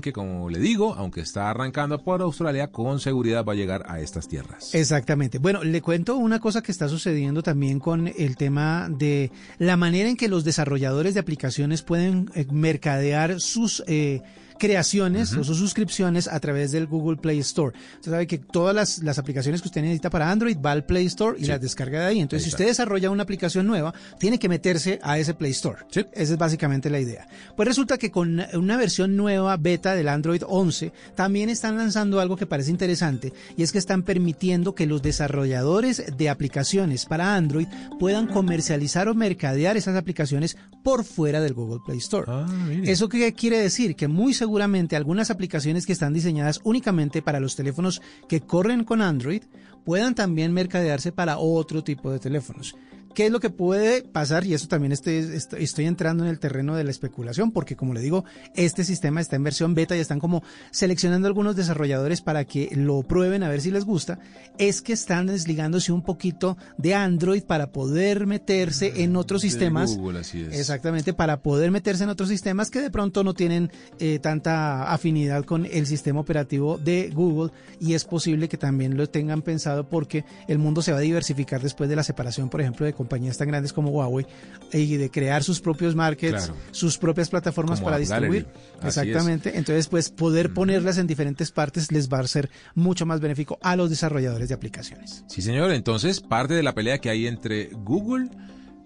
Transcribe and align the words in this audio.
que, 0.00 0.12
como 0.12 0.48
le 0.48 0.60
digo, 0.60 0.94
aunque 0.94 1.20
está 1.22 1.50
arrancando 1.50 1.98
por 1.98 2.22
Australia, 2.22 2.68
con 2.68 3.00
seguridad 3.00 3.44
va 3.44 3.54
a 3.54 3.56
llegar 3.56 3.84
a 3.88 4.00
estas 4.00 4.28
tierras. 4.28 4.74
Exactamente. 4.74 5.38
Bueno, 5.38 5.64
le 5.64 5.82
cuento 5.82 6.16
una 6.16 6.38
cosa 6.38 6.62
que 6.62 6.70
está 6.70 6.88
sucediendo 6.88 7.42
también 7.42 7.80
con 7.80 8.06
el 8.06 8.36
tema 8.36 8.88
de 8.88 9.32
la 9.58 9.76
manera 9.76 10.08
en 10.08 10.16
que 10.16 10.28
los 10.28 10.44
desarrolladores 10.44 11.14
de 11.14 11.20
aplicaciones 11.20 11.82
pueden 11.82 12.30
eh, 12.34 12.46
mercadear 12.50 13.40
sus... 13.40 13.82
Eh, 13.86 14.22
creaciones 14.60 15.32
o 15.32 15.42
sus 15.42 15.56
suscripciones 15.56 16.28
a 16.28 16.38
través 16.38 16.70
del 16.70 16.86
Google 16.86 17.16
Play 17.16 17.38
Store. 17.38 17.76
Usted 17.96 18.12
sabe 18.12 18.26
que 18.26 18.38
todas 18.38 18.74
las, 18.74 19.02
las 19.02 19.18
aplicaciones 19.18 19.62
que 19.62 19.68
usted 19.68 19.80
necesita 19.80 20.10
para 20.10 20.30
Android 20.30 20.56
va 20.64 20.72
al 20.72 20.84
Play 20.84 21.06
Store 21.06 21.36
y 21.40 21.46
las 21.46 21.60
descarga 21.60 22.00
de 22.00 22.06
ahí. 22.06 22.20
Entonces, 22.20 22.44
si 22.44 22.50
usted 22.50 22.66
desarrolla 22.66 23.10
una 23.10 23.22
aplicación 23.22 23.66
nueva, 23.66 23.94
tiene 24.18 24.38
que 24.38 24.50
meterse 24.50 25.00
a 25.02 25.18
ese 25.18 25.32
Play 25.34 25.52
Store. 25.52 25.78
Esa 25.90 26.06
es 26.12 26.36
básicamente 26.36 26.90
la 26.90 27.00
idea. 27.00 27.26
Pues 27.56 27.66
resulta 27.66 27.96
que 27.96 28.10
con 28.10 28.44
una 28.52 28.76
versión 28.76 29.16
nueva 29.16 29.56
beta 29.56 29.94
del 29.94 30.08
Android 30.08 30.42
11, 30.46 30.92
también 31.14 31.48
están 31.48 31.78
lanzando 31.78 32.20
algo 32.20 32.36
que 32.36 32.46
parece 32.46 32.70
interesante 32.70 33.32
y 33.56 33.62
es 33.62 33.72
que 33.72 33.78
están 33.78 34.02
permitiendo 34.02 34.74
que 34.74 34.86
los 34.86 35.00
desarrolladores 35.00 36.04
de 36.18 36.28
aplicaciones 36.28 37.06
para 37.06 37.34
Android 37.34 37.66
puedan 37.98 38.26
comercializar 38.26 39.08
o 39.08 39.14
mercadear 39.14 39.78
esas 39.78 39.96
aplicaciones 39.96 40.58
por 40.84 41.04
fuera 41.04 41.40
del 41.40 41.54
Google 41.54 41.80
Play 41.86 41.98
Store. 41.98 42.26
Ah, 42.28 42.46
¿Eso 42.84 43.08
qué 43.08 43.32
quiere 43.32 43.58
decir? 43.58 43.96
Que 43.96 44.06
muy 44.06 44.34
seguro 44.34 44.49
seguramente 44.50 44.96
algunas 44.96 45.30
aplicaciones 45.30 45.86
que 45.86 45.92
están 45.92 46.12
diseñadas 46.12 46.60
únicamente 46.64 47.22
para 47.22 47.38
los 47.38 47.54
teléfonos 47.54 48.02
que 48.28 48.40
corren 48.40 48.82
con 48.82 49.00
Android 49.00 49.44
puedan 49.84 50.16
también 50.16 50.52
mercadearse 50.52 51.12
para 51.12 51.38
otro 51.38 51.84
tipo 51.84 52.10
de 52.10 52.18
teléfonos. 52.18 52.74
¿Qué 53.14 53.26
es 53.26 53.32
lo 53.32 53.40
que 53.40 53.50
puede 53.50 54.02
pasar? 54.02 54.46
Y 54.46 54.54
eso 54.54 54.68
también 54.68 54.92
estoy, 54.92 55.16
estoy, 55.58 55.86
entrando 55.86 56.24
en 56.24 56.30
el 56.30 56.38
terreno 56.38 56.76
de 56.76 56.84
la 56.84 56.90
especulación, 56.90 57.50
porque 57.50 57.76
como 57.76 57.92
le 57.92 58.00
digo, 58.00 58.24
este 58.54 58.84
sistema 58.84 59.20
está 59.20 59.36
en 59.36 59.44
versión 59.44 59.74
beta 59.74 59.96
y 59.96 60.00
están 60.00 60.20
como 60.20 60.42
seleccionando 60.70 61.26
algunos 61.26 61.56
desarrolladores 61.56 62.20
para 62.20 62.44
que 62.44 62.70
lo 62.74 63.02
prueben 63.02 63.42
a 63.42 63.48
ver 63.48 63.60
si 63.60 63.70
les 63.70 63.84
gusta. 63.84 64.18
Es 64.58 64.80
que 64.80 64.92
están 64.92 65.26
desligándose 65.26 65.92
un 65.92 66.02
poquito 66.02 66.56
de 66.78 66.94
Android 66.94 67.42
para 67.42 67.72
poder 67.72 68.26
meterse 68.26 69.02
en 69.02 69.16
otros 69.16 69.42
sistemas. 69.42 69.96
Google, 69.96 70.20
así 70.20 70.42
es. 70.42 70.58
Exactamente, 70.58 71.12
para 71.12 71.42
poder 71.42 71.70
meterse 71.70 72.04
en 72.04 72.10
otros 72.10 72.28
sistemas 72.28 72.70
que 72.70 72.80
de 72.80 72.90
pronto 72.90 73.24
no 73.24 73.34
tienen 73.34 73.70
eh, 73.98 74.18
tanta 74.20 74.92
afinidad 74.92 75.44
con 75.44 75.66
el 75.66 75.86
sistema 75.86 76.20
operativo 76.20 76.78
de 76.78 77.10
Google 77.10 77.50
y 77.80 77.94
es 77.94 78.04
posible 78.04 78.48
que 78.48 78.56
también 78.56 78.96
lo 78.96 79.08
tengan 79.08 79.42
pensado 79.42 79.88
porque 79.88 80.24
el 80.48 80.58
mundo 80.58 80.82
se 80.82 80.92
va 80.92 80.98
a 80.98 81.02
diversificar 81.02 81.60
después 81.60 81.88
de 81.90 81.96
la 81.96 82.02
separación, 82.02 82.48
por 82.48 82.60
ejemplo, 82.60 82.86
de 82.86 82.92
compañías 83.00 83.38
tan 83.38 83.48
grandes 83.48 83.72
como 83.72 83.88
Huawei 83.88 84.26
y 84.74 84.98
de 84.98 85.10
crear 85.10 85.42
sus 85.42 85.58
propios 85.58 85.94
markets, 85.94 86.52
sus 86.70 86.98
propias 86.98 87.30
plataformas 87.30 87.80
para 87.80 87.96
distribuir. 87.96 88.46
Exactamente. 88.84 89.56
Entonces, 89.56 89.88
pues 89.88 90.10
poder 90.10 90.52
ponerlas 90.52 90.98
en 90.98 91.06
diferentes 91.06 91.50
partes 91.50 91.90
les 91.92 92.12
va 92.12 92.18
a 92.18 92.26
ser 92.26 92.50
mucho 92.74 93.06
más 93.06 93.20
benéfico 93.20 93.58
a 93.62 93.74
los 93.74 93.88
desarrolladores 93.88 94.50
de 94.50 94.54
aplicaciones. 94.54 95.24
Sí, 95.28 95.40
señor. 95.40 95.72
Entonces, 95.72 96.20
parte 96.20 96.52
de 96.52 96.62
la 96.62 96.74
pelea 96.74 96.98
que 96.98 97.08
hay 97.08 97.26
entre 97.26 97.70
Google 97.72 98.28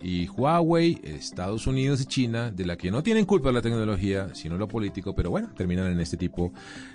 y 0.01 0.29
Huawei, 0.29 1.01
Estados 1.03 1.67
Unidos 1.67 2.01
y 2.03 2.07
China, 2.07 2.53
de 2.53 2.67
la 2.67 2.77
que 2.77 2.93
no 2.93 3.03
tienen 3.03 3.25
culpa 3.25 3.51
la 3.51 3.63
tecnología, 3.63 4.29
sino 4.35 4.57
lo 4.57 4.69
político, 4.69 5.17
pero 5.17 5.31
bueno, 5.31 5.51
terminan 5.57 5.91
en 5.91 5.99
este 5.99 6.17
tipo 6.17 6.53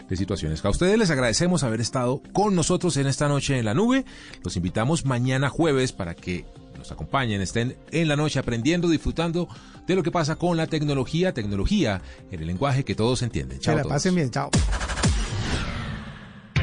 de 0.08 0.16
situaciones. 0.16 0.64
A 0.64 0.70
ustedes 0.70 0.98
les 0.98 1.10
agradecemos 1.10 1.64
haber 1.64 1.82
estado 1.82 2.22
con 2.32 2.56
nosotros 2.56 2.96
en 2.96 3.08
esta 3.08 3.28
noche 3.28 3.60
en 3.60 3.66
la 3.66 3.74
nube. 3.74 4.06
Los 4.42 4.56
invitamos 4.56 5.06
mañana 5.06 5.50
jueves 5.50 5.92
para 5.92 6.16
que 6.16 6.46
nos 6.80 6.92
acompañen, 6.92 7.42
estén 7.42 7.78
en 7.92 8.08
la 8.08 8.16
noche 8.16 8.40
aprendiendo, 8.40 8.90
disfrutando 8.90 9.48
de 9.86 9.96
lo 9.96 10.02
que 10.02 10.12
pasa 10.12 10.36
con 10.38 10.58
la 10.58 10.68
tecnología, 10.68 11.34
tecnología 11.34 12.02
en 12.32 12.40
el 12.40 12.48
lenguaje 12.48 12.84
que 12.84 12.96
todos 12.96 13.22
entienden. 13.22 13.60
Chao. 13.60 13.76
Que 13.76 13.84
la 13.84 13.88
pasen 13.88 14.16
bien, 14.16 14.32
chao. 14.32 14.50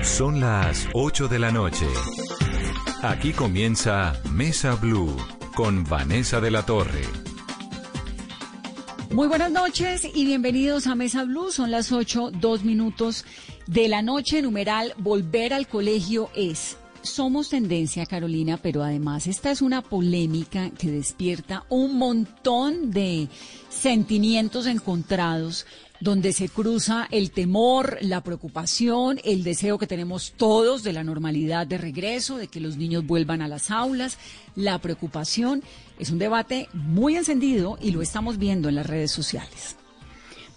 Son 0.03 0.41
las 0.41 0.89
8 0.93 1.29
de 1.29 1.39
la 1.39 1.51
noche. 1.51 1.87
Aquí 3.03 3.33
comienza 3.33 4.21
Mesa 4.33 4.75
Blue 4.75 5.15
con 5.55 5.85
Vanessa 5.85 6.41
de 6.41 6.51
la 6.51 6.65
Torre. 6.65 7.03
Muy 9.11 9.29
buenas 9.29 9.51
noches 9.51 10.07
y 10.15 10.25
bienvenidos 10.25 10.87
a 10.87 10.95
Mesa 10.95 11.25
Blue. 11.25 11.51
Son 11.51 11.71
las 11.71 11.93
8, 11.93 12.33
dos 12.33 12.65
minutos 12.65 13.25
de 13.67 13.89
la 13.89 14.03
noche. 14.03 14.43
Numeral 14.43 14.95
Volver 14.99 15.55
al 15.55 15.67
colegio 15.67 16.31
es 16.35 16.77
somos 17.07 17.49
tendencia, 17.49 18.07
Carolina, 18.07 18.59
pero 18.59 18.83
además 18.83 19.27
esta 19.27 19.51
es 19.51 19.63
una 19.63 19.83
polémica 19.83 20.71
que 20.71 20.91
despierta 20.91 21.65
un 21.69 21.97
montón 21.97 22.91
de 22.91 23.29
sentimientos 23.71 24.67
encontrados 24.67 25.67
donde 26.01 26.33
se 26.33 26.49
cruza 26.49 27.09
el 27.11 27.31
temor, 27.31 27.99
la 28.03 28.23
preocupación, 28.23 29.19
el 29.25 29.45
deseo 29.45 29.79
que 29.79 29.87
tenemos 29.87 30.33
todos 30.37 30.83
de 30.83 30.93
la 30.93 31.05
normalidad 31.05 31.67
de 31.67 31.79
regreso, 31.79 32.37
de 32.37 32.49
que 32.49 32.61
los 32.61 32.77
niños 32.77 33.07
vuelvan 33.07 33.41
a 33.43 33.49
las 33.49 33.71
aulas, 33.71 34.19
la 34.55 34.79
preocupación. 34.79 35.63
Es 35.99 36.11
un 36.11 36.19
debate 36.19 36.69
muy 36.75 37.17
encendido 37.17 37.79
y 37.81 37.93
lo 37.93 38.03
estamos 38.03 38.39
viendo 38.39 38.69
en 38.69 38.75
las 38.75 38.87
redes 38.87 39.13
sociales. 39.13 39.77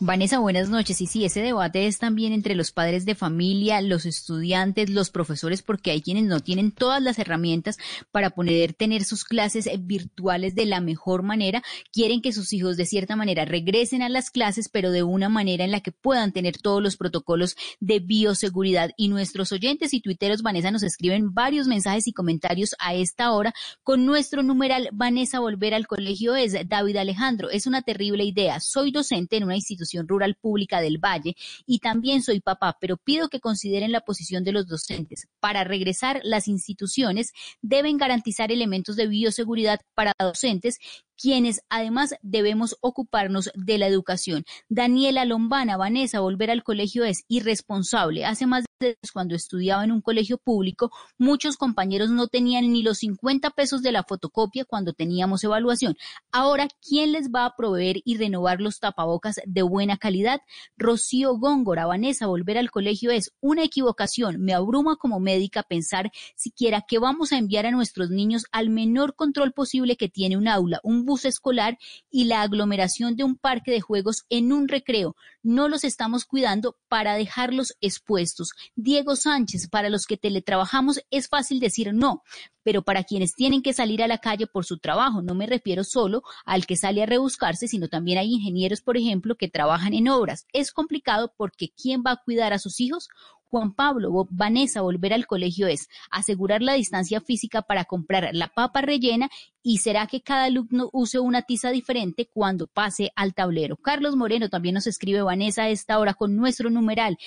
Vanessa, 0.02 0.40
buenas 0.40 0.70
noches. 0.70 1.02
Y 1.02 1.08
sí, 1.08 1.26
ese 1.26 1.42
debate 1.42 1.86
es 1.86 1.98
también 2.00 2.32
entre 2.32 2.56
los 2.56 2.72
padres 2.72 3.04
de 3.04 3.16
familia, 3.16 3.82
los 3.82 4.06
estudiantes, 4.06 4.90
los 4.90 5.10
profesores, 5.10 5.62
porque 5.62 5.92
hay 5.92 6.02
quienes 6.02 6.24
no 6.24 6.40
tienen 6.40 6.72
todas 6.72 7.02
las 7.02 7.20
herramientas 7.20 7.78
para 8.10 8.30
poder 8.30 8.72
tener 8.74 9.04
sus 9.04 9.26
clases 9.26 9.70
virtuales 9.82 10.56
de 10.56 10.68
la 10.68 10.80
mejor 10.80 11.22
manera. 11.22 11.62
Quieren 11.92 12.22
que 12.22 12.32
sus 12.32 12.54
hijos 12.54 12.78
de 12.78 12.86
cierta 12.86 13.18
manera 13.18 13.44
regresen 13.44 14.02
a 14.02 14.08
las 14.08 14.30
clases, 14.30 14.70
pero 14.70 14.92
de 14.92 15.04
una 15.04 15.28
manera 15.28 15.66
en 15.66 15.72
la 15.72 15.82
que 15.82 15.92
puedan 15.92 16.32
tener 16.32 16.58
todos 16.58 16.82
los 16.82 16.96
protocolos 16.96 17.58
de 17.82 18.00
bioseguridad. 18.00 18.92
Y 18.96 19.10
nuestros 19.10 19.52
oyentes 19.52 19.94
y 19.94 20.00
tuiteros, 20.00 20.44
Vanessa, 20.44 20.72
nos 20.72 20.84
escriben 20.84 21.34
varios 21.34 21.68
mensajes 21.68 22.08
y 22.08 22.14
comentarios 22.14 22.74
a 22.80 22.94
esta 22.94 23.34
hora 23.34 23.54
con 23.84 24.06
nuestro 24.06 24.44
numeral 24.44 24.88
Vanessa 24.94 25.42
Volver 25.42 25.74
al 25.74 25.88
Colegio 25.88 26.38
es 26.38 26.56
David 26.70 26.96
Alejandro. 26.96 27.50
Es 27.50 27.68
una 27.68 27.82
terrible 27.82 28.24
idea. 28.24 28.62
Soy 28.62 28.92
docente 28.92 29.36
en 29.36 29.44
una 29.44 29.58
institución 29.58 29.89
Rural 30.08 30.36
Pública 30.36 30.82
del 30.82 30.98
Valle 30.98 31.36
y 31.66 31.80
también 31.80 32.22
soy 32.22 32.40
papá, 32.42 32.78
pero 32.80 32.98
pido 32.98 33.30
que 33.30 33.40
consideren 33.40 33.92
la 33.92 34.02
posición 34.02 34.44
de 34.44 34.52
los 34.52 34.68
docentes. 34.68 35.28
Para 35.40 35.64
regresar, 35.64 36.22
las 36.24 36.48
instituciones 36.48 37.34
deben 37.62 37.98
garantizar 37.98 38.52
elementos 38.52 38.96
de 38.96 39.08
bioseguridad 39.08 39.82
para 39.94 40.14
docentes 40.20 40.80
quienes 41.20 41.62
además 41.70 42.16
debemos 42.22 42.78
ocuparnos 42.82 43.52
de 43.54 43.78
la 43.78 43.88
educación. 43.88 44.46
Daniela 44.70 45.26
Lombana, 45.26 45.78
Vanessa, 45.78 46.22
volver 46.22 46.50
al 46.50 46.64
colegio 46.64 47.04
es 47.04 47.26
irresponsable. 47.28 48.26
Hace 48.26 48.46
más 48.48 48.64
de 48.80 48.98
cuando 49.12 49.36
estudiaba 49.36 49.84
en 49.84 49.92
un 49.92 50.00
colegio 50.00 50.38
público, 50.38 50.90
muchos 51.18 51.58
compañeros 51.58 52.12
no 52.12 52.28
tenían 52.28 52.72
ni 52.72 52.82
los 52.82 53.00
50 53.00 53.50
pesos 53.50 53.82
de 53.82 53.92
la 53.92 54.04
fotocopia 54.04 54.64
cuando 54.64 54.94
teníamos 54.94 55.44
evaluación. 55.44 55.98
Ahora, 56.32 56.70
¿quién 56.82 57.12
les 57.12 57.30
va 57.30 57.44
a 57.44 57.56
proveer 57.58 58.02
y 58.06 58.16
renovar 58.16 58.62
los 58.62 58.80
tapabocas 58.80 59.42
de 59.46 59.62
buena 59.64 59.98
calidad? 59.98 60.42
Rocío 60.78 61.36
Góngora, 61.38 61.88
Vanessa, 61.88 62.28
volver 62.28 62.58
al 62.58 62.72
colegio 62.72 63.12
es 63.12 63.34
una 63.42 63.64
equivocación. 63.64 64.40
Me 64.40 64.54
abruma 64.54 64.96
como 64.96 65.20
médica 65.20 65.64
pensar 65.64 66.12
siquiera 66.38 66.86
que 66.88 67.00
vamos 67.00 67.34
a 67.34 67.38
enviar 67.38 67.66
a 67.66 67.72
nuestros 67.72 68.10
niños 68.10 68.46
al 68.54 68.70
menor 68.70 69.16
control 69.16 69.52
posible 69.52 69.98
que 69.98 70.08
tiene 70.08 70.38
un 70.38 70.48
aula, 70.48 70.80
un 70.84 71.06
escolar 71.18 71.78
y 72.10 72.26
la 72.26 72.42
aglomeración 72.42 73.16
de 73.16 73.24
un 73.24 73.36
parque 73.36 73.72
de 73.72 73.82
juegos 73.82 74.26
en 74.30 74.52
un 74.52 74.68
recreo. 74.68 75.16
No 75.42 75.68
los 75.68 75.84
estamos 75.84 76.26
cuidando 76.26 76.78
para 76.88 77.16
dejarlos 77.16 77.74
expuestos. 77.82 78.52
Diego 78.76 79.16
Sánchez, 79.16 79.68
para 79.70 79.90
los 79.90 80.06
que 80.06 80.18
teletrabajamos 80.18 81.02
es 81.10 81.28
fácil 81.28 81.60
decir 81.60 81.94
no, 81.94 82.24
pero 82.64 82.84
para 82.84 83.04
quienes 83.04 83.34
tienen 83.34 83.62
que 83.62 83.74
salir 83.74 84.04
a 84.04 84.08
la 84.08 84.20
calle 84.20 84.46
por 84.46 84.66
su 84.66 84.78
trabajo, 84.78 85.22
no 85.22 85.34
me 85.34 85.48
refiero 85.48 85.84
solo 85.84 86.24
al 86.46 86.66
que 86.66 86.76
sale 86.76 87.04
a 87.04 87.06
rebuscarse, 87.06 87.68
sino 87.68 87.88
también 87.88 88.18
hay 88.18 88.34
ingenieros, 88.34 88.82
por 88.82 88.98
ejemplo, 88.98 89.36
que 89.36 89.48
trabajan 89.48 89.94
en 89.94 90.10
obras. 90.10 90.46
Es 90.54 90.72
complicado 90.72 91.34
porque 91.36 91.70
¿quién 91.70 92.04
va 92.06 92.12
a 92.12 92.22
cuidar 92.24 92.54
a 92.54 92.60
sus 92.60 92.80
hijos? 92.80 93.10
Juan 93.50 93.74
Pablo, 93.74 94.28
Vanessa, 94.30 94.82
volver 94.82 95.14
al 95.14 95.26
colegio 95.26 95.68
es 95.68 95.90
asegurar 96.12 96.62
la 96.62 96.74
distancia 96.74 97.20
física 97.20 97.64
para 97.64 97.86
comprar 97.86 98.30
la 98.34 98.50
papa 98.50 98.82
rellena 98.82 99.30
y 99.64 99.80
será 99.80 100.06
que 100.06 100.22
cada 100.22 100.46
alumno 100.46 100.90
use 100.94 101.20
una 101.20 101.42
tiza 101.42 101.72
diferente 101.72 102.30
cuando 102.32 102.68
pase 102.68 103.12
al 103.16 103.34
tablero. 103.34 103.78
Carlos 103.78 104.16
Moreno 104.16 104.50
también 104.50 104.76
nos 104.76 104.86
escribe 104.86 105.24
Vanessa 105.24 105.64
a 105.64 105.70
esta 105.70 105.98
hora 105.98 106.14
con 106.14 106.36
nuestro 106.36 106.70
numeral. 106.70 107.18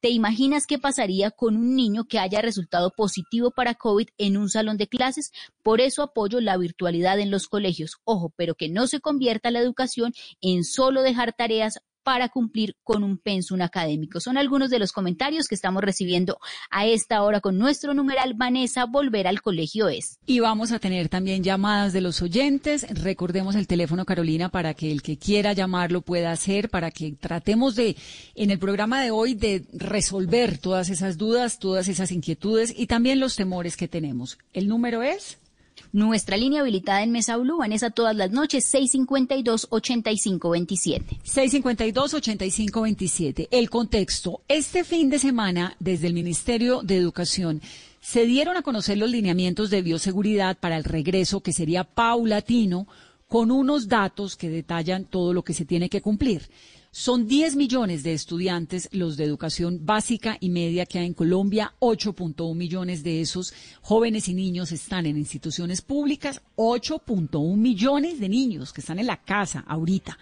¿Te 0.00 0.10
imaginas 0.10 0.66
qué 0.66 0.78
pasaría 0.78 1.30
con 1.30 1.56
un 1.56 1.76
niño 1.76 2.04
que 2.04 2.18
haya 2.18 2.42
resultado 2.42 2.90
positivo 2.90 3.52
para 3.52 3.74
COVID 3.74 4.08
en 4.18 4.36
un 4.36 4.50
salón 4.50 4.76
de 4.76 4.88
clases? 4.88 5.30
Por 5.62 5.80
eso 5.80 6.02
apoyo 6.02 6.40
la 6.40 6.56
virtualidad 6.56 7.20
en 7.20 7.30
los 7.30 7.46
colegios. 7.46 7.98
Ojo, 8.02 8.32
pero 8.36 8.56
que 8.56 8.68
no 8.68 8.88
se 8.88 9.00
convierta 9.00 9.52
la 9.52 9.60
educación 9.60 10.12
en 10.40 10.64
solo 10.64 11.02
dejar 11.02 11.32
tareas 11.32 11.78
para 12.02 12.28
cumplir 12.28 12.76
con 12.82 13.04
un 13.04 13.18
pensum 13.18 13.60
académico. 13.62 14.20
Son 14.20 14.36
algunos 14.36 14.70
de 14.70 14.78
los 14.78 14.92
comentarios 14.92 15.48
que 15.48 15.54
estamos 15.54 15.82
recibiendo 15.82 16.38
a 16.70 16.86
esta 16.86 17.22
hora 17.22 17.40
con 17.40 17.58
nuestro 17.58 17.94
numeral 17.94 18.34
Vanessa, 18.34 18.86
volver 18.86 19.26
al 19.26 19.42
colegio 19.42 19.88
es. 19.88 20.18
Y 20.26 20.40
vamos 20.40 20.72
a 20.72 20.78
tener 20.78 21.08
también 21.08 21.42
llamadas 21.42 21.92
de 21.92 22.00
los 22.00 22.22
oyentes. 22.22 22.86
Recordemos 22.90 23.54
el 23.54 23.66
teléfono, 23.66 24.04
Carolina, 24.04 24.48
para 24.48 24.74
que 24.74 24.90
el 24.90 25.02
que 25.02 25.18
quiera 25.18 25.52
llamarlo 25.52 26.02
pueda 26.02 26.32
hacer, 26.32 26.68
para 26.68 26.90
que 26.90 27.12
tratemos 27.12 27.74
de, 27.74 27.96
en 28.34 28.50
el 28.50 28.58
programa 28.58 29.02
de 29.02 29.10
hoy, 29.10 29.34
de 29.34 29.64
resolver 29.72 30.58
todas 30.58 30.90
esas 30.90 31.18
dudas, 31.18 31.58
todas 31.58 31.88
esas 31.88 32.12
inquietudes 32.12 32.74
y 32.76 32.86
también 32.86 33.20
los 33.20 33.36
temores 33.36 33.76
que 33.76 33.88
tenemos. 33.88 34.38
El 34.52 34.68
número 34.68 35.02
es 35.02 35.38
nuestra 35.92 36.36
línea 36.36 36.62
habilitada 36.62 37.02
en 37.02 37.12
Mesa 37.12 37.36
Blue, 37.36 37.58
Vanessa, 37.58 37.90
todas 37.90 38.16
las 38.16 38.32
noches, 38.32 38.74
652-8527. 38.74 41.20
652-8527. 41.22 43.46
El 43.50 43.70
contexto. 43.70 44.42
Este 44.48 44.82
fin 44.84 45.08
de 45.10 45.18
semana, 45.18 45.76
desde 45.78 46.08
el 46.08 46.14
Ministerio 46.14 46.80
de 46.82 46.96
Educación, 46.96 47.60
se 48.00 48.24
dieron 48.26 48.56
a 48.56 48.62
conocer 48.62 48.98
los 48.98 49.10
lineamientos 49.10 49.70
de 49.70 49.82
bioseguridad 49.82 50.58
para 50.58 50.76
el 50.76 50.84
regreso, 50.84 51.40
que 51.40 51.52
sería 51.52 51.84
paulatino, 51.84 52.86
con 53.28 53.50
unos 53.50 53.88
datos 53.88 54.36
que 54.36 54.50
detallan 54.50 55.04
todo 55.04 55.32
lo 55.32 55.42
que 55.42 55.54
se 55.54 55.64
tiene 55.64 55.88
que 55.88 56.02
cumplir. 56.02 56.50
Son 56.94 57.26
10 57.26 57.56
millones 57.56 58.02
de 58.02 58.12
estudiantes 58.12 58.90
los 58.92 59.16
de 59.16 59.24
educación 59.24 59.86
básica 59.86 60.36
y 60.40 60.50
media 60.50 60.84
que 60.84 60.98
hay 60.98 61.06
en 61.06 61.14
Colombia. 61.14 61.72
8.1 61.80 62.54
millones 62.54 63.02
de 63.02 63.22
esos 63.22 63.54
jóvenes 63.80 64.28
y 64.28 64.34
niños 64.34 64.72
están 64.72 65.06
en 65.06 65.16
instituciones 65.16 65.80
públicas. 65.80 66.42
8.1 66.56 67.56
millones 67.56 68.20
de 68.20 68.28
niños 68.28 68.74
que 68.74 68.82
están 68.82 68.98
en 68.98 69.06
la 69.06 69.22
casa 69.22 69.64
ahorita. 69.66 70.18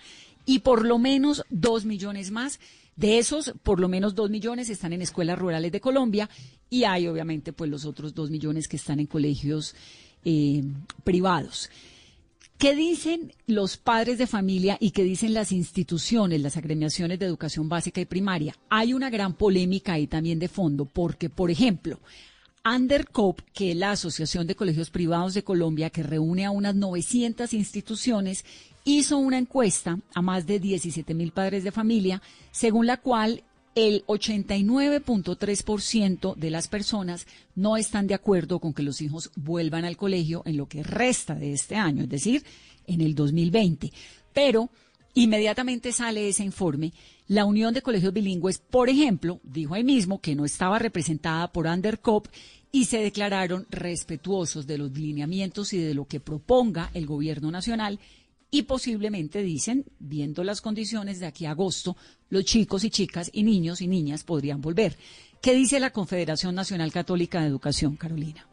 Y 0.46 0.60
por 0.60 0.86
lo 0.86 1.00
menos 1.00 1.42
2 1.50 1.86
millones 1.86 2.30
más. 2.30 2.60
De 2.94 3.18
esos, 3.18 3.52
por 3.64 3.80
lo 3.80 3.88
menos 3.88 4.14
2 4.14 4.30
millones 4.30 4.70
están 4.70 4.92
en 4.92 5.02
escuelas 5.02 5.40
rurales 5.40 5.72
de 5.72 5.80
Colombia. 5.80 6.30
Y 6.68 6.84
hay, 6.84 7.08
obviamente, 7.08 7.52
pues 7.52 7.68
los 7.68 7.84
otros 7.84 8.14
2 8.14 8.30
millones 8.30 8.68
que 8.68 8.76
están 8.76 9.00
en 9.00 9.06
colegios 9.06 9.74
eh, 10.24 10.62
privados. 11.02 11.68
¿Qué 12.60 12.76
dicen 12.76 13.32
los 13.46 13.78
padres 13.78 14.18
de 14.18 14.26
familia 14.26 14.76
y 14.78 14.90
qué 14.90 15.02
dicen 15.02 15.32
las 15.32 15.50
instituciones, 15.50 16.42
las 16.42 16.58
agremiaciones 16.58 17.18
de 17.18 17.24
educación 17.24 17.70
básica 17.70 18.02
y 18.02 18.04
primaria? 18.04 18.54
Hay 18.68 18.92
una 18.92 19.08
gran 19.08 19.32
polémica 19.32 19.94
ahí 19.94 20.06
también 20.06 20.38
de 20.38 20.48
fondo, 20.48 20.84
porque, 20.84 21.30
por 21.30 21.50
ejemplo, 21.50 22.00
Undercop, 22.62 23.40
que 23.54 23.70
es 23.70 23.78
la 23.78 23.92
Asociación 23.92 24.46
de 24.46 24.56
Colegios 24.56 24.90
Privados 24.90 25.32
de 25.32 25.42
Colombia, 25.42 25.88
que 25.88 26.02
reúne 26.02 26.44
a 26.44 26.50
unas 26.50 26.74
900 26.74 27.54
instituciones, 27.54 28.44
hizo 28.84 29.16
una 29.16 29.38
encuesta 29.38 29.98
a 30.14 30.20
más 30.20 30.46
de 30.46 30.60
17 30.60 31.14
mil 31.14 31.32
padres 31.32 31.64
de 31.64 31.72
familia, 31.72 32.20
según 32.50 32.86
la 32.86 32.98
cual 32.98 33.42
el 33.88 34.04
89.3% 34.06 36.34
de 36.34 36.50
las 36.50 36.68
personas 36.68 37.26
no 37.54 37.76
están 37.76 38.06
de 38.06 38.14
acuerdo 38.14 38.58
con 38.58 38.74
que 38.74 38.82
los 38.82 39.00
hijos 39.00 39.30
vuelvan 39.36 39.84
al 39.84 39.96
colegio 39.96 40.42
en 40.44 40.56
lo 40.56 40.66
que 40.66 40.82
resta 40.82 41.34
de 41.34 41.52
este 41.52 41.76
año, 41.76 42.02
es 42.02 42.08
decir, 42.08 42.44
en 42.86 43.00
el 43.00 43.14
2020. 43.14 43.92
Pero 44.32 44.70
inmediatamente 45.14 45.92
sale 45.92 46.28
ese 46.28 46.44
informe. 46.44 46.92
La 47.28 47.44
Unión 47.44 47.72
de 47.72 47.82
Colegios 47.82 48.12
Bilingües, 48.12 48.58
por 48.58 48.88
ejemplo, 48.88 49.40
dijo 49.44 49.74
ahí 49.74 49.84
mismo 49.84 50.20
que 50.20 50.34
no 50.34 50.44
estaba 50.44 50.78
representada 50.78 51.52
por 51.52 51.66
Undercop 51.66 52.26
y 52.72 52.84
se 52.84 52.98
declararon 52.98 53.66
respetuosos 53.70 54.66
de 54.66 54.78
los 54.78 54.92
lineamientos 54.92 55.72
y 55.72 55.78
de 55.78 55.94
lo 55.94 56.06
que 56.06 56.20
proponga 56.20 56.90
el 56.94 57.06
gobierno 57.06 57.50
nacional 57.50 57.98
y 58.50 58.62
posiblemente 58.62 59.42
dicen, 59.42 59.84
viendo 59.98 60.42
las 60.44 60.60
condiciones 60.60 61.20
de 61.20 61.26
aquí 61.26 61.46
a 61.46 61.52
agosto, 61.52 61.96
los 62.28 62.44
chicos 62.44 62.84
y 62.84 62.90
chicas 62.90 63.30
y 63.32 63.42
niños 63.42 63.80
y 63.80 63.86
niñas 63.86 64.24
podrían 64.24 64.60
volver. 64.60 64.96
¿Qué 65.40 65.54
dice 65.54 65.80
la 65.80 65.90
Confederación 65.90 66.54
Nacional 66.54 66.92
Católica 66.92 67.40
de 67.40 67.46
Educación, 67.46 67.96
Carolina? 67.96 68.49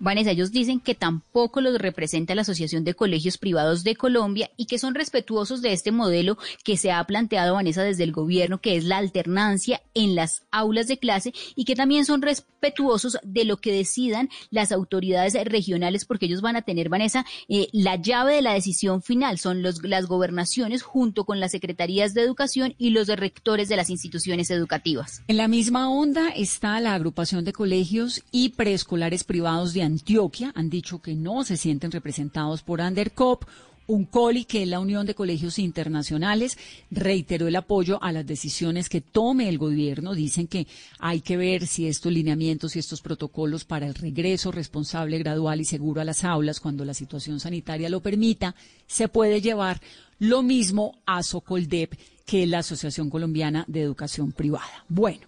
Vanessa, 0.00 0.30
ellos 0.30 0.52
dicen 0.52 0.80
que 0.80 0.94
tampoco 0.94 1.60
los 1.60 1.78
representa 1.78 2.34
la 2.34 2.42
Asociación 2.42 2.84
de 2.84 2.94
Colegios 2.94 3.38
Privados 3.38 3.84
de 3.84 3.96
Colombia 3.96 4.50
y 4.56 4.66
que 4.66 4.78
son 4.78 4.94
respetuosos 4.94 5.62
de 5.62 5.72
este 5.72 5.92
modelo 5.92 6.38
que 6.64 6.76
se 6.76 6.92
ha 6.92 7.02
planteado, 7.04 7.54
Vanessa, 7.54 7.82
desde 7.82 8.04
el 8.04 8.12
gobierno, 8.12 8.60
que 8.60 8.76
es 8.76 8.84
la 8.84 8.98
alternancia 8.98 9.82
en 9.94 10.14
las 10.14 10.42
aulas 10.50 10.86
de 10.86 10.98
clase 10.98 11.32
y 11.56 11.64
que 11.64 11.74
también 11.74 12.04
son 12.04 12.22
respetuosos 12.22 13.18
de 13.22 13.44
lo 13.44 13.58
que 13.58 13.72
decidan 13.72 14.28
las 14.50 14.72
autoridades 14.72 15.34
regionales, 15.44 16.04
porque 16.04 16.26
ellos 16.26 16.40
van 16.40 16.56
a 16.56 16.62
tener, 16.62 16.88
Vanessa, 16.88 17.24
eh, 17.48 17.68
la 17.72 17.96
llave 17.96 18.34
de 18.34 18.42
la 18.42 18.54
decisión 18.54 19.02
final. 19.02 19.38
Son 19.38 19.62
los, 19.62 19.82
las 19.82 20.06
gobernaciones 20.06 20.82
junto 20.82 21.24
con 21.24 21.40
las 21.40 21.52
secretarías 21.52 22.14
de 22.14 22.22
educación 22.22 22.74
y 22.78 22.90
los 22.90 23.08
rectores 23.08 23.68
de 23.68 23.76
las 23.76 23.90
instituciones 23.90 24.50
educativas. 24.50 25.22
En 25.28 25.36
la 25.36 25.48
misma 25.48 25.90
onda 25.90 26.28
está 26.30 26.80
la 26.80 26.94
agrupación 26.94 27.44
de 27.44 27.52
colegios 27.52 28.22
y 28.30 28.50
preescolares 28.50 29.24
privados 29.24 29.72
de 29.72 29.82
Antioquia 29.88 30.52
han 30.54 30.70
dicho 30.70 31.00
que 31.00 31.14
no 31.14 31.44
se 31.44 31.56
sienten 31.56 31.90
representados 31.90 32.62
por 32.62 32.80
Undercop. 32.80 33.44
Un 33.86 34.04
COLI, 34.04 34.44
que 34.44 34.64
es 34.64 34.68
la 34.68 34.80
Unión 34.80 35.06
de 35.06 35.14
Colegios 35.14 35.58
Internacionales, 35.58 36.58
reiteró 36.90 37.48
el 37.48 37.56
apoyo 37.56 37.98
a 38.02 38.12
las 38.12 38.26
decisiones 38.26 38.90
que 38.90 39.00
tome 39.00 39.48
el 39.48 39.56
gobierno. 39.56 40.14
Dicen 40.14 40.46
que 40.46 40.66
hay 40.98 41.22
que 41.22 41.38
ver 41.38 41.66
si 41.66 41.86
estos 41.86 42.12
lineamientos 42.12 42.76
y 42.76 42.80
estos 42.80 43.00
protocolos 43.00 43.64
para 43.64 43.86
el 43.86 43.94
regreso 43.94 44.52
responsable, 44.52 45.16
gradual 45.18 45.62
y 45.62 45.64
seguro 45.64 46.02
a 46.02 46.04
las 46.04 46.22
aulas, 46.22 46.60
cuando 46.60 46.84
la 46.84 46.92
situación 46.92 47.40
sanitaria 47.40 47.88
lo 47.88 48.02
permita, 48.02 48.54
se 48.86 49.08
puede 49.08 49.40
llevar 49.40 49.80
lo 50.18 50.42
mismo 50.42 50.98
a 51.06 51.22
Socoldep, 51.22 51.94
que 52.26 52.42
es 52.42 52.48
la 52.48 52.58
Asociación 52.58 53.08
Colombiana 53.08 53.64
de 53.68 53.80
Educación 53.80 54.32
Privada. 54.32 54.84
Bueno, 54.90 55.26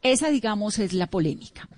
esa, 0.00 0.30
digamos, 0.30 0.78
es 0.78 0.94
la 0.94 1.08
polémica. 1.08 1.68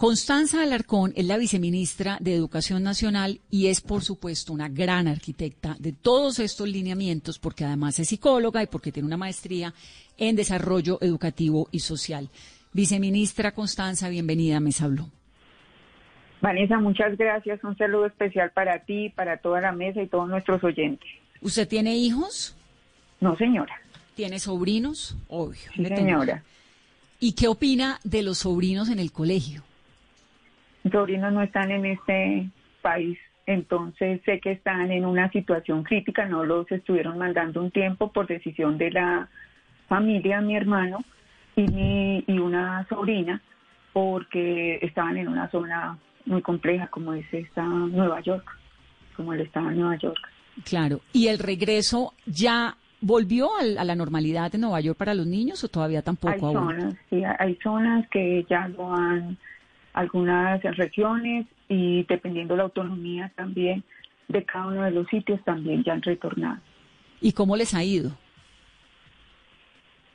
Constanza 0.00 0.62
Alarcón 0.62 1.12
es 1.14 1.26
la 1.26 1.36
viceministra 1.36 2.16
de 2.20 2.34
Educación 2.34 2.82
Nacional 2.82 3.42
y 3.50 3.66
es, 3.66 3.82
por 3.82 4.00
supuesto, 4.00 4.54
una 4.54 4.70
gran 4.70 5.06
arquitecta 5.06 5.76
de 5.78 5.92
todos 5.92 6.38
estos 6.38 6.66
lineamientos, 6.66 7.38
porque 7.38 7.66
además 7.66 7.98
es 7.98 8.08
psicóloga 8.08 8.62
y 8.62 8.66
porque 8.66 8.92
tiene 8.92 9.06
una 9.06 9.18
maestría 9.18 9.74
en 10.16 10.36
desarrollo 10.36 10.96
educativo 11.02 11.68
y 11.70 11.80
social. 11.80 12.30
Viceministra 12.72 13.52
Constanza, 13.52 14.08
bienvenida 14.08 14.56
a 14.56 14.60
Mesa. 14.60 14.88
Vanessa, 16.40 16.78
muchas 16.78 17.18
gracias. 17.18 17.62
Un 17.62 17.76
saludo 17.76 18.06
especial 18.06 18.52
para 18.52 18.78
ti, 18.78 19.10
para 19.10 19.36
toda 19.36 19.60
la 19.60 19.72
mesa 19.72 20.00
y 20.00 20.06
todos 20.06 20.30
nuestros 20.30 20.64
oyentes. 20.64 21.10
¿Usted 21.42 21.68
tiene 21.68 21.98
hijos? 21.98 22.56
No, 23.20 23.36
señora. 23.36 23.74
¿Tiene 24.14 24.38
sobrinos? 24.38 25.14
Obvio. 25.28 25.70
Sí, 25.76 25.84
señora. 25.84 26.42
¿Y 27.18 27.34
qué 27.34 27.48
opina 27.48 28.00
de 28.02 28.22
los 28.22 28.38
sobrinos 28.38 28.88
en 28.88 28.98
el 28.98 29.12
colegio? 29.12 29.62
Sobrinos 30.90 31.32
no 31.32 31.42
están 31.42 31.70
en 31.70 31.86
este 31.86 32.48
país, 32.82 33.18
entonces 33.46 34.20
sé 34.24 34.40
que 34.40 34.52
están 34.52 34.90
en 34.90 35.04
una 35.04 35.30
situación 35.30 35.82
crítica, 35.82 36.24
no 36.26 36.44
los 36.44 36.70
estuvieron 36.70 37.18
mandando 37.18 37.60
un 37.60 37.70
tiempo 37.70 38.12
por 38.12 38.26
decisión 38.26 38.78
de 38.78 38.90
la 38.90 39.28
familia, 39.88 40.40
mi 40.40 40.56
hermano 40.56 40.98
y, 41.56 41.62
mi, 41.62 42.24
y 42.26 42.38
una 42.38 42.86
sobrina, 42.88 43.42
porque 43.92 44.78
estaban 44.82 45.16
en 45.16 45.28
una 45.28 45.50
zona 45.50 45.98
muy 46.26 46.42
compleja 46.42 46.86
como 46.86 47.12
es 47.12 47.26
esta 47.32 47.62
Nueva 47.62 48.20
York, 48.20 48.46
como 49.16 49.32
el 49.32 49.40
estado 49.40 49.68
de 49.68 49.76
Nueva 49.76 49.96
York. 49.96 50.20
Claro, 50.64 51.00
¿y 51.12 51.28
el 51.28 51.38
regreso 51.38 52.14
ya 52.26 52.76
volvió 53.00 53.50
a 53.58 53.84
la 53.84 53.94
normalidad 53.94 54.54
en 54.54 54.60
Nueva 54.62 54.80
York 54.80 54.96
para 54.96 55.14
los 55.14 55.26
niños 55.26 55.64
o 55.64 55.68
todavía 55.68 56.02
tampoco? 56.02 56.48
Hay 56.48 56.54
zonas, 56.54 56.94
sí, 57.08 57.22
hay 57.38 57.56
zonas 57.62 58.08
que 58.10 58.46
ya 58.48 58.68
lo 58.68 58.94
han 58.94 59.38
algunas 59.92 60.62
regiones 60.62 61.46
y 61.68 62.04
dependiendo 62.04 62.56
la 62.56 62.64
autonomía 62.64 63.32
también 63.36 63.84
de 64.28 64.44
cada 64.44 64.68
uno 64.68 64.82
de 64.82 64.90
los 64.92 65.06
sitios 65.08 65.42
también 65.44 65.82
ya 65.84 65.94
han 65.94 66.02
retornado. 66.02 66.60
¿Y 67.20 67.32
cómo 67.32 67.56
les 67.56 67.74
ha 67.74 67.82
ido? 67.82 68.12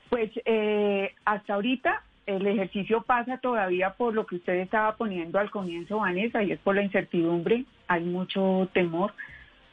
Pues 0.10 0.32
eh, 0.46 1.13
hasta 1.25 1.55
ahorita 1.55 2.03
el 2.25 2.48
ejercicio 2.48 3.01
pasa 3.01 3.38
todavía 3.38 3.91
por 3.94 4.13
lo 4.13 4.25
que 4.25 4.38
usted 4.38 4.55
estaba 4.55 4.96
poniendo 4.96 5.39
al 5.39 5.51
comienzo, 5.51 6.00
Vanessa, 6.00 6.41
y 6.44 6.51
es 6.51 6.60
por 6.60 6.75
la 6.75 6.84
incertidumbre, 6.84 7.65
hay 7.88 8.03
mucho 8.03 8.70
temor. 8.74 9.13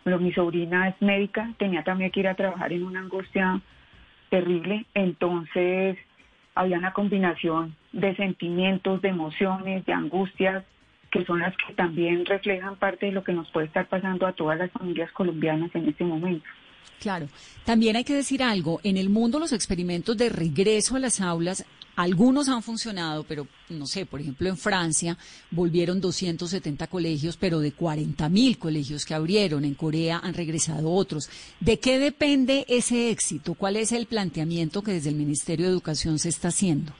Pero 0.04 0.18
mi 0.18 0.32
sobrina 0.32 0.88
es 0.88 1.00
médica, 1.00 1.52
tenía 1.58 1.84
también 1.84 2.10
que 2.10 2.20
ir 2.20 2.28
a 2.28 2.34
trabajar 2.34 2.72
en 2.72 2.82
una 2.82 3.00
angustia 3.00 3.60
terrible, 4.30 4.84
entonces 4.94 5.96
había 6.54 6.78
una 6.78 6.92
combinación 6.92 7.76
de 7.92 8.16
sentimientos, 8.16 9.02
de 9.02 9.08
emociones, 9.08 9.84
de 9.84 9.92
angustias, 9.92 10.64
que 11.10 11.24
son 11.26 11.40
las 11.40 11.54
que 11.56 11.74
también 11.74 12.24
reflejan 12.24 12.76
parte 12.76 13.06
de 13.06 13.12
lo 13.12 13.22
que 13.22 13.32
nos 13.32 13.50
puede 13.50 13.66
estar 13.66 13.86
pasando 13.86 14.26
a 14.26 14.32
todas 14.32 14.58
las 14.58 14.70
familias 14.70 15.12
colombianas 15.12 15.70
en 15.74 15.88
este 15.88 16.04
momento. 16.04 16.46
Claro, 17.00 17.26
también 17.64 17.96
hay 17.96 18.04
que 18.04 18.14
decir 18.14 18.42
algo, 18.42 18.80
en 18.84 18.96
el 18.96 19.10
mundo 19.10 19.38
los 19.38 19.52
experimentos 19.52 20.16
de 20.16 20.28
regreso 20.28 20.96
a 20.96 21.00
las 21.00 21.20
aulas 21.20 21.66
Algunos 21.94 22.48
han 22.48 22.62
funcionado, 22.62 23.24
pero 23.24 23.46
no 23.68 23.86
sé, 23.86 24.06
por 24.06 24.20
ejemplo, 24.20 24.48
en 24.48 24.56
Francia 24.56 25.18
volvieron 25.50 26.00
270 26.00 26.86
colegios, 26.86 27.36
pero 27.36 27.58
de 27.58 27.72
40 27.72 28.28
mil 28.30 28.56
colegios 28.56 29.04
que 29.04 29.12
abrieron. 29.12 29.64
En 29.64 29.74
Corea 29.74 30.18
han 30.22 30.32
regresado 30.32 30.90
otros. 30.90 31.28
¿De 31.60 31.78
qué 31.78 31.98
depende 31.98 32.64
ese 32.68 33.10
éxito? 33.10 33.54
¿Cuál 33.54 33.76
es 33.76 33.92
el 33.92 34.06
planteamiento 34.06 34.82
que 34.82 34.92
desde 34.92 35.10
el 35.10 35.16
Ministerio 35.16 35.66
de 35.66 35.72
Educación 35.72 36.18
se 36.18 36.30
está 36.30 36.48
haciendo? 36.48 36.94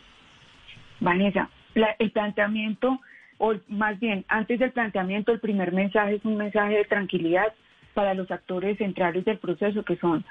Vanessa, 1.03 1.51
el 1.99 2.11
planteamiento, 2.13 3.01
o 3.39 3.55
más 3.69 3.99
bien, 3.99 4.25
antes 4.29 4.59
del 4.59 4.73
planteamiento, 4.73 5.33
el 5.33 5.41
primer 5.41 5.73
mensaje 5.73 6.15
es 6.15 6.25
un 6.25 6.37
mensaje 6.37 6.77
de 6.77 6.85
tranquilidad 6.85 7.53
para 7.95 8.15
los 8.15 8.31
actores 8.31 8.79
centrales 8.79 9.25
del 9.25 9.39
proceso, 9.39 9.83
que 9.85 9.97
son 9.97 10.25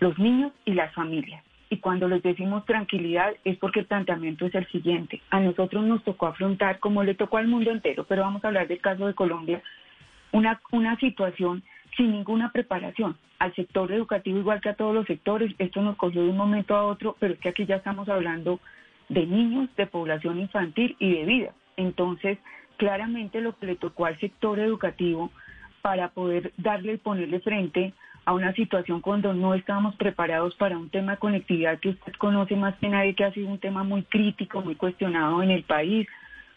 los 0.00 0.18
niños 0.18 0.52
y 0.64 0.74
las 0.74 0.92
familias. 0.94 1.42
Y 1.70 1.78
cuando 1.78 2.08
les 2.08 2.22
decimos 2.22 2.64
tranquilidad 2.64 3.34
es 3.44 3.58
porque 3.58 3.80
el 3.80 3.86
planteamiento 3.86 4.46
es 4.46 4.54
el 4.54 4.66
siguiente. 4.68 5.20
A 5.30 5.40
nosotros 5.40 5.84
nos 5.84 6.02
tocó 6.04 6.26
afrontar, 6.26 6.78
como 6.78 7.02
le 7.02 7.14
tocó 7.14 7.36
al 7.36 7.48
mundo 7.48 7.70
entero, 7.70 8.04
pero 8.08 8.22
vamos 8.22 8.44
a 8.44 8.48
hablar 8.48 8.68
del 8.68 8.80
caso 8.80 9.06
de 9.06 9.14
Colombia, 9.14 9.62
una, 10.32 10.60
una 10.72 10.96
situación 10.96 11.62
sin 11.96 12.12
ninguna 12.12 12.52
preparación. 12.52 13.16
Al 13.38 13.54
sector 13.54 13.92
educativo, 13.92 14.38
igual 14.38 14.60
que 14.60 14.70
a 14.70 14.74
todos 14.74 14.94
los 14.94 15.06
sectores, 15.06 15.52
esto 15.58 15.80
nos 15.82 15.96
cogió 15.96 16.22
de 16.22 16.30
un 16.30 16.36
momento 16.36 16.74
a 16.74 16.84
otro, 16.84 17.16
pero 17.18 17.34
es 17.34 17.40
que 17.40 17.50
aquí 17.50 17.66
ya 17.66 17.76
estamos 17.76 18.08
hablando 18.08 18.60
de 19.08 19.26
niños, 19.26 19.68
de 19.76 19.86
población 19.86 20.38
infantil 20.38 20.96
y 20.98 21.14
de 21.14 21.24
vida. 21.24 21.54
Entonces, 21.76 22.38
claramente 22.76 23.40
lo 23.40 23.56
que 23.58 23.66
le 23.66 23.76
tocó 23.76 24.06
al 24.06 24.18
sector 24.20 24.58
educativo 24.58 25.30
para 25.82 26.08
poder 26.08 26.52
darle 26.56 26.94
y 26.94 26.98
ponerle 26.98 27.40
frente 27.40 27.92
a 28.24 28.34
una 28.34 28.52
situación 28.52 29.00
cuando 29.00 29.32
no 29.32 29.54
estábamos 29.54 29.96
preparados 29.96 30.54
para 30.56 30.76
un 30.76 30.90
tema 30.90 31.12
de 31.12 31.18
conectividad 31.18 31.78
que 31.80 31.90
usted 31.90 32.12
conoce 32.18 32.56
más 32.56 32.76
que 32.76 32.88
nadie, 32.88 33.14
que 33.14 33.24
ha 33.24 33.32
sido 33.32 33.48
un 33.48 33.58
tema 33.58 33.84
muy 33.84 34.02
crítico, 34.02 34.60
muy 34.60 34.74
cuestionado 34.74 35.42
en 35.42 35.50
el 35.50 35.62
país, 35.62 36.06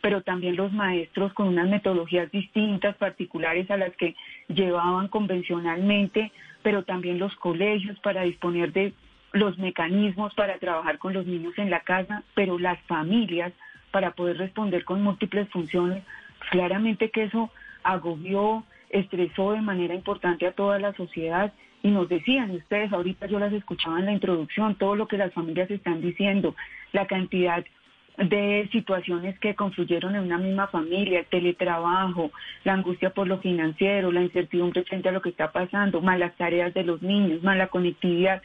pero 0.02 0.22
también 0.22 0.58
los 0.58 0.74
maestros 0.74 1.34
con 1.34 1.48
unas 1.48 1.70
metodologías 1.70 2.30
distintas, 2.32 2.98
particulares 2.98 3.72
a 3.72 3.78
las 3.78 3.96
que 3.96 4.16
llevaban 4.50 5.08
convencionalmente, 5.08 6.32
pero 6.62 6.84
también 6.84 7.20
los 7.20 7.34
colegios 7.36 7.98
para 8.00 8.24
disponer 8.24 8.74
de 8.74 8.94
los 9.34 9.58
mecanismos 9.58 10.34
para 10.34 10.58
trabajar 10.60 10.98
con 10.98 11.14
los 11.14 11.26
niños 11.26 11.54
en 11.58 11.70
la 11.70 11.82
casa, 11.82 12.24
pero 12.36 12.60
las 12.60 12.80
familias 12.82 13.54
para 13.92 14.12
poder 14.12 14.38
responder 14.38 14.84
con 14.86 15.04
múltiples 15.04 15.50
funciones. 15.50 16.04
Claramente 16.50 17.12
que 17.12 17.24
eso 17.24 17.50
agobió, 17.84 18.64
estresó 18.90 19.54
de 19.54 19.62
manera 19.62 19.94
importante 19.94 20.48
a 20.48 20.54
toda 20.54 20.80
la 20.80 20.94
sociedad 20.94 21.54
y 21.84 21.90
nos 21.90 22.10
decían 22.10 22.52
ustedes, 22.52 22.92
ahorita 22.94 23.28
yo 23.28 23.40
las 23.40 23.54
escuchaba 23.54 24.00
en 24.00 24.06
la 24.06 24.14
introducción, 24.14 24.76
todo 24.76 24.96
lo 24.96 25.08
que 25.08 25.18
las 25.18 25.34
familias 25.34 25.72
están 25.72 26.02
diciendo, 26.02 26.56
la 26.92 27.08
cantidad 27.08 27.64
de 28.18 28.70
situaciones 28.72 29.40
que 29.40 29.56
confluyeron 29.56 30.16
en 30.16 30.24
una 30.24 30.38
misma 30.38 30.68
familia, 30.68 31.20
el 31.20 31.26
teletrabajo, 31.26 32.32
la 32.64 32.74
angustia 32.74 33.12
por 33.12 33.28
lo 33.28 33.40
financiero, 33.40 34.12
la 34.12 34.22
incertidumbre 34.22 34.84
frente 34.84 35.10
a 35.10 35.12
lo 35.12 35.22
que 35.22 35.30
está 35.30 35.52
pasando, 35.52 36.02
malas 36.02 36.36
tareas 36.36 36.74
de 36.74 36.84
los 36.84 37.02
niños, 37.02 37.42
mala 37.42 37.68
conectividad, 37.68 38.42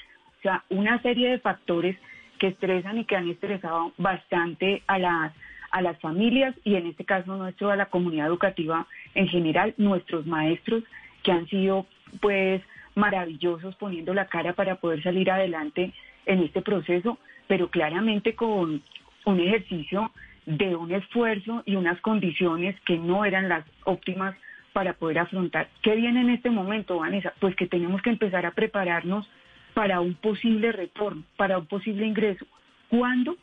una 0.71 1.01
serie 1.03 1.31
de 1.31 1.39
factores 1.39 1.97
que 2.39 2.49
estresan 2.49 2.99
y 2.99 3.05
que 3.05 3.17
han 3.17 3.29
estresado 3.29 3.93
bastante 3.99 4.83
a 4.87 4.99
las 4.99 5.33
a 5.73 5.83
las 5.83 5.99
familias 6.01 6.55
y 6.65 6.77
en 6.77 6.87
este 6.87 7.05
caso 7.05 7.37
nuestro 7.37 7.71
a 7.71 7.77
la 7.77 7.87
comunidad 7.87 8.29
educativa 8.29 8.87
en 9.15 9.29
general, 9.29 9.75
nuestros 9.77 10.25
maestros 10.25 10.85
que 11.23 11.33
han 11.33 11.47
sido 11.49 11.87
pues 12.21 12.63
maravillosos 12.95 13.75
poniendo 13.77 14.15
la 14.15 14.27
cara 14.27 14.55
para 14.55 14.77
poder 14.77 15.03
salir 15.03 15.31
adelante 15.31 15.93
en 16.25 16.43
este 16.43 16.63
proceso, 16.63 17.19
pero 17.47 17.69
claramente 17.69 18.35
con 18.35 18.83
un 19.25 19.41
ejercicio 19.41 20.11
de 20.47 20.77
un 20.77 20.93
esfuerzo 20.93 21.63
y 21.67 21.77
unas 21.77 22.01
condiciones 22.01 22.81
que 22.83 22.97
no 22.97 23.25
eran 23.25 23.49
las 23.49 23.65
óptimas 23.85 24.35
para 24.73 24.93
poder 24.95 25.19
afrontar. 25.19 25.69
¿Qué 25.83 25.97
viene 25.97 26.21
en 26.21 26.31
este 26.31 26.51
momento, 26.51 26.99
Vanessa? 26.99 27.33
Pues 27.41 27.57
que 27.57 27.67
tenemos 27.67 28.01
que 28.03 28.11
empezar 28.11 28.47
a 28.47 28.53
prepararnos 28.53 29.29
para 29.77 30.01
un 30.01 30.15
posible 30.15 30.73
retorno, 30.73 31.23
para 31.37 31.59
un 31.59 31.67
posible 31.67 32.07
ingreso. 32.07 32.47
¿Cuándo? 32.89 33.37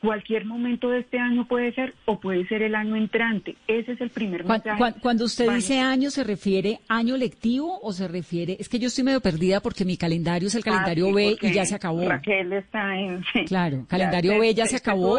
Cualquier 0.00 0.44
momento 0.44 0.90
de 0.90 1.00
este 1.00 1.18
año 1.18 1.46
puede 1.46 1.72
ser 1.72 1.92
o 2.04 2.20
puede 2.20 2.46
ser 2.46 2.62
el 2.62 2.76
año 2.76 2.94
entrante. 2.94 3.56
Ese 3.66 3.92
es 3.92 4.00
el 4.00 4.10
primer 4.10 4.44
mensaje. 4.44 4.94
Cuando, 5.00 5.24
usted 5.24 5.50
dice 5.52 5.80
año, 5.80 6.10
¿se 6.10 6.22
refiere 6.22 6.78
año 6.88 7.16
lectivo 7.16 7.80
o 7.82 7.92
se 7.92 8.06
refiere...? 8.06 8.56
Es 8.60 8.68
que 8.68 8.78
yo 8.78 8.86
estoy 8.86 9.02
medio 9.02 9.20
perdida 9.20 9.60
porque 9.60 9.84
mi 9.84 9.96
calendario 9.96 10.48
es 10.48 10.54
el 10.54 10.62
ah, 10.62 10.70
calendario 10.70 11.12
B 11.12 11.36
y 11.40 11.52
ya 11.52 11.64
se 11.64 11.74
acabó. 11.74 12.08
Raquel 12.08 12.52
está 12.52 12.96
en... 12.96 13.24
Claro, 13.46 13.86
calendario 13.88 14.38
B 14.38 14.54
ya 14.54 14.66
se 14.66 14.76
acabó. 14.76 15.18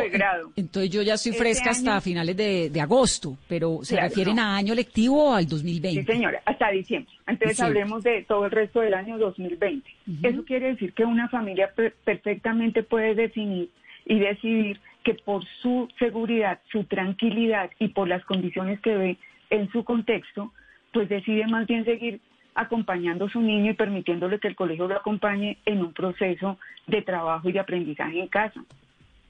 Entonces 0.55 0.89
yo 0.89 1.01
ya 1.01 1.15
estoy 1.15 1.31
este 1.31 1.43
fresca 1.43 1.71
hasta 1.71 1.99
finales 1.99 2.37
de, 2.37 2.79
agosto, 2.79 3.37
pero 3.47 3.79
¿se 3.83 3.99
refieren 3.99 4.39
a 4.39 4.55
año 4.55 4.73
lectivo 4.73 5.31
o 5.31 5.33
al 5.33 5.45
2020? 5.45 6.01
Sí, 6.01 6.05
señora, 6.05 6.41
hasta 6.45 6.69
diciembre. 6.69 7.11
Entonces 7.27 7.59
hablemos 7.59 8.03
de 8.03 8.23
todo 8.23 8.45
el 8.45 8.51
resto 8.51 8.79
del 8.79 8.93
año 8.93 9.17
2020. 9.17 9.89
Eso 10.23 10.45
quiere 10.45 10.67
decir 10.67 10.93
que 10.93 11.03
una 11.03 11.27
familia 11.27 11.69
perfectamente 12.05 12.83
puede 12.83 13.13
definir 13.15 13.69
y 14.09 14.19
decidir 14.19 14.81
que 15.03 15.13
por 15.13 15.45
su 15.61 15.87
seguridad, 15.97 16.59
su 16.71 16.83
tranquilidad 16.83 17.69
y 17.79 17.89
por 17.89 18.09
las 18.09 18.25
condiciones 18.25 18.81
que 18.81 18.97
ve 18.97 19.17
en 19.51 19.71
su 19.71 19.85
contexto, 19.85 20.51
pues 20.91 21.07
decide 21.07 21.47
más 21.47 21.67
bien 21.67 21.85
seguir 21.85 22.19
acompañando 22.55 23.25
a 23.25 23.29
su 23.29 23.39
niño 23.39 23.71
y 23.71 23.75
permitiéndole 23.75 24.39
que 24.39 24.49
el 24.49 24.55
colegio 24.55 24.87
lo 24.87 24.97
acompañe 24.97 25.57
en 25.65 25.79
un 25.79 25.93
proceso 25.93 26.57
de 26.87 27.03
trabajo 27.03 27.47
y 27.47 27.53
de 27.53 27.59
aprendizaje 27.59 28.19
en 28.19 28.27
casa. 28.27 28.61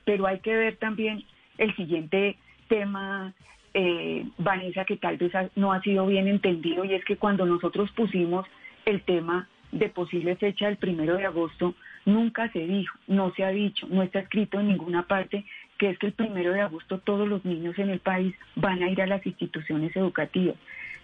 Pero 0.06 0.26
hay 0.26 0.40
que 0.40 0.56
ver 0.56 0.78
también 0.78 1.24
el 1.58 1.76
siguiente 1.76 2.38
tema, 2.70 3.34
eh, 3.74 4.26
Vanessa, 4.38 4.86
que 4.86 4.96
tal 4.96 5.18
vez 5.18 5.34
no 5.56 5.74
ha 5.74 5.82
sido 5.82 6.08
bien 6.08 6.28
entendido, 6.28 6.86
y 6.86 6.94
es 6.94 7.04
que 7.04 7.18
cuando 7.18 7.46
nosotros 7.46 7.92
pusimos 7.92 8.48
el 8.86 9.02
tema 9.02 9.50
de 9.74 9.90
posible 9.90 10.38
fecha 10.38 10.68
del 10.68 10.78
primero 10.78 11.18
de 11.18 11.26
agosto, 11.26 11.76
nunca 12.06 12.52
se 12.52 12.60
dijo, 12.60 12.98
no 13.08 13.34
se 13.36 13.44
ha 13.44 13.50
dicho, 13.50 13.88
no 13.90 14.04
está 14.04 14.20
escrito 14.20 14.60
en 14.60 14.68
ninguna 14.68 15.04
parte 15.04 15.46
que 15.78 15.90
es 15.90 15.98
que 15.98 16.08
el 16.08 16.14
primero 16.14 16.52
de 16.52 16.62
agosto 16.62 17.00
todos 17.00 17.28
los 17.28 17.46
niños 17.46 17.80
en 17.80 17.90
el 17.90 18.00
país 18.00 18.36
van 18.56 18.84
a 18.84 18.90
ir 18.90 19.02
a 19.02 19.08
las 19.08 19.26
instituciones 19.26 19.96
educativas. 19.96 20.56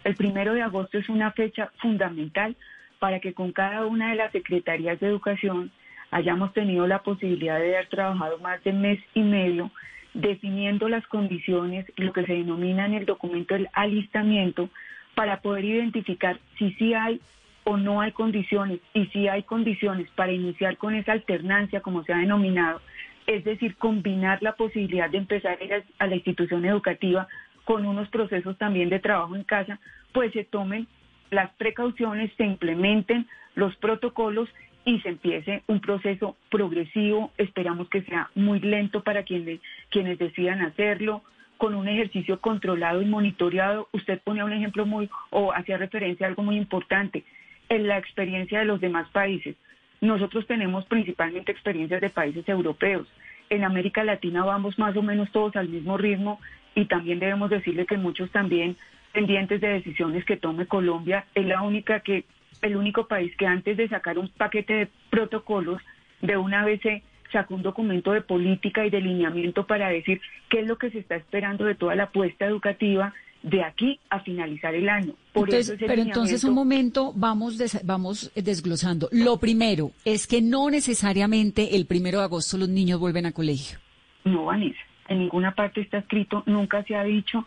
El 0.03 0.15
primero 0.15 0.53
de 0.53 0.61
agosto 0.61 0.97
es 0.97 1.07
una 1.09 1.31
fecha 1.31 1.71
fundamental 1.77 2.55
para 2.99 3.19
que 3.19 3.33
con 3.33 3.51
cada 3.51 3.85
una 3.85 4.09
de 4.09 4.15
las 4.15 4.31
secretarías 4.31 4.99
de 4.99 5.07
educación 5.07 5.71
hayamos 6.11 6.53
tenido 6.53 6.87
la 6.87 7.03
posibilidad 7.03 7.57
de 7.59 7.75
haber 7.75 7.87
trabajado 7.87 8.37
más 8.39 8.63
de 8.63 8.73
mes 8.73 8.99
y 9.13 9.21
medio 9.21 9.71
definiendo 10.13 10.87
las 10.87 11.05
condiciones, 11.07 11.85
lo 11.97 12.13
que 12.13 12.25
se 12.25 12.33
denomina 12.33 12.85
en 12.85 12.93
el 12.93 13.05
documento 13.05 13.55
el 13.55 13.69
alistamiento, 13.73 14.69
para 15.13 15.41
poder 15.41 15.65
identificar 15.65 16.39
si 16.57 16.71
sí 16.73 16.93
hay 16.93 17.21
o 17.65 17.77
no 17.77 17.99
hay 17.99 18.11
condiciones 18.13 18.79
y 18.93 19.07
si 19.07 19.27
hay 19.27 19.43
condiciones 19.43 20.09
para 20.11 20.31
iniciar 20.31 20.77
con 20.77 20.95
esa 20.95 21.11
alternancia, 21.11 21.81
como 21.81 22.03
se 22.03 22.13
ha 22.13 22.17
denominado, 22.17 22.81
es 23.27 23.43
decir, 23.43 23.75
combinar 23.75 24.41
la 24.41 24.53
posibilidad 24.53 25.09
de 25.09 25.17
empezar 25.17 25.57
a 25.99 26.07
la 26.07 26.15
institución 26.15 26.63
educativa 26.63 27.27
con 27.63 27.85
unos 27.85 28.07
procesos 28.09 28.57
también 28.57 28.89
de 28.89 28.99
trabajo 28.99 29.35
en 29.35 29.43
casa, 29.43 29.79
pues 30.13 30.31
se 30.31 30.43
tomen 30.43 30.87
las 31.31 31.51
precauciones, 31.55 32.31
se 32.37 32.45
implementen 32.45 33.27
los 33.55 33.75
protocolos 33.77 34.47
y 34.85 34.99
se 34.99 35.09
empiece 35.09 35.63
un 35.65 35.81
proceso 35.81 36.37
progresivo, 36.51 37.31
esperamos 37.37 37.89
que 37.89 38.03
sea 38.03 38.29
muy 38.35 38.59
lento 38.59 39.01
para 39.01 39.23
quienes, 39.23 39.59
quienes 39.89 40.19
decidan 40.19 40.61
hacerlo, 40.61 41.23
con 41.57 41.73
un 41.73 41.87
ejercicio 41.87 42.39
controlado 42.39 43.01
y 43.01 43.05
monitoreado. 43.05 43.87
Usted 43.93 44.21
ponía 44.23 44.45
un 44.45 44.53
ejemplo 44.53 44.85
muy, 44.85 45.09
o 45.31 45.51
hacía 45.51 45.77
referencia 45.77 46.27
a 46.27 46.29
algo 46.29 46.43
muy 46.43 46.57
importante, 46.57 47.23
en 47.69 47.87
la 47.87 47.97
experiencia 47.97 48.59
de 48.59 48.65
los 48.65 48.81
demás 48.81 49.09
países. 49.09 49.55
Nosotros 50.01 50.45
tenemos 50.47 50.85
principalmente 50.85 51.51
experiencias 51.51 52.01
de 52.01 52.09
países 52.09 52.47
europeos. 52.47 53.07
En 53.49 53.63
América 53.63 54.03
Latina 54.03 54.43
vamos 54.43 54.77
más 54.77 54.95
o 54.97 55.01
menos 55.01 55.31
todos 55.31 55.55
al 55.55 55.69
mismo 55.69 55.97
ritmo 55.97 56.39
y 56.73 56.85
también 56.85 57.19
debemos 57.19 57.49
decirle 57.49 57.85
que 57.85 57.97
muchos 57.97 58.29
también 58.31 58.75
pendientes 59.13 59.61
de 59.61 59.69
decisiones 59.69 60.25
que 60.25 60.37
tome 60.37 60.65
Colombia 60.65 61.25
es 61.33 61.45
la 61.45 61.61
única 61.61 62.01
que 62.01 62.25
el 62.61 62.75
único 62.75 63.07
país 63.07 63.35
que 63.37 63.47
antes 63.47 63.77
de 63.77 63.87
sacar 63.87 64.17
un 64.17 64.29
paquete 64.29 64.73
de 64.73 64.87
protocolos 65.09 65.81
de 66.21 66.37
una 66.37 66.65
vez 66.65 66.81
se 66.81 67.03
sacó 67.31 67.55
un 67.55 67.63
documento 67.63 68.11
de 68.11 68.21
política 68.21 68.85
y 68.85 68.89
de 68.89 69.01
lineamiento 69.01 69.65
para 69.65 69.89
decir 69.89 70.21
qué 70.49 70.59
es 70.59 70.67
lo 70.67 70.77
que 70.77 70.89
se 70.89 70.99
está 70.99 71.15
esperando 71.15 71.65
de 71.65 71.75
toda 71.75 71.95
la 71.95 72.03
apuesta 72.03 72.45
educativa 72.45 73.13
de 73.45 73.63
aquí 73.63 73.99
a 74.09 74.19
finalizar 74.21 74.73
el 74.73 74.89
año. 74.89 75.13
Por 75.31 75.53
eso 75.53 75.73
pero 75.77 76.01
entonces 76.01 76.43
un 76.43 76.55
momento 76.55 77.13
vamos 77.15 77.57
vamos 77.83 78.31
desglosando. 78.35 79.07
Lo 79.11 79.37
primero 79.37 79.91
es 80.03 80.25
que 80.25 80.41
no 80.41 80.69
necesariamente 80.71 81.75
el 81.75 81.85
primero 81.85 82.19
de 82.19 82.25
agosto 82.25 82.57
los 82.57 82.69
niños 82.69 82.99
vuelven 82.99 83.27
a 83.27 83.31
colegio. 83.31 83.77
No, 84.23 84.45
Vanessa, 84.45 84.79
en 85.07 85.19
ninguna 85.19 85.53
parte 85.53 85.81
está 85.81 85.99
escrito, 85.99 86.41
nunca 86.47 86.83
se 86.85 86.95
ha 86.95 87.03
dicho. 87.03 87.45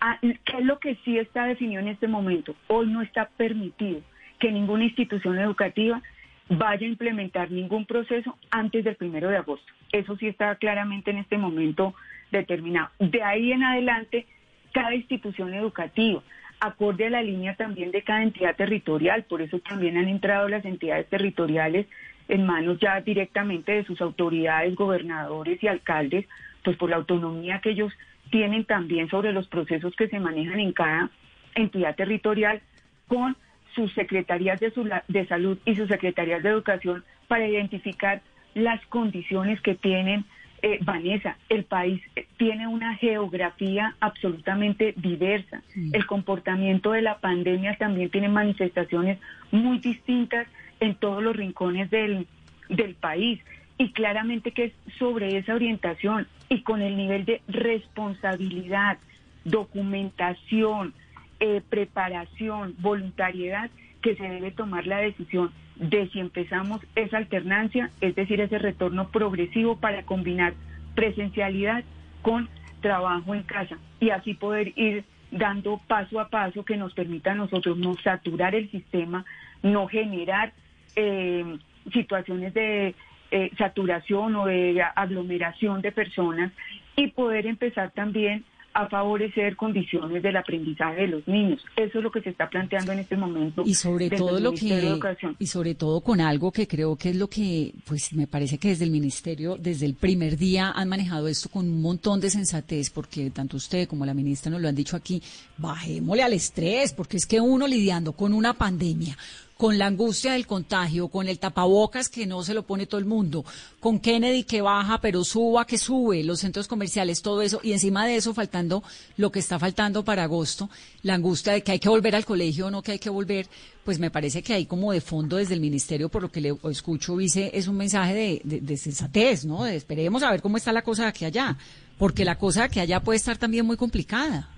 Ah, 0.00 0.18
¿Qué 0.20 0.58
es 0.58 0.64
lo 0.64 0.78
que 0.78 0.96
sí 1.04 1.18
está 1.18 1.46
definido 1.46 1.80
en 1.80 1.88
este 1.88 2.06
momento? 2.06 2.54
Hoy 2.68 2.86
no 2.86 3.02
está 3.02 3.28
permitido 3.36 4.02
que 4.38 4.52
ninguna 4.52 4.84
institución 4.84 5.36
educativa 5.38 6.00
vaya 6.48 6.86
a 6.86 6.90
implementar 6.90 7.50
ningún 7.50 7.86
proceso 7.86 8.36
antes 8.50 8.84
del 8.84 8.94
primero 8.94 9.30
de 9.30 9.38
agosto. 9.38 9.72
Eso 9.90 10.16
sí 10.16 10.28
está 10.28 10.54
claramente 10.56 11.10
en 11.10 11.18
este 11.18 11.38
momento 11.38 11.94
determinado. 12.30 12.90
De 13.00 13.22
ahí 13.22 13.50
en 13.50 13.64
adelante, 13.64 14.26
cada 14.74 14.94
institución 14.94 15.54
educativa, 15.54 16.20
acorde 16.60 17.06
a 17.06 17.10
la 17.10 17.22
línea 17.22 17.54
también 17.54 17.92
de 17.92 18.02
cada 18.02 18.22
entidad 18.22 18.56
territorial, 18.56 19.22
por 19.22 19.40
eso 19.40 19.60
también 19.60 19.96
han 19.96 20.08
entrado 20.08 20.48
las 20.48 20.64
entidades 20.64 21.08
territoriales 21.08 21.86
en 22.28 22.44
manos 22.44 22.78
ya 22.80 23.00
directamente 23.00 23.72
de 23.72 23.84
sus 23.84 24.00
autoridades, 24.00 24.74
gobernadores 24.74 25.62
y 25.62 25.68
alcaldes, 25.68 26.26
pues 26.64 26.76
por 26.76 26.90
la 26.90 26.96
autonomía 26.96 27.60
que 27.60 27.70
ellos 27.70 27.92
tienen 28.30 28.64
también 28.64 29.08
sobre 29.08 29.32
los 29.32 29.46
procesos 29.46 29.94
que 29.94 30.08
se 30.08 30.18
manejan 30.18 30.58
en 30.58 30.72
cada 30.72 31.10
entidad 31.54 31.94
territorial 31.94 32.60
con 33.06 33.36
sus 33.74 33.92
secretarías 33.92 34.58
de, 34.58 34.72
de 35.08 35.26
salud 35.26 35.58
y 35.64 35.76
sus 35.76 35.88
secretarías 35.88 36.42
de 36.42 36.48
educación 36.48 37.04
para 37.28 37.46
identificar 37.46 38.22
las 38.54 38.84
condiciones 38.86 39.60
que 39.60 39.74
tienen. 39.76 40.24
Eh, 40.66 40.78
Vanessa, 40.80 41.36
el 41.50 41.64
país 41.64 42.00
tiene 42.38 42.66
una 42.66 42.94
geografía 42.94 43.96
absolutamente 44.00 44.94
diversa. 44.96 45.62
El 45.92 46.06
comportamiento 46.06 46.92
de 46.92 47.02
la 47.02 47.18
pandemia 47.18 47.76
también 47.76 48.08
tiene 48.08 48.30
manifestaciones 48.30 49.18
muy 49.50 49.78
distintas 49.78 50.46
en 50.80 50.94
todos 50.94 51.22
los 51.22 51.36
rincones 51.36 51.90
del, 51.90 52.26
del 52.70 52.94
país. 52.94 53.42
Y 53.76 53.92
claramente 53.92 54.52
que 54.52 54.64
es 54.64 54.72
sobre 54.98 55.36
esa 55.36 55.54
orientación 55.54 56.26
y 56.48 56.62
con 56.62 56.80
el 56.80 56.96
nivel 56.96 57.26
de 57.26 57.42
responsabilidad, 57.46 58.96
documentación, 59.44 60.94
eh, 61.40 61.60
preparación, 61.68 62.74
voluntariedad, 62.78 63.68
que 64.00 64.16
se 64.16 64.26
debe 64.26 64.50
tomar 64.50 64.86
la 64.86 64.96
decisión 64.96 65.52
de 65.76 66.08
si 66.10 66.20
empezamos 66.20 66.80
esa 66.94 67.16
alternancia, 67.16 67.90
es 68.00 68.14
decir, 68.14 68.40
ese 68.40 68.58
retorno 68.58 69.08
progresivo 69.08 69.76
para 69.76 70.04
combinar 70.04 70.54
presencialidad 70.94 71.84
con 72.22 72.48
trabajo 72.80 73.34
en 73.34 73.42
casa 73.42 73.78
y 73.98 74.10
así 74.10 74.34
poder 74.34 74.72
ir 74.76 75.04
dando 75.30 75.80
paso 75.88 76.20
a 76.20 76.28
paso 76.28 76.64
que 76.64 76.76
nos 76.76 76.94
permita 76.94 77.32
a 77.32 77.34
nosotros 77.34 77.76
no 77.76 77.96
saturar 77.96 78.54
el 78.54 78.70
sistema, 78.70 79.24
no 79.62 79.88
generar 79.88 80.52
eh, 80.94 81.58
situaciones 81.92 82.54
de 82.54 82.94
eh, 83.30 83.50
saturación 83.58 84.36
o 84.36 84.46
de 84.46 84.80
aglomeración 84.94 85.82
de 85.82 85.90
personas 85.90 86.52
y 86.94 87.08
poder 87.08 87.46
empezar 87.46 87.90
también 87.90 88.44
a 88.74 88.88
favorecer 88.88 89.56
condiciones 89.56 90.22
del 90.22 90.36
aprendizaje 90.36 91.02
de 91.02 91.06
los 91.08 91.28
niños. 91.28 91.64
Eso 91.76 91.98
es 91.98 92.04
lo 92.04 92.10
que 92.10 92.20
se 92.20 92.30
está 92.30 92.50
planteando 92.50 92.92
en 92.92 92.98
este 92.98 93.16
momento. 93.16 93.62
Y 93.64 93.74
sobre 93.74 94.10
todo 94.10 94.40
lo 94.40 94.52
que 94.52 94.98
y 95.38 95.46
sobre 95.46 95.74
todo 95.76 96.00
con 96.00 96.20
algo 96.20 96.50
que 96.50 96.66
creo 96.66 96.96
que 96.96 97.10
es 97.10 97.16
lo 97.16 97.28
que 97.28 97.72
pues 97.86 98.12
me 98.12 98.26
parece 98.26 98.58
que 98.58 98.68
desde 98.68 98.84
el 98.84 98.90
ministerio 98.90 99.56
desde 99.56 99.86
el 99.86 99.94
primer 99.94 100.36
día 100.36 100.72
han 100.72 100.88
manejado 100.88 101.28
esto 101.28 101.48
con 101.48 101.66
un 101.66 101.80
montón 101.80 102.20
de 102.20 102.30
sensatez 102.30 102.90
porque 102.90 103.30
tanto 103.30 103.56
usted 103.56 103.86
como 103.86 104.04
la 104.04 104.12
ministra 104.12 104.50
nos 104.50 104.60
lo 104.60 104.68
han 104.68 104.74
dicho 104.74 104.96
aquí, 104.96 105.22
bajémosle 105.56 106.22
al 106.22 106.32
estrés 106.32 106.92
porque 106.92 107.16
es 107.16 107.26
que 107.26 107.40
uno 107.40 107.66
lidiando 107.66 108.12
con 108.12 108.32
una 108.32 108.54
pandemia 108.54 109.16
con 109.56 109.78
la 109.78 109.86
angustia 109.86 110.32
del 110.32 110.46
contagio, 110.46 111.08
con 111.08 111.28
el 111.28 111.38
tapabocas 111.38 112.08
que 112.08 112.26
no 112.26 112.42
se 112.42 112.54
lo 112.54 112.64
pone 112.64 112.86
todo 112.86 112.98
el 112.98 113.04
mundo, 113.04 113.44
con 113.78 114.00
Kennedy 114.00 114.42
que 114.42 114.62
baja 114.62 115.00
pero 115.00 115.22
suba 115.22 115.64
que 115.64 115.78
sube, 115.78 116.24
los 116.24 116.40
centros 116.40 116.66
comerciales, 116.66 117.22
todo 117.22 117.40
eso, 117.40 117.60
y 117.62 117.72
encima 117.72 118.06
de 118.06 118.16
eso 118.16 118.34
faltando 118.34 118.82
lo 119.16 119.30
que 119.30 119.38
está 119.38 119.58
faltando 119.58 120.04
para 120.04 120.24
agosto, 120.24 120.68
la 121.02 121.14
angustia 121.14 121.52
de 121.52 121.62
que 121.62 121.72
hay 121.72 121.78
que 121.78 121.88
volver 121.88 122.16
al 122.16 122.24
colegio 122.24 122.66
o 122.66 122.70
no 122.70 122.82
que 122.82 122.92
hay 122.92 122.98
que 122.98 123.10
volver, 123.10 123.46
pues 123.84 123.98
me 123.98 124.10
parece 124.10 124.42
que 124.42 124.54
hay 124.54 124.66
como 124.66 124.92
de 124.92 125.00
fondo 125.00 125.36
desde 125.36 125.54
el 125.54 125.60
ministerio, 125.60 126.08
por 126.08 126.22
lo 126.22 126.30
que 126.30 126.40
le 126.40 126.56
escucho, 126.70 127.16
vice, 127.16 127.50
es 127.54 127.68
un 127.68 127.76
mensaje 127.76 128.40
de, 128.44 128.60
de, 128.60 128.76
sensatez, 128.76 129.44
¿no? 129.44 129.66
esperemos 129.66 130.22
a 130.24 130.30
ver 130.32 130.42
cómo 130.42 130.56
está 130.56 130.72
la 130.72 130.82
cosa 130.82 131.04
de 131.04 131.08
aquí 131.10 131.24
allá, 131.24 131.56
porque 131.96 132.24
la 132.24 132.36
cosa 132.38 132.60
de 132.60 132.66
aquí 132.66 132.80
allá 132.80 133.00
puede 133.00 133.18
estar 133.18 133.38
también 133.38 133.64
muy 133.64 133.76
complicada 133.76 134.48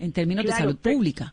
en 0.00 0.10
términos 0.12 0.44
de 0.44 0.52
salud 0.52 0.76
pública. 0.76 1.32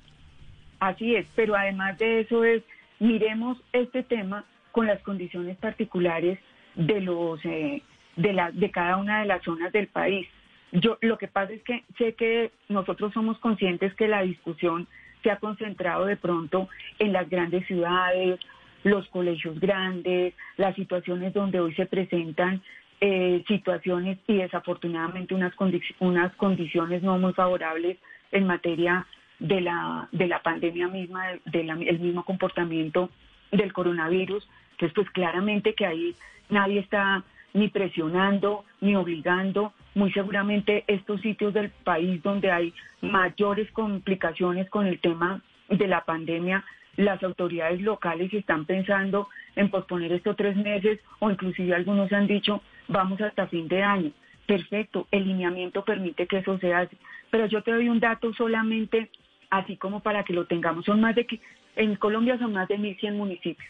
Así 0.79 1.15
es, 1.15 1.25
pero 1.35 1.55
además 1.55 1.97
de 1.97 2.21
eso 2.21 2.43
es 2.43 2.61
miremos 2.99 3.57
este 3.73 4.03
tema 4.03 4.45
con 4.71 4.87
las 4.87 5.01
condiciones 5.01 5.57
particulares 5.57 6.39
de 6.75 7.01
los 7.01 7.43
eh, 7.45 7.81
de 8.15 8.33
la 8.33 8.51
de 8.51 8.71
cada 8.71 8.97
una 8.97 9.21
de 9.21 9.25
las 9.25 9.43
zonas 9.43 9.71
del 9.71 9.87
país. 9.87 10.27
Yo 10.71 10.97
lo 11.01 11.17
que 11.17 11.27
pasa 11.27 11.53
es 11.53 11.63
que 11.63 11.83
sé 11.97 12.13
que 12.13 12.51
nosotros 12.69 13.13
somos 13.13 13.37
conscientes 13.39 13.93
que 13.95 14.07
la 14.07 14.21
discusión 14.21 14.87
se 15.23 15.31
ha 15.31 15.37
concentrado 15.37 16.05
de 16.05 16.17
pronto 16.17 16.69
en 16.99 17.13
las 17.13 17.29
grandes 17.29 17.65
ciudades, 17.67 18.39
los 18.83 19.07
colegios 19.09 19.59
grandes, 19.59 20.33
las 20.57 20.75
situaciones 20.75 21.33
donde 21.33 21.59
hoy 21.59 21.73
se 21.75 21.85
presentan 21.85 22.61
eh, 22.99 23.43
situaciones 23.47 24.17
y 24.27 24.37
desafortunadamente 24.37 25.35
unas, 25.35 25.53
unas 25.99 26.35
condiciones 26.35 27.03
no 27.03 27.17
muy 27.17 27.33
favorables 27.33 27.97
en 28.31 28.45
materia 28.47 29.05
de 29.39 29.61
la, 29.61 30.07
de 30.11 30.27
la 30.27 30.41
pandemia 30.41 30.87
misma, 30.87 31.25
del 31.45 31.99
mismo 31.99 32.23
comportamiento 32.23 33.09
del 33.51 33.73
coronavirus. 33.73 34.47
Entonces, 34.71 34.93
pues 34.93 35.09
claramente 35.11 35.73
que 35.73 35.85
ahí 35.85 36.15
nadie 36.49 36.79
está 36.79 37.23
ni 37.53 37.69
presionando 37.69 38.65
ni 38.81 38.95
obligando. 38.95 39.73
Muy 39.95 40.11
seguramente 40.11 40.83
estos 40.87 41.21
sitios 41.21 41.53
del 41.53 41.69
país 41.69 42.21
donde 42.21 42.51
hay 42.51 42.73
mayores 43.01 43.71
complicaciones 43.71 44.69
con 44.69 44.85
el 44.85 44.99
tema 44.99 45.41
de 45.69 45.87
la 45.87 46.05
pandemia, 46.05 46.63
las 46.95 47.21
autoridades 47.23 47.81
locales 47.81 48.33
están 48.33 48.65
pensando 48.65 49.27
en 49.55 49.69
posponer 49.69 50.11
estos 50.13 50.35
tres 50.35 50.55
meses 50.55 50.99
o 51.19 51.29
inclusive 51.29 51.75
algunos 51.75 52.11
han 52.11 52.27
dicho 52.27 52.61
vamos 52.87 53.21
hasta 53.21 53.47
fin 53.47 53.67
de 53.67 53.83
año. 53.83 54.11
Perfecto, 54.45 55.07
el 55.11 55.25
lineamiento 55.27 55.83
permite 55.83 56.25
que 56.25 56.37
eso 56.37 56.57
se 56.59 56.73
hace. 56.73 56.95
Pero 57.29 57.47
yo 57.47 57.61
te 57.63 57.71
doy 57.71 57.89
un 57.89 57.99
dato 57.99 58.33
solamente 58.33 59.09
así 59.49 59.77
como 59.77 60.01
para 60.01 60.23
que 60.23 60.33
lo 60.33 60.45
tengamos. 60.45 60.85
Son 60.85 61.01
más 61.01 61.15
de 61.15 61.25
que 61.25 61.39
en 61.75 61.95
Colombia 61.95 62.37
son 62.37 62.53
más 62.53 62.67
de 62.67 62.77
1.100 62.77 63.13
municipios. 63.13 63.69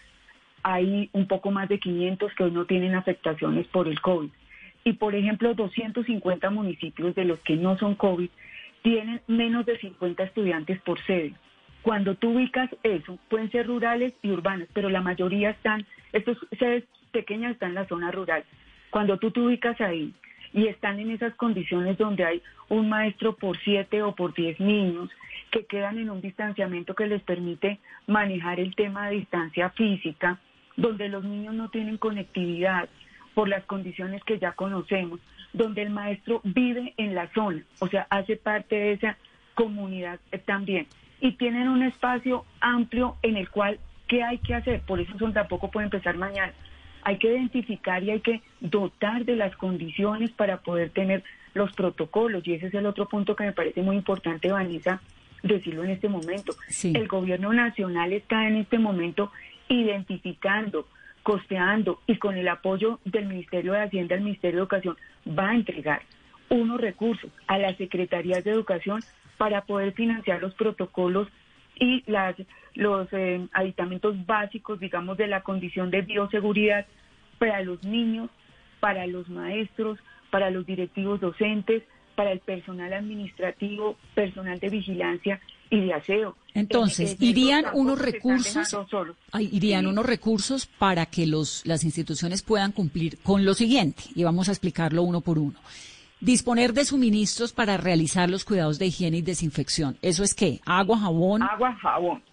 Hay 0.63 1.09
un 1.13 1.27
poco 1.27 1.51
más 1.51 1.69
de 1.69 1.79
500 1.79 2.33
que 2.33 2.43
hoy 2.43 2.51
no 2.51 2.65
tienen 2.65 2.95
afectaciones 2.95 3.67
por 3.67 3.87
el 3.87 4.01
COVID. 4.01 4.29
Y 4.83 4.93
por 4.93 5.15
ejemplo, 5.15 5.53
250 5.53 6.49
municipios 6.49 7.13
de 7.15 7.25
los 7.25 7.39
que 7.39 7.55
no 7.55 7.77
son 7.77 7.95
COVID 7.95 8.29
tienen 8.81 9.21
menos 9.27 9.65
de 9.65 9.77
50 9.77 10.23
estudiantes 10.23 10.79
por 10.81 10.99
sede. 11.03 11.33
Cuando 11.81 12.15
tú 12.15 12.31
ubicas 12.31 12.69
eso, 12.83 13.17
pueden 13.29 13.51
ser 13.51 13.67
rurales 13.67 14.13
y 14.21 14.29
urbanas, 14.29 14.67
pero 14.73 14.89
la 14.89 15.01
mayoría 15.01 15.51
están, 15.51 15.85
estos 16.13 16.37
sedes 16.57 16.83
pequeñas 17.11 17.53
están 17.53 17.69
en 17.69 17.75
la 17.75 17.87
zona 17.87 18.11
rural. 18.11 18.43
Cuando 18.89 19.17
tú 19.17 19.31
te 19.31 19.39
ubicas 19.39 19.79
ahí 19.81 20.13
y 20.53 20.67
están 20.67 20.99
en 20.99 21.11
esas 21.11 21.35
condiciones 21.35 21.97
donde 21.97 22.25
hay 22.25 22.41
un 22.69 22.89
maestro 22.89 23.35
por 23.35 23.57
siete 23.59 24.01
o 24.01 24.15
por 24.15 24.33
diez 24.33 24.59
niños 24.59 25.09
que 25.51 25.65
quedan 25.65 25.97
en 25.97 26.09
un 26.09 26.21
distanciamiento 26.21 26.95
que 26.95 27.07
les 27.07 27.21
permite 27.21 27.79
manejar 28.05 28.59
el 28.59 28.75
tema 28.75 29.09
de 29.09 29.17
distancia 29.17 29.69
física, 29.71 30.39
donde 30.75 31.09
los 31.09 31.23
niños 31.23 31.55
no 31.55 31.69
tienen 31.69 31.97
conectividad 31.97 32.89
por 33.33 33.47
las 33.47 33.63
condiciones 33.65 34.23
que 34.23 34.39
ya 34.39 34.53
conocemos, 34.53 35.19
donde 35.53 35.83
el 35.83 35.89
maestro 35.89 36.41
vive 36.43 36.93
en 36.97 37.15
la 37.15 37.31
zona, 37.33 37.63
o 37.79 37.87
sea, 37.87 38.07
hace 38.09 38.35
parte 38.35 38.75
de 38.75 38.91
esa 38.93 39.17
comunidad 39.53 40.19
también, 40.45 40.87
y 41.19 41.31
tienen 41.33 41.67
un 41.67 41.83
espacio 41.83 42.45
amplio 42.59 43.15
en 43.21 43.37
el 43.37 43.49
cual, 43.49 43.79
¿qué 44.07 44.23
hay 44.23 44.37
que 44.39 44.53
hacer? 44.53 44.81
Por 44.81 44.99
eso 44.99 45.17
son, 45.17 45.33
tampoco 45.33 45.71
puede 45.71 45.85
empezar 45.85 46.15
mañana. 46.17 46.53
Hay 47.03 47.17
que 47.17 47.29
identificar 47.29 48.03
y 48.03 48.11
hay 48.11 48.19
que 48.21 48.41
dotar 48.59 49.23
de 49.25 49.35
las 49.35 49.55
condiciones 49.55 50.31
para 50.31 50.57
poder 50.57 50.89
tener 50.89 51.23
los 51.53 51.71
protocolos, 51.73 52.45
y 52.47 52.53
ese 52.53 52.67
es 52.67 52.73
el 52.73 52.85
otro 52.85 53.07
punto 53.07 53.35
que 53.35 53.45
me 53.45 53.53
parece 53.53 53.81
muy 53.81 53.95
importante, 53.95 54.51
Vanessa, 54.51 55.01
decirlo 55.47 55.83
en 55.83 55.91
este 55.91 56.09
momento. 56.09 56.53
El 56.83 57.07
gobierno 57.07 57.53
nacional 57.53 58.13
está 58.13 58.47
en 58.47 58.57
este 58.57 58.79
momento 58.79 59.31
identificando, 59.69 60.87
costeando 61.23 61.99
y 62.07 62.17
con 62.17 62.37
el 62.37 62.47
apoyo 62.47 62.99
del 63.05 63.25
Ministerio 63.25 63.73
de 63.73 63.83
Hacienda, 63.83 64.15
el 64.15 64.21
Ministerio 64.21 64.57
de 64.57 64.61
Educación, 64.61 64.97
va 65.27 65.49
a 65.49 65.55
entregar 65.55 66.01
unos 66.49 66.79
recursos 66.79 67.29
a 67.47 67.57
las 67.57 67.75
secretarías 67.77 68.43
de 68.43 68.51
educación 68.51 69.01
para 69.37 69.61
poder 69.61 69.93
financiar 69.93 70.41
los 70.41 70.53
protocolos 70.53 71.27
y 71.79 72.03
las, 72.09 72.35
los 72.73 73.07
eh, 73.11 73.47
aditamentos 73.53 74.25
básicos, 74.25 74.79
digamos, 74.79 75.17
de 75.17 75.27
la 75.27 75.41
condición 75.41 75.91
de 75.91 76.01
bioseguridad 76.01 76.85
para 77.37 77.61
los 77.61 77.83
niños, 77.83 78.29
para 78.79 79.05
los 79.05 79.29
maestros, 79.29 79.99
para 80.31 80.49
los 80.49 80.65
directivos 80.65 81.19
docentes, 81.19 81.83
para 82.17 82.31
el 82.31 82.39
personal 82.39 82.91
administrativo, 82.93 83.95
personal 84.15 84.59
de 84.59 84.69
vigilancia 84.69 85.39
y 85.69 85.81
de 85.81 85.93
aseo. 85.93 86.35
Entonces, 86.55 87.15
irían 87.19 87.65
unos 87.73 87.99
recursos, 87.99 88.75
irían 89.39 89.85
unos 89.85 90.03
recursos 90.03 90.65
para 90.65 91.05
que 91.05 91.27
los 91.27 91.63
las 91.67 91.83
instituciones 91.83 92.41
puedan 92.41 92.71
cumplir 92.71 93.19
con 93.19 93.45
lo 93.45 93.53
siguiente 93.53 94.01
y 94.15 94.23
vamos 94.23 94.49
a 94.49 94.51
explicarlo 94.51 95.03
uno 95.03 95.21
por 95.21 95.37
uno. 95.37 95.59
Disponer 96.19 96.73
de 96.73 96.85
suministros 96.85 97.53
para 97.53 97.77
realizar 97.77 98.31
los 98.31 98.43
cuidados 98.43 98.79
de 98.79 98.87
higiene 98.87 99.17
y 99.17 99.21
desinfección. 99.21 99.95
¿Eso 100.01 100.23
es 100.23 100.33
qué? 100.33 100.59
¿Agua, 100.65 100.97
jabón? 100.97 101.43
Agua, 101.43 101.77
jabón. 101.79 102.23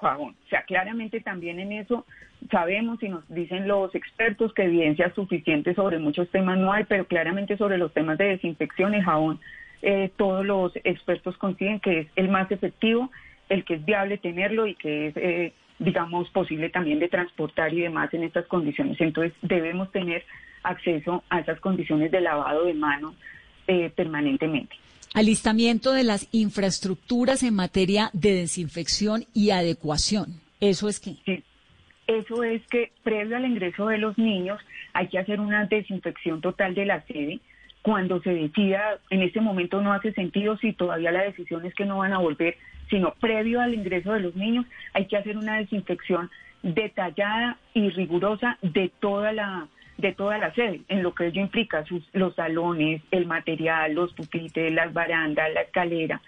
Jabón. 0.00 0.34
O 0.44 0.48
sea, 0.48 0.62
claramente 0.62 1.20
también 1.20 1.58
en 1.60 1.72
eso 1.72 2.06
sabemos 2.50 3.02
y 3.02 3.08
nos 3.08 3.26
dicen 3.28 3.66
los 3.68 3.94
expertos 3.94 4.52
que 4.52 4.64
evidencia 4.64 5.12
suficiente 5.14 5.74
sobre 5.74 5.98
muchos 5.98 6.28
temas 6.30 6.58
no 6.58 6.72
hay, 6.72 6.84
pero 6.84 7.06
claramente 7.06 7.56
sobre 7.56 7.78
los 7.78 7.92
temas 7.92 8.18
de 8.18 8.28
desinfección 8.28 8.94
y 8.94 9.00
jabón, 9.00 9.40
eh, 9.82 10.10
todos 10.16 10.44
los 10.44 10.72
expertos 10.84 11.36
coinciden 11.38 11.80
que 11.80 12.00
es 12.00 12.06
el 12.16 12.28
más 12.28 12.50
efectivo, 12.50 13.10
el 13.48 13.64
que 13.64 13.74
es 13.74 13.84
viable 13.84 14.18
tenerlo 14.18 14.66
y 14.66 14.74
que 14.74 15.08
es, 15.08 15.16
eh, 15.16 15.52
digamos, 15.78 16.28
posible 16.30 16.70
también 16.70 16.98
de 16.98 17.08
transportar 17.08 17.72
y 17.72 17.80
demás 17.80 18.12
en 18.14 18.24
estas 18.24 18.46
condiciones. 18.46 19.00
Entonces 19.00 19.32
debemos 19.42 19.90
tener 19.92 20.24
acceso 20.62 21.22
a 21.28 21.40
esas 21.40 21.60
condiciones 21.60 22.10
de 22.10 22.20
lavado 22.20 22.64
de 22.64 22.74
manos 22.74 23.14
eh, 23.66 23.90
permanentemente. 23.94 24.76
Alistamiento 25.14 25.92
de 25.92 26.02
las 26.02 26.28
infraestructuras 26.32 27.44
en 27.44 27.54
materia 27.54 28.10
de 28.12 28.34
desinfección 28.34 29.24
y 29.32 29.50
adecuación. 29.50 30.40
¿Eso 30.60 30.88
es 30.88 30.98
qué? 30.98 31.14
Sí. 31.24 31.42
Eso 32.08 32.42
es 32.42 32.66
que 32.66 32.90
previo 33.02 33.36
al 33.36 33.46
ingreso 33.46 33.86
de 33.86 33.98
los 33.98 34.18
niños 34.18 34.60
hay 34.92 35.06
que 35.08 35.18
hacer 35.18 35.38
una 35.38 35.66
desinfección 35.66 36.40
total 36.40 36.74
de 36.74 36.84
la 36.84 37.00
sede. 37.06 37.40
Cuando 37.82 38.20
se 38.22 38.30
decida, 38.30 38.98
en 39.08 39.22
este 39.22 39.40
momento 39.40 39.80
no 39.80 39.92
hace 39.92 40.12
sentido 40.12 40.58
si 40.58 40.72
todavía 40.72 41.12
la 41.12 41.22
decisión 41.22 41.64
es 41.64 41.74
que 41.74 41.84
no 41.84 41.98
van 41.98 42.12
a 42.12 42.18
volver, 42.18 42.56
sino 42.90 43.14
previo 43.14 43.60
al 43.60 43.72
ingreso 43.72 44.12
de 44.12 44.20
los 44.20 44.34
niños 44.34 44.66
hay 44.94 45.06
que 45.06 45.16
hacer 45.16 45.36
una 45.36 45.58
desinfección 45.58 46.30
detallada 46.62 47.58
y 47.72 47.90
rigurosa 47.90 48.58
de 48.62 48.90
toda 49.00 49.32
la 49.32 49.68
de 49.98 50.12
toda 50.12 50.38
la 50.38 50.52
sede, 50.54 50.82
en 50.88 51.02
lo 51.02 51.14
que 51.14 51.26
ello 51.26 51.40
implica 51.40 51.84
sus, 51.84 52.02
los 52.12 52.34
salones, 52.34 53.02
el 53.10 53.26
material, 53.26 53.94
los 53.94 54.12
pupitres, 54.12 54.72
las 54.72 54.92
barandas, 54.92 55.52
la 55.52 55.62
escalera. 55.62 56.20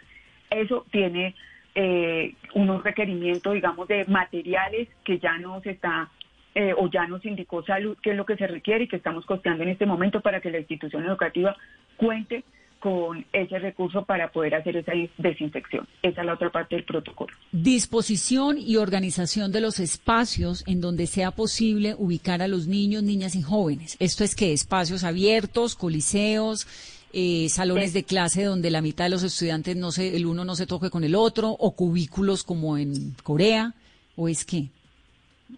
Eso 0.50 0.87
tiene 0.90 1.35
eh, 1.74 2.35
unos 2.55 2.83
requerimientos, 2.85 3.52
digamos, 3.55 3.88
de 3.88 4.05
materiales 4.07 4.88
que 5.05 5.18
ya 5.18 5.37
nos 5.38 5.66
está 5.66 6.09
eh, 6.55 6.72
o 6.76 6.88
ya 6.88 7.07
nos 7.07 7.24
indicó 7.26 7.62
salud 7.64 7.98
qué 8.00 8.12
es 8.12 8.16
lo 8.16 8.24
que 8.24 8.37
se 8.37 8.46
requiere 8.46 8.85
y 8.85 8.88
que 8.88 8.96
estamos 8.96 9.26
costeando 9.26 9.62
en 9.62 9.68
este 9.68 9.85
momento 9.85 10.22
para 10.22 10.40
que 10.40 10.50
la 10.50 10.59
institución 10.59 11.05
educativa 11.05 11.55
cuente 11.96 12.44
con 12.80 13.24
ese 13.32 13.58
recurso 13.58 14.04
para 14.04 14.30
poder 14.30 14.54
hacer 14.54 14.76
esa 14.76 14.92
desinfección. 15.18 15.86
Esa 16.02 16.20
es 16.20 16.26
la 16.26 16.34
otra 16.34 16.50
parte 16.50 16.76
del 16.76 16.84
protocolo. 16.84 17.34
Disposición 17.52 18.58
y 18.58 18.76
organización 18.76 19.52
de 19.52 19.60
los 19.60 19.80
espacios 19.80 20.64
en 20.66 20.80
donde 20.80 21.06
sea 21.06 21.30
posible 21.30 21.94
ubicar 21.98 22.42
a 22.42 22.48
los 22.48 22.66
niños, 22.66 23.02
niñas 23.02 23.34
y 23.34 23.42
jóvenes. 23.42 23.96
Esto 23.98 24.24
es 24.24 24.34
que 24.34 24.52
espacios 24.52 25.04
abiertos, 25.04 25.74
coliseos, 25.74 26.66
eh, 27.12 27.48
salones 27.48 27.94
de 27.94 28.04
clase 28.04 28.44
donde 28.44 28.70
la 28.70 28.82
mitad 28.82 29.04
de 29.04 29.10
los 29.10 29.22
estudiantes 29.22 29.74
no 29.74 29.90
se, 29.90 30.14
el 30.16 30.26
uno 30.26 30.44
no 30.44 30.54
se 30.54 30.66
toque 30.66 30.90
con 30.90 31.02
el 31.02 31.14
otro, 31.14 31.48
o 31.48 31.74
cubículos 31.74 32.44
como 32.44 32.76
en 32.76 33.14
Corea, 33.22 33.72
o 34.16 34.28
es 34.28 34.44
que. 34.44 34.68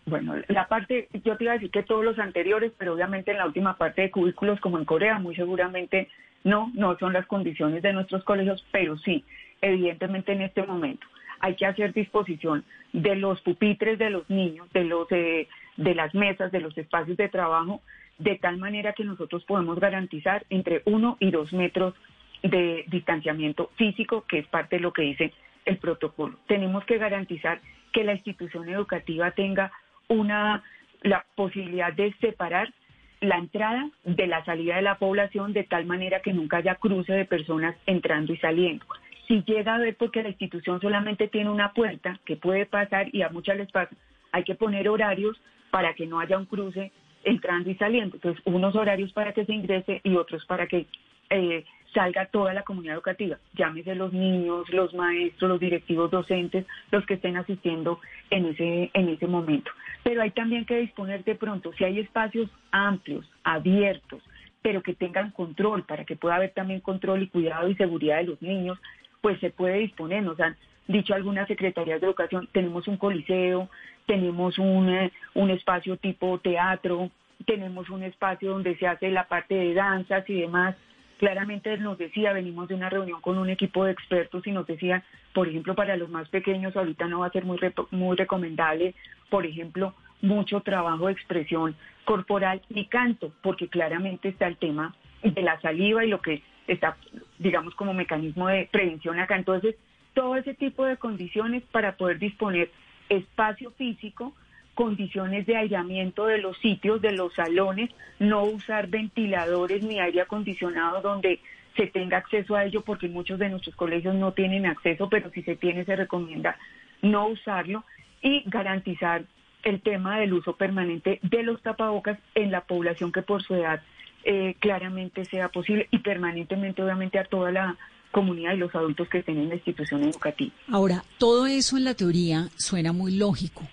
Bueno, 0.07 0.35
la 0.49 0.69
parte, 0.69 1.09
yo 1.25 1.37
te 1.37 1.45
iba 1.45 1.55
a 1.55 1.57
decir 1.57 1.71
que 1.71 1.83
todos 1.83 2.05
los 2.05 2.19
anteriores, 2.19 2.73
pero 2.79 2.95
obviamente 2.95 3.33
en 3.33 3.39
la 3.39 3.47
última 3.47 3.77
parte 3.77 4.03
de 4.03 4.11
cubículos 4.11 4.61
como 4.61 4.79
en 4.79 4.85
Corea, 4.85 5.19
muy 5.19 5.35
seguramente 5.35 6.09
no, 6.45 6.71
no 6.75 6.99
son 6.99 7.13
las 7.13 7.27
condiciones 7.27 7.83
de 7.83 7.93
nuestros 7.93 8.25
colegios, 8.25 8.65
pero 8.71 8.97
sí, 8.99 9.25
evidentemente 9.61 10.33
en 10.33 10.43
este 10.43 10.63
momento 10.63 11.07
hay 11.41 11.55
que 11.55 11.67
hacer 11.67 11.93
disposición 11.93 12.65
de 12.93 13.17
los 13.17 13.41
pupitres 13.43 13.99
de 13.99 14.11
los 14.11 14.29
niños, 14.31 14.71
de 14.73 14.85
los 14.85 15.07
eh, 15.13 15.49
de 15.77 15.95
las 15.95 16.15
mesas, 16.15 16.51
de 16.51 16.61
los 16.61 16.77
espacios 16.77 17.17
de 17.17 17.29
trabajo, 17.29 17.81
de 18.19 18.37
tal 18.37 18.59
manera 18.59 18.95
que 18.95 19.05
nosotros 19.05 19.45
podemos 19.45 19.79
garantizar 19.79 20.45
entre 20.51 20.83
uno 20.87 21.17
y 21.21 21.31
dos 21.31 21.53
metros 21.53 21.95
de 22.43 22.85
distanciamiento 22.89 23.71
físico, 23.77 24.25
que 24.29 24.41
es 24.41 24.47
parte 24.49 24.77
de 24.77 24.83
lo 24.83 24.93
que 24.93 25.03
dice 25.03 25.33
el 25.65 25.79
protocolo. 25.79 26.37
Tenemos 26.47 26.85
que 26.85 26.99
garantizar 26.99 27.61
que 27.93 28.05
la 28.05 28.15
institución 28.15 28.69
educativa 28.69 29.31
tenga 29.33 29.71
una 30.09 30.63
la 31.03 31.25
posibilidad 31.37 31.93
de 31.93 32.13
separar 32.15 32.73
la 33.21 33.39
entrada 33.39 33.91
de 34.05 34.27
la 34.27 34.45
salida 34.45 34.77
de 34.77 34.83
la 34.83 34.99
población 34.99 35.53
de 35.53 35.65
tal 35.65 35.87
manera 35.87 36.21
que 36.21 36.33
nunca 36.33 36.59
haya 36.59 36.77
cruce 36.77 37.13
de 37.13 37.25
personas 37.25 37.77
entrando 37.87 38.33
y 38.33 38.39
saliendo. 38.39 38.85
Si 39.27 39.43
llega 39.43 39.75
a 39.75 39.79
ver 39.79 39.97
porque 39.97 40.23
la 40.23 40.31
institución 40.31 40.81
solamente 40.81 41.29
tiene 41.29 41.51
una 41.51 41.73
puerta 41.73 42.19
que 42.25 42.37
puede 42.37 42.67
pasar 42.67 43.15
y 43.15 43.23
a 43.23 43.29
muchas 43.29 43.57
les 43.57 43.71
pasa, 43.71 43.95
hay 44.33 44.45
que 44.45 44.55
poner 44.55 44.89
horarios 44.89 45.41
para 45.71 45.95
que 45.95 46.07
no 46.07 46.21
haya 46.21 46.39
un 46.39 46.47
cruce 46.47 46.93
entrando 47.25 47.71
y 47.71 47.75
saliendo. 47.75 48.17
Entonces, 48.17 48.43
unos 48.47 48.75
horarios 48.75 49.13
para 49.13 49.33
que 49.33 49.45
se 49.45 49.53
ingrese 49.53 50.01
y 50.05 50.17
otros 50.17 50.45
para 50.47 50.67
que 50.67 50.87
eh, 51.31 51.65
salga 51.93 52.27
toda 52.27 52.55
la 52.55 52.63
comunidad 52.63 52.95
educativa, 52.95 53.39
llámese 53.55 53.95
los 53.95 54.13
niños, 54.13 54.69
los 54.71 54.95
maestros, 54.95 55.51
los 55.51 55.61
directivos 55.61 56.11
docentes, 56.11 56.67
los 56.91 57.05
que 57.07 57.15
estén 57.15 57.37
asistiendo 57.37 58.01
en 58.31 58.47
ese, 58.47 58.91
en 58.95 59.09
ese 59.09 59.27
momento. 59.27 59.71
Pero 60.09 60.23
hay 60.23 60.31
también 60.31 60.65
que 60.65 60.79
disponer 60.79 61.23
de 61.23 61.35
pronto, 61.35 61.71
si 61.75 61.85
hay 61.85 61.99
espacios 61.99 62.49
amplios, 62.71 63.31
abiertos, 63.45 64.23
pero 64.63 64.83
que 64.83 64.95
tengan 64.95 65.33
control, 65.33 65.85
para 65.85 66.07
que 66.07 66.17
pueda 66.17 66.37
haber 66.37 66.55
también 66.55 66.81
control 66.81 67.25
y 67.25 67.29
cuidado 67.29 67.69
y 67.69 67.75
seguridad 67.75 68.17
de 68.17 68.23
los 68.23 68.41
niños, 68.41 68.79
pues 69.21 69.39
se 69.39 69.51
puede 69.51 69.81
disponer. 69.81 70.23
Nos 70.23 70.41
han 70.41 70.57
dicho 70.87 71.13
algunas 71.13 71.47
secretarías 71.47 72.01
de 72.01 72.07
educación, 72.07 72.49
tenemos 72.53 72.89
un 72.89 72.97
coliseo, 72.97 73.69
tenemos 74.07 74.59
un, 74.59 74.89
eh, 74.89 75.13
un 75.35 75.51
espacio 75.51 75.99
tipo 75.99 76.39
teatro, 76.39 77.11
tenemos 77.45 77.91
un 77.91 78.03
espacio 78.03 78.53
donde 78.53 78.79
se 78.79 78.87
hace 78.87 79.11
la 79.11 79.29
parte 79.29 79.57
de 79.57 79.75
danzas 79.75 80.25
y 80.31 80.41
demás. 80.41 80.75
Claramente 81.19 81.77
nos 81.79 81.99
decía, 81.99 82.33
venimos 82.33 82.69
de 82.69 82.75
una 82.75 82.89
reunión 82.89 83.21
con 83.21 83.39
un 83.39 83.51
equipo 83.51 83.85
de 83.85 83.93
expertos 83.93 84.47
y 84.47 84.53
nos 84.53 84.67
decía, 84.67 85.05
por 85.35 85.49
ejemplo, 85.49 85.75
para 85.75 85.97
los 85.97 86.09
más 86.09 86.29
pequeños 86.29 86.77
ahorita 86.77 87.07
no 87.07 87.21
va 87.21 87.27
a 87.27 87.33
ser 87.33 87.45
muy, 87.45 87.59
muy 87.91 88.17
recomendable, 88.17 88.95
por 89.29 89.45
ejemplo, 89.45 89.95
mucho 90.23 90.61
trabajo 90.61 91.07
de 91.07 91.13
expresión 91.13 91.77
corporal 92.05 92.63
y 92.69 92.87
canto, 92.87 93.33
porque 93.43 93.69
claramente 93.69 94.29
está 94.29 94.47
el 94.47 94.57
tema 94.57 94.95
de 95.23 95.43
la 95.43 95.61
saliva 95.61 96.05
y 96.05 96.09
lo 96.09 96.21
que 96.21 96.43
está, 96.67 96.97
digamos, 97.39 97.75
como 97.75 97.95
mecanismo 97.95 98.49
de 98.49 98.69
prevención 98.71 99.19
acá. 99.19 99.37
Entonces, 99.37 99.75
todo 100.15 100.37
ese 100.37 100.55
tipo 100.55 100.85
de 100.85 100.97
condiciones 100.97 101.63
para 101.73 101.97
poder 101.97 102.19
disponer 102.19 102.71
espacio 103.09 103.71
físico, 103.73 104.35
condiciones 104.79 105.45
de 105.45 105.57
aireamiento 105.57 106.27
de 106.27 106.39
los 106.39 106.57
sitios, 106.59 107.03
de 107.03 107.11
los 107.11 107.35
salones, 107.35 107.91
no 108.21 108.45
usar 108.45 108.87
ventiladores 108.87 109.83
ni 109.83 109.99
aire 109.99 110.21
acondicionado 110.21 111.01
donde 111.01 111.41
se 111.77 111.89
tenga 111.89 112.19
acceso 112.19 112.55
a 112.55 112.65
ello, 112.65 112.83
porque 112.83 113.09
muchos 113.09 113.41
de 113.41 113.49
nuestros 113.49 113.75
colegios 113.75 114.15
no 114.15 114.35
tienen 114.35 114.67
acceso, 114.67 115.09
pero 115.09 115.33
si 115.33 115.43
se 115.43 115.57
tiene 115.57 115.85
se 115.85 115.97
recomienda 115.97 116.57
no 117.03 117.27
usarlo 117.27 117.83
y 118.23 118.45
garantizar 118.47 119.25
el 119.65 119.81
tema 119.81 120.21
del 120.21 120.33
uso 120.33 120.55
permanente 120.55 121.19
de 121.23 121.43
los 121.43 121.61
tapabocas 121.61 122.21
en 122.37 122.53
la 122.53 122.61
población 122.61 123.11
que 123.11 123.23
por 123.23 123.43
su 123.43 123.57
edad 123.57 123.83
eh, 124.23 124.55
claramente 124.61 125.25
sea 125.25 125.49
posible 125.49 125.89
y 125.91 125.99
permanentemente 125.99 126.85
obviamente 126.85 127.19
a 127.19 127.25
toda 127.25 127.51
la 127.51 127.77
comunidad 128.13 128.55
y 128.55 128.59
los 128.59 128.73
adultos 128.77 129.09
que 129.09 129.19
estén 129.19 129.39
en 129.39 129.49
la 129.49 129.57
institución 129.57 130.05
educativa. 130.05 130.53
Ahora, 130.71 131.03
todo 131.19 131.49
eso 131.49 131.77
en 131.77 131.83
la 131.83 131.95
teoría 131.95 132.49
suena 132.57 132.93
muy 132.93 133.17
lógico, 133.17 133.65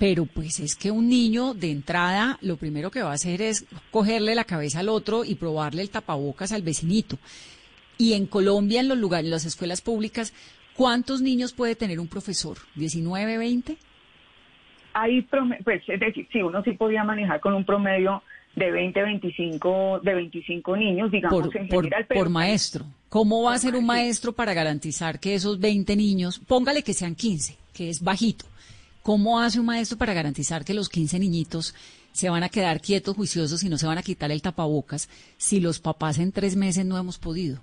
pero 0.00 0.24
pues 0.24 0.60
es 0.60 0.76
que 0.76 0.90
un 0.90 1.10
niño 1.10 1.52
de 1.52 1.70
entrada 1.70 2.38
lo 2.40 2.56
primero 2.56 2.90
que 2.90 3.02
va 3.02 3.10
a 3.10 3.14
hacer 3.14 3.42
es 3.42 3.66
cogerle 3.90 4.34
la 4.34 4.44
cabeza 4.44 4.80
al 4.80 4.88
otro 4.88 5.26
y 5.26 5.34
probarle 5.34 5.82
el 5.82 5.90
tapabocas 5.90 6.52
al 6.52 6.62
vecinito. 6.62 7.18
Y 7.98 8.14
en 8.14 8.24
Colombia, 8.24 8.80
en 8.80 8.88
los 8.88 8.96
lugares, 8.96 9.26
en 9.26 9.32
las 9.32 9.44
escuelas 9.44 9.82
públicas, 9.82 10.32
¿cuántos 10.74 11.20
niños 11.20 11.52
puede 11.52 11.76
tener 11.76 12.00
un 12.00 12.08
profesor? 12.08 12.56
¿19, 12.76 13.38
20? 13.38 13.76
Hay, 14.94 15.20
pues, 15.64 15.82
es 15.86 16.00
decir, 16.00 16.26
sí, 16.32 16.40
uno 16.40 16.62
sí 16.64 16.72
podía 16.72 17.04
manejar 17.04 17.38
con 17.40 17.52
un 17.52 17.66
promedio 17.66 18.22
de 18.56 18.70
20, 18.70 19.02
25, 19.02 20.00
de 20.02 20.14
25 20.14 20.76
niños, 20.78 21.10
digamos, 21.10 21.42
por, 21.42 21.56
en 21.58 21.68
general. 21.68 22.06
Por, 22.06 22.30
maestro. 22.30 22.86
¿Cómo 23.10 23.42
va 23.42 23.52
a 23.52 23.58
ser 23.58 23.76
un 23.76 23.84
maestro 23.84 24.32
para 24.32 24.54
garantizar 24.54 25.20
que 25.20 25.34
esos 25.34 25.60
20 25.60 25.94
niños, 25.94 26.38
póngale 26.38 26.82
que 26.82 26.94
sean 26.94 27.14
15, 27.14 27.58
que 27.74 27.90
es 27.90 28.02
bajito, 28.02 28.46
¿cómo 29.10 29.40
hace 29.40 29.58
un 29.58 29.66
maestro 29.66 29.98
para 29.98 30.14
garantizar 30.14 30.64
que 30.64 30.72
los 30.72 30.88
15 30.88 31.18
niñitos 31.18 31.74
se 32.12 32.30
van 32.30 32.44
a 32.44 32.48
quedar 32.48 32.80
quietos, 32.80 33.16
juiciosos 33.16 33.64
y 33.64 33.68
no 33.68 33.76
se 33.76 33.88
van 33.88 33.98
a 33.98 34.02
quitar 34.02 34.30
el 34.30 34.40
tapabocas 34.40 35.08
si 35.36 35.58
los 35.60 35.80
papás 35.80 36.20
en 36.20 36.30
tres 36.30 36.54
meses 36.54 36.86
no 36.86 36.96
hemos 36.96 37.18
podido? 37.18 37.58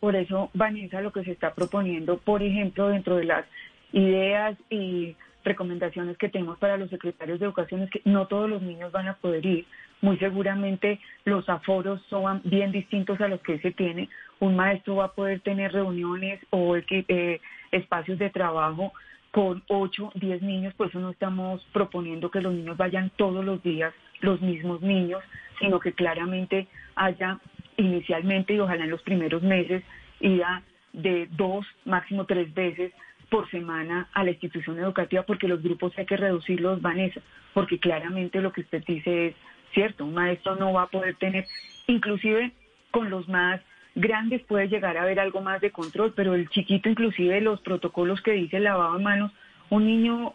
Por 0.00 0.16
eso, 0.16 0.50
Vanessa, 0.54 1.00
lo 1.02 1.12
que 1.12 1.22
se 1.22 1.30
está 1.30 1.54
proponiendo, 1.54 2.18
por 2.18 2.42
ejemplo, 2.42 2.88
dentro 2.88 3.14
de 3.14 3.26
las 3.26 3.44
ideas 3.92 4.58
y 4.68 5.14
recomendaciones 5.44 6.18
que 6.18 6.30
tenemos 6.30 6.58
para 6.58 6.76
los 6.76 6.90
secretarios 6.90 7.38
de 7.38 7.46
educación 7.46 7.82
es 7.82 7.90
que 7.90 8.02
no 8.04 8.26
todos 8.26 8.50
los 8.50 8.60
niños 8.60 8.90
van 8.90 9.06
a 9.06 9.14
poder 9.14 9.46
ir. 9.46 9.66
Muy 10.00 10.18
seguramente 10.18 10.98
los 11.24 11.48
aforos 11.48 12.02
son 12.10 12.40
bien 12.42 12.72
distintos 12.72 13.20
a 13.20 13.28
los 13.28 13.40
que 13.42 13.60
se 13.60 13.70
tiene. 13.70 14.08
Un 14.40 14.56
maestro 14.56 14.96
va 14.96 15.04
a 15.04 15.12
poder 15.12 15.38
tener 15.42 15.70
reuniones 15.70 16.40
o 16.50 16.74
eh, 16.74 17.40
espacios 17.70 18.18
de 18.18 18.30
trabajo 18.30 18.92
con 19.36 19.62
8, 19.68 20.12
10 20.14 20.40
niños, 20.40 20.72
por 20.76 20.86
eso 20.86 20.98
no 20.98 21.10
estamos 21.10 21.62
proponiendo 21.74 22.30
que 22.30 22.40
los 22.40 22.54
niños 22.54 22.78
vayan 22.78 23.10
todos 23.18 23.44
los 23.44 23.62
días, 23.62 23.92
los 24.22 24.40
mismos 24.40 24.80
niños, 24.80 25.22
sino 25.60 25.78
que 25.78 25.92
claramente 25.92 26.68
haya 26.94 27.38
inicialmente 27.76 28.54
y 28.54 28.60
ojalá 28.60 28.84
en 28.84 28.90
los 28.90 29.02
primeros 29.02 29.42
meses 29.42 29.82
ida 30.20 30.62
de 30.94 31.28
dos, 31.32 31.66
máximo 31.84 32.24
tres 32.24 32.54
veces 32.54 32.94
por 33.28 33.46
semana 33.50 34.08
a 34.14 34.24
la 34.24 34.30
institución 34.30 34.78
educativa 34.78 35.24
porque 35.24 35.48
los 35.48 35.62
grupos 35.62 35.92
hay 35.98 36.06
que 36.06 36.16
reducirlos, 36.16 36.80
Vanessa, 36.80 37.20
porque 37.52 37.78
claramente 37.78 38.40
lo 38.40 38.52
que 38.52 38.62
usted 38.62 38.82
dice 38.86 39.26
es 39.26 39.34
cierto, 39.74 40.06
un 40.06 40.14
maestro 40.14 40.56
no 40.56 40.72
va 40.72 40.84
a 40.84 40.86
poder 40.86 41.14
tener, 41.16 41.44
inclusive 41.88 42.52
con 42.90 43.10
los 43.10 43.28
más 43.28 43.60
grandes 43.96 44.42
puede 44.42 44.68
llegar 44.68 44.96
a 44.96 45.02
haber 45.02 45.18
algo 45.18 45.40
más 45.40 45.60
de 45.60 45.72
control, 45.72 46.12
pero 46.14 46.34
el 46.34 46.48
chiquito 46.50 46.88
inclusive 46.88 47.40
los 47.40 47.60
protocolos 47.62 48.20
que 48.20 48.32
dice 48.32 48.58
el 48.58 48.64
lavado 48.64 48.98
de 48.98 49.02
manos, 49.02 49.32
un 49.70 49.86
niño 49.86 50.34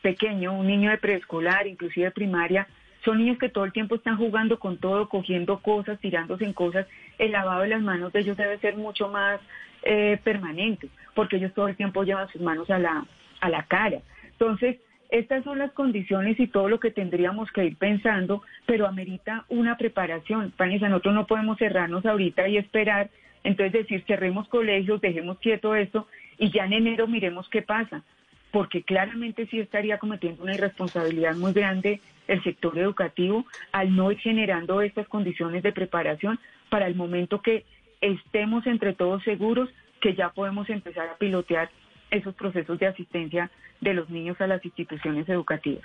pequeño, 0.00 0.52
un 0.54 0.66
niño 0.66 0.90
de 0.90 0.98
preescolar, 0.98 1.66
inclusive 1.66 2.10
primaria, 2.10 2.66
son 3.04 3.18
niños 3.18 3.38
que 3.38 3.50
todo 3.50 3.64
el 3.64 3.72
tiempo 3.72 3.96
están 3.96 4.16
jugando 4.16 4.58
con 4.58 4.78
todo, 4.78 5.08
cogiendo 5.08 5.58
cosas, 5.58 6.00
tirándose 6.00 6.44
en 6.44 6.52
cosas. 6.52 6.86
El 7.18 7.32
lavado 7.32 7.62
de 7.62 7.68
las 7.68 7.82
manos 7.82 8.12
de 8.12 8.20
ellos 8.20 8.36
debe 8.36 8.58
ser 8.58 8.76
mucho 8.76 9.08
más 9.08 9.40
eh, 9.82 10.18
permanente, 10.24 10.88
porque 11.14 11.36
ellos 11.36 11.52
todo 11.52 11.68
el 11.68 11.76
tiempo 11.76 12.04
llevan 12.04 12.28
sus 12.28 12.40
manos 12.40 12.70
a 12.70 12.78
la, 12.78 13.04
a 13.40 13.48
la 13.50 13.64
cara. 13.64 13.98
Entonces, 14.30 14.78
estas 15.12 15.44
son 15.44 15.58
las 15.58 15.72
condiciones 15.72 16.40
y 16.40 16.46
todo 16.46 16.70
lo 16.70 16.80
que 16.80 16.90
tendríamos 16.90 17.52
que 17.52 17.66
ir 17.66 17.76
pensando, 17.76 18.42
pero 18.64 18.86
amerita 18.86 19.44
una 19.50 19.76
preparación. 19.76 20.54
Vanessa, 20.56 20.88
nosotros 20.88 21.14
no 21.14 21.26
podemos 21.26 21.58
cerrarnos 21.58 22.06
ahorita 22.06 22.48
y 22.48 22.56
esperar, 22.56 23.10
entonces 23.44 23.74
decir, 23.74 24.02
cerremos 24.06 24.48
colegios, 24.48 25.02
dejemos 25.02 25.38
quieto 25.38 25.74
esto 25.74 26.08
y 26.38 26.50
ya 26.50 26.64
en 26.64 26.72
enero 26.72 27.06
miremos 27.06 27.46
qué 27.50 27.60
pasa, 27.60 28.02
porque 28.52 28.84
claramente 28.84 29.46
sí 29.48 29.60
estaría 29.60 29.98
cometiendo 29.98 30.44
una 30.44 30.54
irresponsabilidad 30.54 31.36
muy 31.36 31.52
grande 31.52 32.00
el 32.26 32.42
sector 32.42 32.78
educativo 32.78 33.44
al 33.72 33.94
no 33.94 34.12
ir 34.12 34.18
generando 34.18 34.80
estas 34.80 35.06
condiciones 35.08 35.62
de 35.62 35.72
preparación 35.72 36.40
para 36.70 36.86
el 36.86 36.94
momento 36.94 37.42
que 37.42 37.66
estemos 38.00 38.66
entre 38.66 38.94
todos 38.94 39.22
seguros 39.24 39.68
que 40.00 40.14
ya 40.14 40.30
podemos 40.30 40.70
empezar 40.70 41.06
a 41.10 41.18
pilotear 41.18 41.68
esos 42.12 42.34
procesos 42.34 42.78
de 42.78 42.86
asistencia 42.86 43.50
de 43.80 43.94
los 43.94 44.08
niños 44.10 44.40
a 44.40 44.46
las 44.46 44.64
instituciones 44.64 45.28
educativas. 45.28 45.82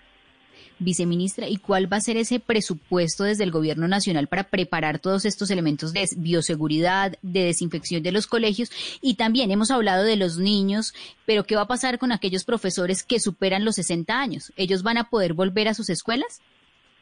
Viceministra, 0.80 1.48
¿y 1.48 1.58
cuál 1.58 1.92
va 1.92 1.98
a 1.98 2.02
ser 2.02 2.18
ese 2.18 2.40
presupuesto 2.40 3.24
desde 3.24 3.44
el 3.44 3.52
Gobierno 3.52 3.88
Nacional 3.88 4.28
para 4.28 4.44
preparar 4.44 5.00
todos 5.00 5.26
estos 5.26 5.50
elementos 5.50 5.94
de 5.94 6.06
bioseguridad, 6.18 7.14
de 7.22 7.46
desinfección 7.46 8.04
de 8.04 8.12
los 8.12 8.28
colegios? 8.28 8.72
Y 9.02 9.16
también 9.16 9.52
hemos 9.52 9.72
hablado 9.72 10.04
de 10.04 10.18
los 10.18 10.38
niños, 10.38 10.94
pero 11.26 11.44
¿qué 11.44 11.56
va 11.56 11.64
a 11.64 11.68
pasar 11.68 12.00
con 12.00 12.12
aquellos 12.12 12.44
profesores 12.44 13.04
que 13.04 13.20
superan 13.20 13.66
los 13.66 13.76
60 13.76 14.20
años? 14.20 14.54
¿Ellos 14.56 14.84
van 14.84 14.98
a 14.98 15.10
poder 15.10 15.34
volver 15.34 15.68
a 15.68 15.74
sus 15.74 15.90
escuelas? 15.90 16.42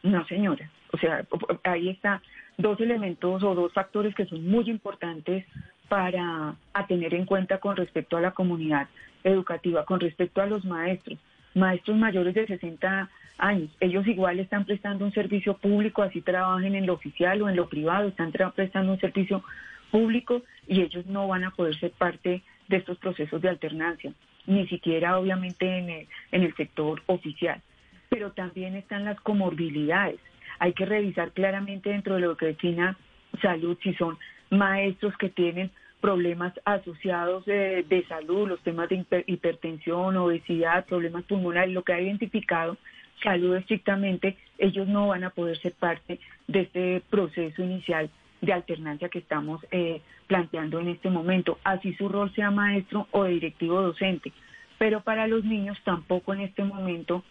No, 0.04 0.26
señora. 0.28 0.70
O 0.94 0.98
sea, 0.98 1.26
ahí 1.64 1.90
está 1.90 2.22
dos 2.58 2.80
elementos 2.80 3.44
o 3.44 3.56
dos 3.56 3.74
factores 3.74 4.16
que 4.16 4.26
son 4.26 4.46
muy 4.48 4.70
importantes 4.70 5.46
para 5.88 6.56
a 6.74 6.88
tener 6.88 7.14
en 7.14 7.26
cuenta 7.26 7.60
con 7.60 7.76
respecto 7.76 8.18
a 8.18 8.22
la 8.22 8.32
comunidad 8.32 8.88
educativa, 9.24 9.86
con 9.86 10.00
respecto 10.00 10.42
a 10.42 10.46
los 10.46 10.66
maestros, 10.66 11.20
maestros 11.54 11.98
mayores 11.98 12.34
de 12.36 12.48
60 12.48 13.10
años. 13.38 13.70
Ellos 13.80 14.08
igual 14.08 14.40
están 14.40 14.66
prestando 14.66 15.06
un 15.06 15.14
servicio 15.14 15.58
público, 15.58 16.02
así 16.02 16.22
trabajen 16.22 16.76
en 16.76 16.86
lo 16.86 16.94
oficial 16.94 17.42
o 17.42 17.50
en 17.50 17.56
lo 17.56 17.68
privado, 17.68 18.08
están 18.08 18.32
prestando 18.32 18.94
un 18.94 19.00
servicio 19.00 19.44
público 19.92 20.44
y 20.68 20.82
ellos 20.82 21.06
no 21.06 21.28
van 21.28 21.44
a 21.44 21.52
poder 21.52 21.78
ser 21.80 21.92
parte 21.92 22.42
de 22.68 22.78
estos 22.78 22.98
procesos 22.98 23.42
de 23.42 23.50
alternancia, 23.50 24.12
ni 24.46 24.68
siquiera 24.68 25.18
obviamente 25.18 25.78
en 25.78 25.90
el, 25.90 26.08
en 26.32 26.44
el 26.44 26.56
sector 26.56 27.02
oficial. 27.08 27.62
Pero 28.10 28.32
también 28.32 28.76
están 28.76 29.06
las 29.06 29.20
comorbilidades. 29.22 30.20
Hay 30.60 30.74
que 30.74 30.86
revisar 30.86 31.32
claramente 31.32 31.90
dentro 31.90 32.16
de 32.16 32.22
lo 32.22 32.38
que 32.38 32.48
defina 32.48 32.98
salud 33.42 33.78
si 33.84 33.94
son 33.96 34.18
maestros 34.50 35.16
que 35.18 35.30
tienen 35.30 35.72
problemas 36.02 36.54
asociados 36.66 37.46
de, 37.46 38.06
salud, 38.08 38.48
los 38.48 38.62
temas 38.62 38.90
de 38.90 39.04
hipertensión, 39.26 40.18
obesidad, 40.18 40.86
problemas 40.86 41.24
pulmonares, 41.24 41.74
lo 41.74 41.84
que 41.84 41.94
ha 41.94 42.02
identificado 42.02 42.78
salud 43.24 43.56
estrictamente, 43.56 44.38
ellos 44.58 44.88
no 44.88 45.08
van 45.08 45.24
a 45.24 45.30
poder 45.32 45.58
ser 45.58 45.74
parte 45.74 46.20
de 46.48 46.62
este 46.62 47.02
proceso 47.10 47.64
inicial 47.64 48.10
de 48.42 48.54
alternancia 48.54 49.10
que 49.10 49.20
estamos 49.20 49.66
eh, 49.72 50.02
planteando 50.28 50.80
en 50.80 50.90
este 50.90 51.10
momento, 51.10 51.58
así 51.64 51.94
su 51.96 52.10
rol 52.10 52.32
sea 52.36 52.52
maestro 52.52 53.08
o 53.12 53.24
directivo 53.24 53.82
docente. 53.82 54.32
Pero 54.78 55.02
para 55.02 55.28
los 55.28 55.44
niños 55.44 55.78
tampoco 55.84 56.34
en 56.34 56.42
este 56.42 56.64
momento 56.64 57.24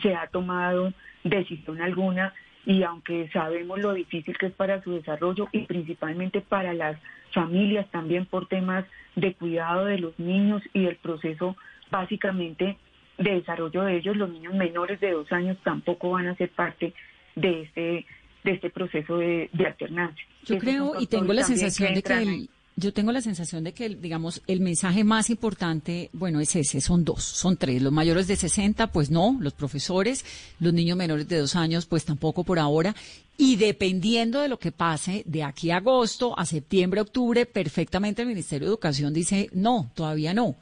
se 0.00 0.14
ha 0.14 0.26
tomado 0.28 0.92
decisión 1.24 1.82
alguna 1.82 2.32
y 2.64 2.82
aunque 2.82 3.28
sabemos 3.32 3.80
lo 3.80 3.92
difícil 3.92 4.36
que 4.38 4.46
es 4.46 4.52
para 4.52 4.82
su 4.82 4.92
desarrollo 4.92 5.48
y 5.52 5.62
principalmente 5.62 6.40
para 6.40 6.72
las 6.72 6.98
familias 7.32 7.90
también 7.90 8.26
por 8.26 8.46
temas 8.46 8.84
de 9.16 9.34
cuidado 9.34 9.86
de 9.86 9.98
los 9.98 10.18
niños 10.18 10.62
y 10.72 10.86
el 10.86 10.96
proceso 10.96 11.56
básicamente 11.90 12.76
de 13.18 13.34
desarrollo 13.34 13.82
de 13.82 13.96
ellos, 13.96 14.16
los 14.16 14.30
niños 14.30 14.54
menores 14.54 15.00
de 15.00 15.10
dos 15.12 15.30
años 15.32 15.58
tampoco 15.62 16.10
van 16.10 16.28
a 16.28 16.36
ser 16.36 16.50
parte 16.50 16.94
de 17.34 17.62
este 17.62 18.06
de 18.44 18.52
este 18.52 18.70
proceso 18.70 19.18
de, 19.18 19.48
alternancia. 19.64 20.26
Yo 20.44 20.58
creo 20.58 21.00
y 21.00 21.06
tengo 21.06 21.32
la 21.32 21.44
sensación 21.44 21.94
de 21.94 22.02
que 22.02 22.12
el, 22.14 22.50
yo 22.76 22.92
tengo 22.92 23.12
la 23.12 23.20
sensación 23.20 23.64
de 23.64 23.72
que, 23.72 23.88
digamos, 23.90 24.42
el 24.46 24.60
mensaje 24.60 25.04
más 25.04 25.28
importante, 25.30 26.08
bueno, 26.12 26.40
es 26.40 26.56
ese, 26.56 26.80
son 26.80 27.04
dos, 27.04 27.22
son 27.22 27.56
tres. 27.56 27.82
Los 27.82 27.92
mayores 27.92 28.26
de 28.26 28.36
60, 28.36 28.86
pues 28.88 29.10
no, 29.10 29.36
los 29.40 29.52
profesores, 29.52 30.24
los 30.58 30.72
niños 30.72 30.96
menores 30.96 31.28
de 31.28 31.38
dos 31.38 31.54
años, 31.54 31.86
pues 31.86 32.04
tampoco 32.04 32.44
por 32.44 32.58
ahora. 32.58 32.94
Y 33.36 33.56
dependiendo 33.56 34.40
de 34.40 34.48
lo 34.48 34.58
que 34.58 34.72
pase 34.72 35.22
de 35.26 35.42
aquí 35.42 35.70
a 35.70 35.78
agosto, 35.78 36.38
a 36.38 36.46
septiembre, 36.46 37.00
octubre, 37.00 37.44
perfectamente 37.44 38.22
el 38.22 38.28
Ministerio 38.28 38.66
de 38.66 38.70
Educación 38.70 39.12
dice, 39.12 39.50
no, 39.52 39.90
todavía 39.94 40.32
no. 40.32 40.56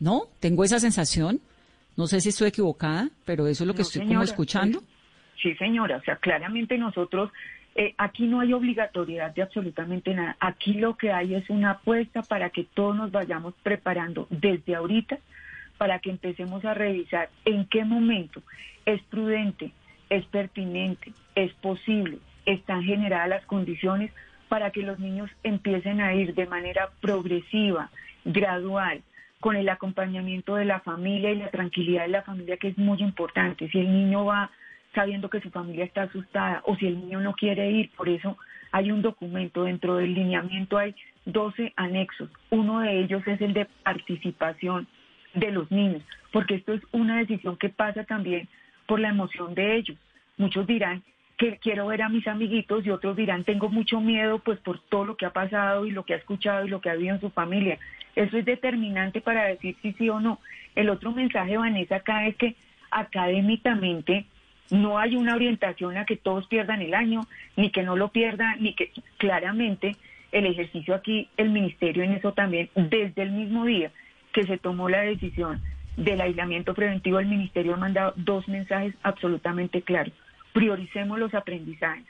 ¿No? 0.00 0.24
Tengo 0.40 0.64
esa 0.64 0.80
sensación. 0.80 1.40
No 1.96 2.08
sé 2.08 2.20
si 2.20 2.30
estoy 2.30 2.48
equivocada, 2.48 3.10
pero 3.24 3.46
eso 3.46 3.62
es 3.62 3.68
lo 3.68 3.74
que 3.74 3.82
estoy 3.82 4.06
como 4.06 4.22
escuchando. 4.22 4.82
Sí, 5.40 5.54
señora. 5.54 5.98
O 5.98 6.02
sea, 6.02 6.16
claramente 6.16 6.76
nosotros 6.76 7.30
eh, 7.74 7.94
aquí 7.96 8.26
no 8.26 8.40
hay 8.40 8.52
obligatoriedad 8.52 9.34
de 9.34 9.42
absolutamente 9.42 10.14
nada. 10.14 10.36
Aquí 10.40 10.74
lo 10.74 10.96
que 10.96 11.10
hay 11.10 11.34
es 11.34 11.48
una 11.48 11.70
apuesta 11.72 12.22
para 12.22 12.50
que 12.50 12.64
todos 12.64 12.94
nos 12.94 13.10
vayamos 13.10 13.54
preparando 13.62 14.26
desde 14.30 14.74
ahorita 14.74 15.18
para 15.78 15.98
que 15.98 16.10
empecemos 16.10 16.64
a 16.64 16.74
revisar 16.74 17.28
en 17.44 17.64
qué 17.66 17.84
momento 17.84 18.42
es 18.86 19.02
prudente, 19.04 19.72
es 20.10 20.24
pertinente, 20.26 21.12
es 21.34 21.52
posible, 21.54 22.18
están 22.46 22.84
generadas 22.84 23.28
las 23.28 23.46
condiciones 23.46 24.12
para 24.48 24.70
que 24.70 24.82
los 24.82 24.98
niños 24.98 25.30
empiecen 25.42 26.00
a 26.00 26.14
ir 26.14 26.34
de 26.34 26.46
manera 26.46 26.90
progresiva, 27.00 27.90
gradual, 28.24 29.02
con 29.40 29.56
el 29.56 29.68
acompañamiento 29.68 30.54
de 30.54 30.66
la 30.66 30.80
familia 30.80 31.32
y 31.32 31.38
la 31.38 31.50
tranquilidad 31.50 32.02
de 32.02 32.08
la 32.08 32.22
familia, 32.22 32.58
que 32.58 32.68
es 32.68 32.78
muy 32.78 33.00
importante. 33.00 33.68
Si 33.70 33.78
el 33.78 33.92
niño 33.92 34.26
va 34.26 34.50
sabiendo 34.94 35.30
que 35.30 35.40
su 35.40 35.50
familia 35.50 35.84
está 35.84 36.02
asustada 36.02 36.62
o 36.64 36.76
si 36.76 36.86
el 36.86 37.00
niño 37.00 37.20
no 37.20 37.34
quiere 37.34 37.70
ir. 37.70 37.90
Por 37.90 38.08
eso 38.08 38.36
hay 38.70 38.90
un 38.90 39.02
documento, 39.02 39.64
dentro 39.64 39.96
del 39.96 40.14
lineamiento 40.14 40.78
hay 40.78 40.94
12 41.26 41.72
anexos. 41.76 42.30
Uno 42.50 42.80
de 42.80 43.00
ellos 43.00 43.22
es 43.26 43.40
el 43.40 43.52
de 43.52 43.66
participación 43.82 44.86
de 45.34 45.50
los 45.50 45.70
niños, 45.70 46.02
porque 46.30 46.56
esto 46.56 46.74
es 46.74 46.82
una 46.92 47.18
decisión 47.18 47.56
que 47.56 47.70
pasa 47.70 48.04
también 48.04 48.48
por 48.86 49.00
la 49.00 49.08
emoción 49.08 49.54
de 49.54 49.76
ellos. 49.76 49.96
Muchos 50.36 50.66
dirán 50.66 51.02
que 51.38 51.58
quiero 51.58 51.86
ver 51.86 52.02
a 52.02 52.08
mis 52.08 52.26
amiguitos 52.26 52.84
y 52.84 52.90
otros 52.90 53.16
dirán 53.16 53.44
tengo 53.44 53.68
mucho 53.68 54.00
miedo 54.00 54.38
pues 54.38 54.58
por 54.60 54.78
todo 54.78 55.04
lo 55.04 55.16
que 55.16 55.26
ha 55.26 55.32
pasado 55.32 55.86
y 55.86 55.90
lo 55.90 56.04
que 56.04 56.14
ha 56.14 56.18
escuchado 56.18 56.64
y 56.64 56.68
lo 56.68 56.80
que 56.80 56.90
ha 56.90 56.92
habido 56.92 57.14
en 57.14 57.20
su 57.20 57.30
familia. 57.30 57.78
Eso 58.14 58.36
es 58.36 58.44
determinante 58.44 59.20
para 59.20 59.44
decir 59.44 59.76
si 59.80 59.92
sí 59.94 60.08
o 60.10 60.20
no. 60.20 60.38
El 60.74 60.90
otro 60.90 61.12
mensaje, 61.12 61.56
Vanessa, 61.56 61.96
acá 61.96 62.26
es 62.26 62.36
que 62.36 62.56
académicamente 62.90 64.26
no 64.70 64.98
hay 64.98 65.16
una 65.16 65.34
orientación 65.34 65.96
a 65.96 66.04
que 66.04 66.16
todos 66.16 66.46
pierdan 66.46 66.82
el 66.82 66.94
año, 66.94 67.20
ni 67.56 67.70
que 67.70 67.82
no 67.82 67.96
lo 67.96 68.08
pierdan, 68.08 68.62
ni 68.62 68.74
que 68.74 68.90
claramente 69.18 69.96
el 70.32 70.46
ejercicio 70.46 70.94
aquí, 70.94 71.28
el 71.36 71.50
ministerio 71.50 72.02
en 72.02 72.12
eso 72.12 72.32
también, 72.32 72.70
desde 72.74 73.22
el 73.22 73.32
mismo 73.32 73.64
día 73.66 73.90
que 74.32 74.44
se 74.44 74.58
tomó 74.58 74.88
la 74.88 75.02
decisión 75.02 75.60
del 75.96 76.22
aislamiento 76.22 76.74
preventivo, 76.74 77.18
el 77.18 77.26
ministerio 77.26 77.74
ha 77.74 77.78
mandado 77.78 78.14
dos 78.16 78.48
mensajes 78.48 78.94
absolutamente 79.02 79.82
claros. 79.82 80.14
Prioricemos 80.54 81.18
los 81.18 81.34
aprendizajes. 81.34 82.06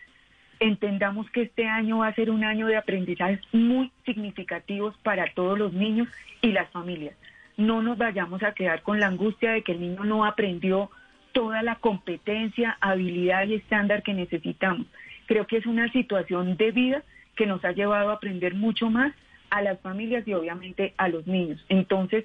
Entendamos 0.60 1.28
que 1.30 1.42
este 1.42 1.66
año 1.66 1.98
va 1.98 2.08
a 2.08 2.14
ser 2.14 2.30
un 2.30 2.44
año 2.44 2.68
de 2.68 2.76
aprendizajes 2.76 3.40
muy 3.52 3.90
significativos 4.04 4.96
para 4.98 5.26
todos 5.34 5.58
los 5.58 5.72
niños 5.72 6.06
y 6.40 6.52
las 6.52 6.70
familias. 6.70 7.16
No 7.56 7.82
nos 7.82 7.98
vayamos 7.98 8.42
a 8.44 8.52
quedar 8.52 8.82
con 8.82 9.00
la 9.00 9.08
angustia 9.08 9.50
de 9.50 9.62
que 9.62 9.72
el 9.72 9.80
niño 9.80 10.04
no 10.04 10.24
aprendió 10.24 10.90
toda 11.32 11.62
la 11.62 11.76
competencia, 11.76 12.76
habilidad 12.80 13.46
y 13.46 13.54
estándar 13.54 14.02
que 14.02 14.14
necesitamos. 14.14 14.86
Creo 15.26 15.46
que 15.46 15.56
es 15.56 15.66
una 15.66 15.90
situación 15.92 16.56
de 16.56 16.70
vida 16.70 17.02
que 17.36 17.46
nos 17.46 17.64
ha 17.64 17.72
llevado 17.72 18.10
a 18.10 18.14
aprender 18.14 18.54
mucho 18.54 18.90
más 18.90 19.12
a 19.50 19.62
las 19.62 19.80
familias 19.80 20.26
y 20.26 20.34
obviamente 20.34 20.94
a 20.96 21.08
los 21.08 21.26
niños. 21.26 21.64
Entonces, 21.68 22.24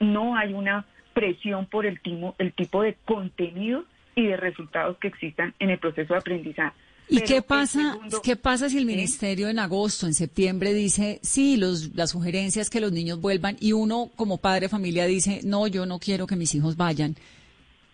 no 0.00 0.36
hay 0.36 0.52
una 0.52 0.86
presión 1.14 1.66
por 1.66 1.86
el, 1.86 2.00
el 2.38 2.52
tipo 2.52 2.82
de 2.82 2.96
contenido 3.04 3.84
y 4.14 4.26
de 4.26 4.36
resultados 4.36 4.98
que 4.98 5.08
existan 5.08 5.54
en 5.58 5.70
el 5.70 5.78
proceso 5.78 6.14
de 6.14 6.20
aprendizaje. 6.20 6.76
¿Y 7.10 7.22
qué 7.22 7.40
pasa, 7.40 7.98
qué 8.22 8.36
pasa 8.36 8.68
si 8.68 8.76
el 8.76 8.84
ministerio 8.84 9.48
en 9.48 9.58
agosto, 9.58 10.06
en 10.06 10.12
septiembre 10.12 10.74
dice, 10.74 11.20
sí, 11.22 11.56
los, 11.56 11.94
las 11.94 12.10
sugerencias 12.10 12.68
que 12.68 12.80
los 12.80 12.92
niños 12.92 13.20
vuelvan 13.20 13.56
y 13.60 13.72
uno 13.72 14.10
como 14.14 14.36
padre 14.36 14.62
de 14.62 14.68
familia 14.68 15.06
dice, 15.06 15.40
no, 15.42 15.66
yo 15.66 15.86
no 15.86 15.98
quiero 15.98 16.26
que 16.26 16.36
mis 16.36 16.54
hijos 16.54 16.76
vayan? 16.76 17.16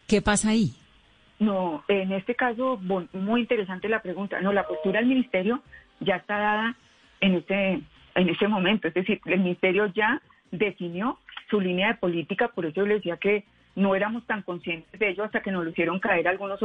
¿Qué 0.07 0.23
pasa 0.23 0.51
ahí? 0.51 0.73
No, 1.39 1.85
en 1.89 2.13
este 2.13 2.35
caso, 2.35 2.79
muy 2.79 3.41
interesante 3.41 3.89
la 3.89 4.03
pregunta. 4.03 4.41
No, 4.41 4.53
la 4.53 4.67
postura 4.67 5.01
del 5.01 5.09
ministerio 5.09 5.63
ya 6.01 6.17
está 6.17 6.39
dada 6.39 6.77
en 7.21 7.35
este, 7.35 7.81
en 8.15 8.29
este 8.29 8.49
momento. 8.49 8.89
Es 8.89 8.95
decir, 8.95 9.21
el 9.27 9.41
ministerio 9.41 9.87
ya 9.87 10.23
definió 10.51 11.19
su 11.51 11.61
línea 11.61 11.89
de 11.89 11.95
política, 11.95 12.49
por 12.49 12.67
eso 12.67 12.77
yo 12.77 12.87
le 12.87 12.95
decía 12.95 13.17
que 13.17 13.45
no 13.77 13.95
éramos 13.95 14.25
tan 14.27 14.43
conscientes 14.43 14.99
de 14.99 15.11
ello 15.11 15.25
hasta 15.25 15.43
que 15.43 15.51
nos 15.51 15.65
lo 15.65 15.71
hicieron 15.71 15.99
caer 15.99 16.29
algunos 16.29 16.61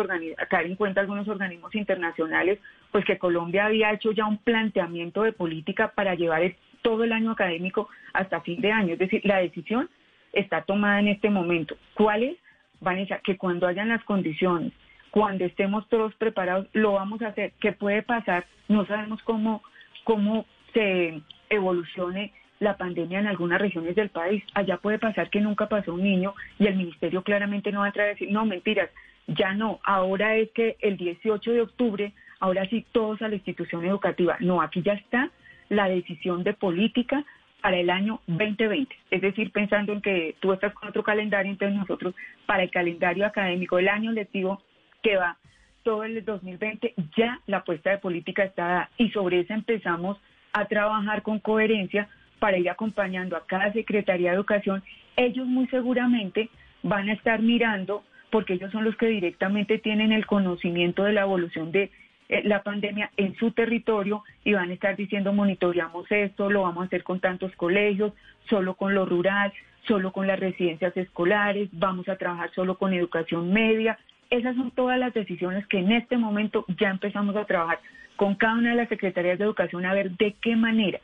caer 0.50 0.66
en 0.68 0.76
cuenta 0.76 1.02
algunos 1.02 1.28
organismos 1.28 1.74
internacionales, 1.74 2.60
pues 2.92 3.04
que 3.04 3.18
Colombia 3.18 3.66
había 3.66 3.92
hecho 3.92 4.12
ya 4.12 4.26
un 4.26 4.38
planteamiento 4.38 5.24
de 5.24 5.34
política 5.34 5.92
para 5.96 6.14
llevar 6.14 6.54
todo 6.82 7.04
el 7.04 7.12
año 7.12 7.32
académico 7.32 7.90
hasta 8.14 8.42
fin 8.42 8.62
de 8.62 8.72
año. 8.72 8.94
Es 8.94 9.00
decir, 9.00 9.22
la 9.24 9.38
decisión 9.38 9.90
está 10.34 10.62
tomada 10.62 11.00
en 11.00 11.08
este 11.08 11.30
momento. 11.30 11.76
¿Cuál 11.96 12.24
es? 12.24 12.38
Vanessa, 12.82 13.20
que 13.24 13.38
cuando 13.38 13.68
hayan 13.68 13.90
las 13.90 14.04
condiciones, 14.04 14.74
cuando 15.12 15.46
estemos 15.46 15.88
todos 15.90 16.14
preparados, 16.16 16.68
lo 16.74 16.94
vamos 16.94 17.22
a 17.22 17.28
hacer. 17.28 17.54
¿Qué 17.60 17.72
puede 17.72 18.04
pasar? 18.04 18.46
No 18.68 18.86
sabemos 18.86 19.22
cómo, 19.24 19.64
cómo 20.04 20.46
se 20.74 21.22
evolucione 21.50 22.32
la 22.60 22.78
pandemia 22.78 23.20
en 23.20 23.28
algunas 23.28 23.60
regiones 23.60 23.96
del 23.96 24.10
país. 24.10 24.44
Allá 24.54 24.78
puede 24.78 25.00
pasar 25.00 25.30
que 25.30 25.42
nunca 25.42 25.68
pasó 25.68 25.94
un 25.94 26.04
niño 26.04 26.34
y 26.60 26.68
el 26.68 26.76
ministerio 26.76 27.24
claramente 27.24 27.72
no 27.72 27.80
va 27.80 27.86
a 27.86 27.90
entrar 27.90 28.08
a 28.08 28.10
decir, 28.10 28.32
no, 28.32 28.46
mentiras, 28.46 28.90
ya 29.28 29.54
no, 29.54 29.80
ahora 29.84 30.36
es 30.36 30.50
que 30.52 30.78
el 30.82 30.98
18 30.98 31.52
de 31.52 31.62
octubre, 31.62 32.14
ahora 32.40 32.68
sí 32.70 32.86
todos 32.92 33.22
a 33.22 33.28
la 33.28 33.36
institución 33.36 33.86
educativa. 33.86 34.38
No, 34.40 34.62
aquí 34.62 34.82
ya 34.82 34.94
está 34.94 35.32
la 35.70 35.88
decisión 35.88 36.44
de 36.44 36.54
política 36.54 37.26
para 37.62 37.78
el 37.78 37.90
año 37.90 38.22
2020. 38.28 38.96
Es 39.12 39.22
decir, 39.22 39.52
pensando 39.52 39.94
en 39.94 40.02
que 40.02 40.36
tú 40.40 40.54
estás 40.54 40.74
con 40.74 40.90
otro 40.90 41.04
calendario, 41.04 41.52
entonces 41.52 41.78
nosotros 41.78 42.16
para 42.46 42.64
el 42.64 42.72
calendario 42.72 43.26
académico, 43.26 43.80
el 43.80 43.90
año 43.90 44.12
lectivo 44.12 44.62
que 45.02 45.18
va 45.18 45.38
todo 45.84 46.04
el 46.04 46.24
2020, 46.24 46.94
ya 47.18 47.40
la 47.48 47.58
apuesta 47.58 47.90
de 47.90 47.98
política 47.98 48.44
está 48.44 48.68
dada 48.68 48.90
y 48.98 49.10
sobre 49.12 49.40
eso 49.42 49.54
empezamos 49.54 50.18
a 50.54 50.66
trabajar 50.66 51.22
con 51.22 51.40
coherencia 51.40 52.10
para 52.40 52.58
ir 52.58 52.70
acompañando 52.70 53.36
a 53.36 53.46
cada 53.46 53.72
Secretaría 53.74 54.30
de 54.30 54.36
Educación, 54.36 54.84
ellos 55.16 55.46
muy 55.46 55.68
seguramente 55.68 56.50
van 56.82 57.10
a 57.10 57.14
estar 57.14 57.42
mirando, 57.42 58.04
porque 58.30 58.54
ellos 58.54 58.72
son 58.72 58.86
los 58.86 58.96
que 58.96 59.08
directamente 59.08 59.78
tienen 59.78 60.12
el 60.12 60.26
conocimiento 60.26 61.04
de 61.04 61.14
la 61.14 61.22
evolución 61.22 61.72
de 61.72 61.92
la 62.30 62.62
pandemia 62.62 63.10
en 63.18 63.36
su 63.36 63.52
territorio 63.52 64.24
y 64.44 64.54
van 64.54 64.70
a 64.70 64.74
estar 64.74 64.96
diciendo 64.96 65.34
monitoreamos 65.34 66.12
esto, 66.12 66.50
lo 66.50 66.62
vamos 66.62 66.84
a 66.84 66.86
hacer 66.86 67.04
con 67.04 67.20
tantos 67.20 67.52
colegios, 67.56 68.14
solo 68.48 68.76
con 68.76 68.94
lo 68.94 69.06
rural, 69.06 69.52
solo 69.88 70.12
con 70.12 70.28
las 70.28 70.40
residencias 70.40 70.96
escolares, 70.96 71.70
vamos 71.72 72.08
a 72.08 72.18
trabajar 72.18 72.52
solo 72.54 72.78
con 72.78 72.94
educación 72.94 73.52
media. 73.52 73.98
Esas 74.30 74.56
son 74.56 74.70
todas 74.72 75.00
las 75.00 75.14
decisiones 75.14 75.66
que 75.68 75.80
en 75.80 75.92
este 75.92 76.18
momento 76.18 76.66
ya 76.80 76.90
empezamos 76.90 77.36
a 77.36 77.46
trabajar 77.46 77.80
con 78.16 78.36
cada 78.36 78.54
una 78.54 78.72
de 78.72 78.76
las 78.76 78.90
secretarías 78.90 79.40
de 79.40 79.46
educación 79.46 79.86
a 79.86 79.94
ver 79.94 80.12
de 80.12 80.36
qué 80.42 80.56
manera 80.56 81.00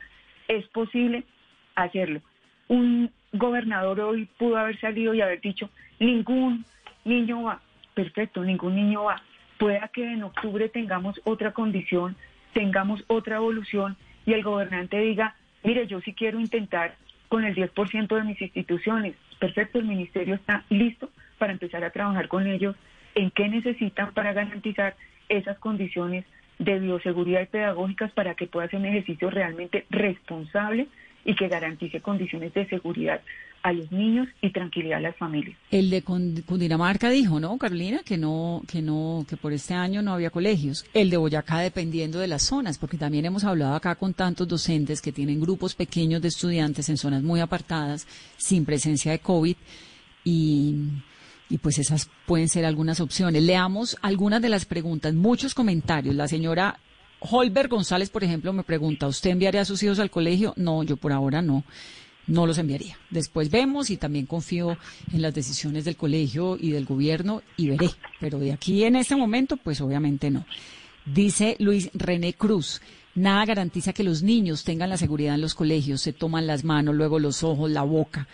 es 0.46 0.64
posible 0.68 1.24
hacerlo. 1.74 2.20
Un 2.68 3.10
gobernador 3.32 4.00
hoy 4.00 4.28
pudo 4.38 4.56
haber 4.58 4.78
salido 4.80 5.12
y 5.12 5.20
haber 5.20 5.40
dicho, 5.40 5.70
ningún 5.98 6.64
niño 7.04 7.42
va, 7.42 7.60
perfecto, 7.94 8.44
ningún 8.44 8.76
niño 8.76 9.04
va. 9.04 9.22
Pueda 9.58 9.88
que 9.88 10.12
en 10.12 10.22
octubre 10.22 10.68
tengamos 10.68 11.20
otra 11.24 11.52
condición, 11.52 12.16
tengamos 12.52 13.04
otra 13.06 13.36
evolución 13.36 13.96
y 14.26 14.32
el 14.32 14.42
gobernante 14.42 14.98
diga, 14.98 15.34
mire, 15.62 15.86
yo 15.86 16.00
sí 16.00 16.12
quiero 16.12 16.40
intentar 16.40 16.96
con 17.28 17.44
el 17.44 17.54
10% 17.54 18.14
de 18.14 18.24
mis 18.24 18.40
instituciones. 18.40 19.14
Perfecto, 19.38 19.78
el 19.78 19.86
ministerio 19.86 20.34
está 20.34 20.64
listo 20.68 21.10
para 21.38 21.52
empezar 21.52 21.84
a 21.84 21.90
trabajar 21.90 22.28
con 22.28 22.46
ellos 22.46 22.76
en 23.14 23.30
qué 23.30 23.48
necesitan 23.48 24.12
para 24.12 24.32
garantizar 24.32 24.96
esas 25.28 25.58
condiciones 25.58 26.24
de 26.58 26.78
bioseguridad 26.78 27.42
y 27.42 27.46
pedagógicas 27.46 28.12
para 28.12 28.34
que 28.34 28.46
pueda 28.46 28.68
ser 28.68 28.80
un 28.80 28.86
ejercicio 28.86 29.30
realmente 29.30 29.86
responsable 29.90 30.88
y 31.26 31.34
que 31.34 31.48
garantice 31.48 32.00
condiciones 32.00 32.54
de 32.54 32.66
seguridad 32.68 33.20
a 33.62 33.72
los 33.72 33.90
niños 33.90 34.28
y 34.40 34.50
tranquilidad 34.50 34.98
a 34.98 35.00
las 35.00 35.16
familias. 35.16 35.56
El 35.72 35.90
de 35.90 36.02
Cundinamarca 36.02 37.10
dijo, 37.10 37.40
¿no, 37.40 37.58
Carolina? 37.58 38.02
Que 38.04 38.16
no, 38.16 38.62
que 38.70 38.80
no, 38.80 39.26
que 39.28 39.36
por 39.36 39.52
este 39.52 39.74
año 39.74 40.02
no 40.02 40.12
había 40.12 40.30
colegios. 40.30 40.86
El 40.94 41.10
de 41.10 41.16
Boyacá 41.16 41.58
dependiendo 41.58 42.20
de 42.20 42.28
las 42.28 42.44
zonas, 42.44 42.78
porque 42.78 42.96
también 42.96 43.24
hemos 43.24 43.42
hablado 43.42 43.74
acá 43.74 43.96
con 43.96 44.14
tantos 44.14 44.46
docentes 44.46 45.02
que 45.02 45.10
tienen 45.10 45.40
grupos 45.40 45.74
pequeños 45.74 46.22
de 46.22 46.28
estudiantes 46.28 46.88
en 46.88 46.96
zonas 46.96 47.24
muy 47.24 47.40
apartadas, 47.40 48.06
sin 48.36 48.64
presencia 48.64 49.10
de 49.10 49.18
COVID 49.18 49.56
y 50.24 50.74
y 51.48 51.58
pues 51.58 51.78
esas 51.78 52.10
pueden 52.26 52.48
ser 52.48 52.64
algunas 52.64 53.00
opciones. 53.00 53.40
Leamos 53.42 53.96
algunas 54.02 54.42
de 54.42 54.48
las 54.48 54.64
preguntas, 54.64 55.14
muchos 55.14 55.54
comentarios. 55.54 56.14
La 56.16 56.26
señora 56.26 56.80
Holber 57.30 57.68
González, 57.68 58.10
por 58.10 58.24
ejemplo, 58.24 58.52
me 58.52 58.62
pregunta, 58.62 59.06
¿usted 59.06 59.30
enviaría 59.30 59.62
a 59.62 59.64
sus 59.64 59.82
hijos 59.82 59.98
al 59.98 60.10
colegio? 60.10 60.54
No, 60.56 60.82
yo 60.82 60.96
por 60.96 61.12
ahora 61.12 61.42
no. 61.42 61.64
No 62.26 62.46
los 62.46 62.58
enviaría. 62.58 62.98
Después 63.10 63.50
vemos 63.50 63.88
y 63.90 63.96
también 63.96 64.26
confío 64.26 64.76
en 65.12 65.22
las 65.22 65.32
decisiones 65.32 65.84
del 65.84 65.96
colegio 65.96 66.56
y 66.60 66.70
del 66.70 66.84
gobierno 66.84 67.42
y 67.56 67.68
veré. 67.68 67.90
Pero 68.18 68.38
de 68.40 68.52
aquí 68.52 68.82
en 68.82 68.96
este 68.96 69.14
momento, 69.14 69.56
pues 69.56 69.80
obviamente 69.80 70.30
no. 70.30 70.44
Dice 71.04 71.54
Luis 71.60 71.88
René 71.94 72.34
Cruz, 72.34 72.80
nada 73.14 73.44
garantiza 73.44 73.92
que 73.92 74.02
los 74.02 74.24
niños 74.24 74.64
tengan 74.64 74.90
la 74.90 74.96
seguridad 74.96 75.36
en 75.36 75.40
los 75.40 75.54
colegios, 75.54 76.02
se 76.02 76.12
toman 76.12 76.48
las 76.48 76.64
manos, 76.64 76.96
luego 76.96 77.20
los 77.20 77.44
ojos, 77.44 77.70
la 77.70 77.82
boca. 77.82 78.26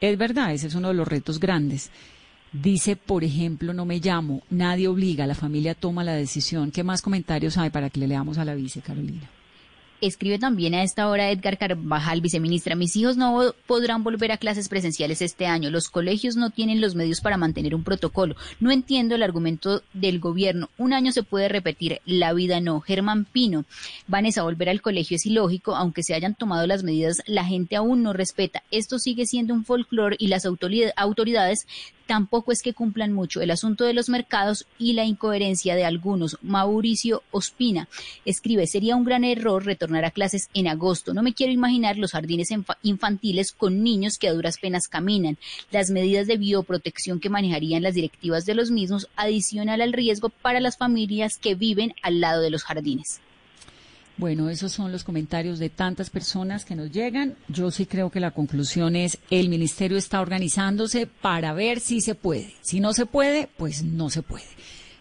Es 0.00 0.16
verdad, 0.16 0.54
ese 0.54 0.68
es 0.68 0.76
uno 0.76 0.88
de 0.88 0.94
los 0.94 1.08
retos 1.08 1.40
grandes. 1.40 1.90
Dice, 2.52 2.96
por 2.96 3.22
ejemplo, 3.22 3.72
no 3.72 3.84
me 3.84 4.00
llamo, 4.00 4.42
nadie 4.50 4.88
obliga, 4.88 5.26
la 5.26 5.36
familia 5.36 5.74
toma 5.74 6.02
la 6.02 6.14
decisión. 6.14 6.72
¿Qué 6.72 6.82
más 6.82 7.00
comentarios 7.00 7.56
hay 7.56 7.70
para 7.70 7.90
que 7.90 8.00
le 8.00 8.08
leamos 8.08 8.38
a 8.38 8.44
la 8.44 8.56
vice, 8.56 8.80
Carolina? 8.80 9.30
Escribe 10.00 10.38
también 10.38 10.74
a 10.74 10.82
esta 10.82 11.08
hora 11.08 11.30
Edgar 11.30 11.58
Carvajal, 11.58 12.22
viceministra. 12.22 12.74
Mis 12.74 12.96
hijos 12.96 13.18
no 13.18 13.54
podrán 13.66 14.02
volver 14.02 14.32
a 14.32 14.38
clases 14.38 14.70
presenciales 14.70 15.20
este 15.20 15.46
año. 15.46 15.68
Los 15.68 15.90
colegios 15.90 16.36
no 16.36 16.48
tienen 16.48 16.80
los 16.80 16.94
medios 16.94 17.20
para 17.20 17.36
mantener 17.36 17.74
un 17.74 17.84
protocolo. 17.84 18.34
No 18.60 18.70
entiendo 18.70 19.14
el 19.14 19.22
argumento 19.22 19.82
del 19.92 20.18
gobierno. 20.18 20.70
Un 20.78 20.94
año 20.94 21.12
se 21.12 21.22
puede 21.22 21.50
repetir, 21.50 22.00
la 22.06 22.32
vida 22.32 22.60
no. 22.60 22.80
Germán 22.80 23.26
Pino. 23.26 23.66
Vanessa, 24.08 24.42
volver 24.42 24.70
al 24.70 24.80
colegio 24.80 25.16
es 25.16 25.26
ilógico. 25.26 25.76
Aunque 25.76 26.02
se 26.02 26.14
hayan 26.14 26.34
tomado 26.34 26.66
las 26.66 26.82
medidas, 26.82 27.22
la 27.26 27.44
gente 27.44 27.76
aún 27.76 28.02
no 28.02 28.14
respeta. 28.14 28.62
Esto 28.70 28.98
sigue 28.98 29.26
siendo 29.26 29.52
un 29.52 29.66
folclore 29.66 30.16
y 30.18 30.28
las 30.28 30.46
autoridades 30.46 31.66
tampoco 32.10 32.50
es 32.50 32.60
que 32.60 32.74
cumplan 32.74 33.12
mucho 33.12 33.40
el 33.40 33.52
asunto 33.52 33.84
de 33.84 33.94
los 33.94 34.08
mercados 34.08 34.66
y 34.80 34.94
la 34.94 35.04
incoherencia 35.04 35.76
de 35.76 35.84
algunos. 35.84 36.38
Mauricio 36.42 37.22
Ospina 37.30 37.86
escribe, 38.24 38.66
sería 38.66 38.96
un 38.96 39.04
gran 39.04 39.22
error 39.22 39.64
retornar 39.64 40.04
a 40.04 40.10
clases 40.10 40.50
en 40.52 40.66
agosto. 40.66 41.14
No 41.14 41.22
me 41.22 41.34
quiero 41.34 41.52
imaginar 41.52 41.98
los 41.98 42.10
jardines 42.10 42.48
infantiles 42.82 43.52
con 43.52 43.84
niños 43.84 44.18
que 44.18 44.26
a 44.26 44.32
duras 44.32 44.58
penas 44.58 44.88
caminan. 44.88 45.38
Las 45.70 45.90
medidas 45.90 46.26
de 46.26 46.36
bioprotección 46.36 47.20
que 47.20 47.30
manejarían 47.30 47.84
las 47.84 47.94
directivas 47.94 48.44
de 48.44 48.56
los 48.56 48.72
mismos 48.72 49.06
adicional 49.14 49.80
al 49.80 49.92
riesgo 49.92 50.30
para 50.30 50.58
las 50.58 50.78
familias 50.78 51.38
que 51.38 51.54
viven 51.54 51.94
al 52.02 52.20
lado 52.20 52.42
de 52.42 52.50
los 52.50 52.64
jardines. 52.64 53.20
Bueno, 54.20 54.50
esos 54.50 54.70
son 54.70 54.92
los 54.92 55.02
comentarios 55.02 55.58
de 55.58 55.70
tantas 55.70 56.10
personas 56.10 56.66
que 56.66 56.76
nos 56.76 56.92
llegan. 56.92 57.36
Yo 57.48 57.70
sí 57.70 57.86
creo 57.86 58.10
que 58.10 58.20
la 58.20 58.32
conclusión 58.32 58.94
es 58.94 59.16
el 59.30 59.48
ministerio 59.48 59.96
está 59.96 60.20
organizándose 60.20 61.06
para 61.06 61.54
ver 61.54 61.80
si 61.80 62.02
se 62.02 62.14
puede. 62.14 62.52
Si 62.60 62.80
no 62.80 62.92
se 62.92 63.06
puede, 63.06 63.48
pues 63.56 63.82
no 63.82 64.10
se 64.10 64.20
puede. 64.20 64.44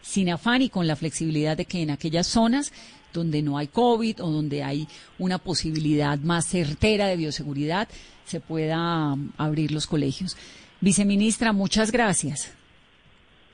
Sin 0.02 0.30
afán 0.30 0.62
y 0.62 0.70
con 0.70 0.88
la 0.88 0.96
flexibilidad 0.96 1.58
de 1.58 1.66
que 1.66 1.82
en 1.82 1.90
aquellas 1.90 2.28
zonas 2.28 2.72
donde 3.12 3.42
no 3.42 3.58
hay 3.58 3.68
COVID 3.68 4.24
o 4.24 4.32
donde 4.32 4.64
hay 4.64 4.88
una 5.18 5.38
posibilidad 5.38 6.18
más 6.20 6.48
certera 6.48 7.08
de 7.08 7.18
bioseguridad, 7.18 7.90
se 8.26 8.40
pueda 8.40 9.12
um, 9.12 9.32
abrir 9.38 9.74
los 9.74 9.86
colegios. 9.86 10.38
Viceministra, 10.80 11.52
muchas 11.52 11.92
gracias. 11.92 12.54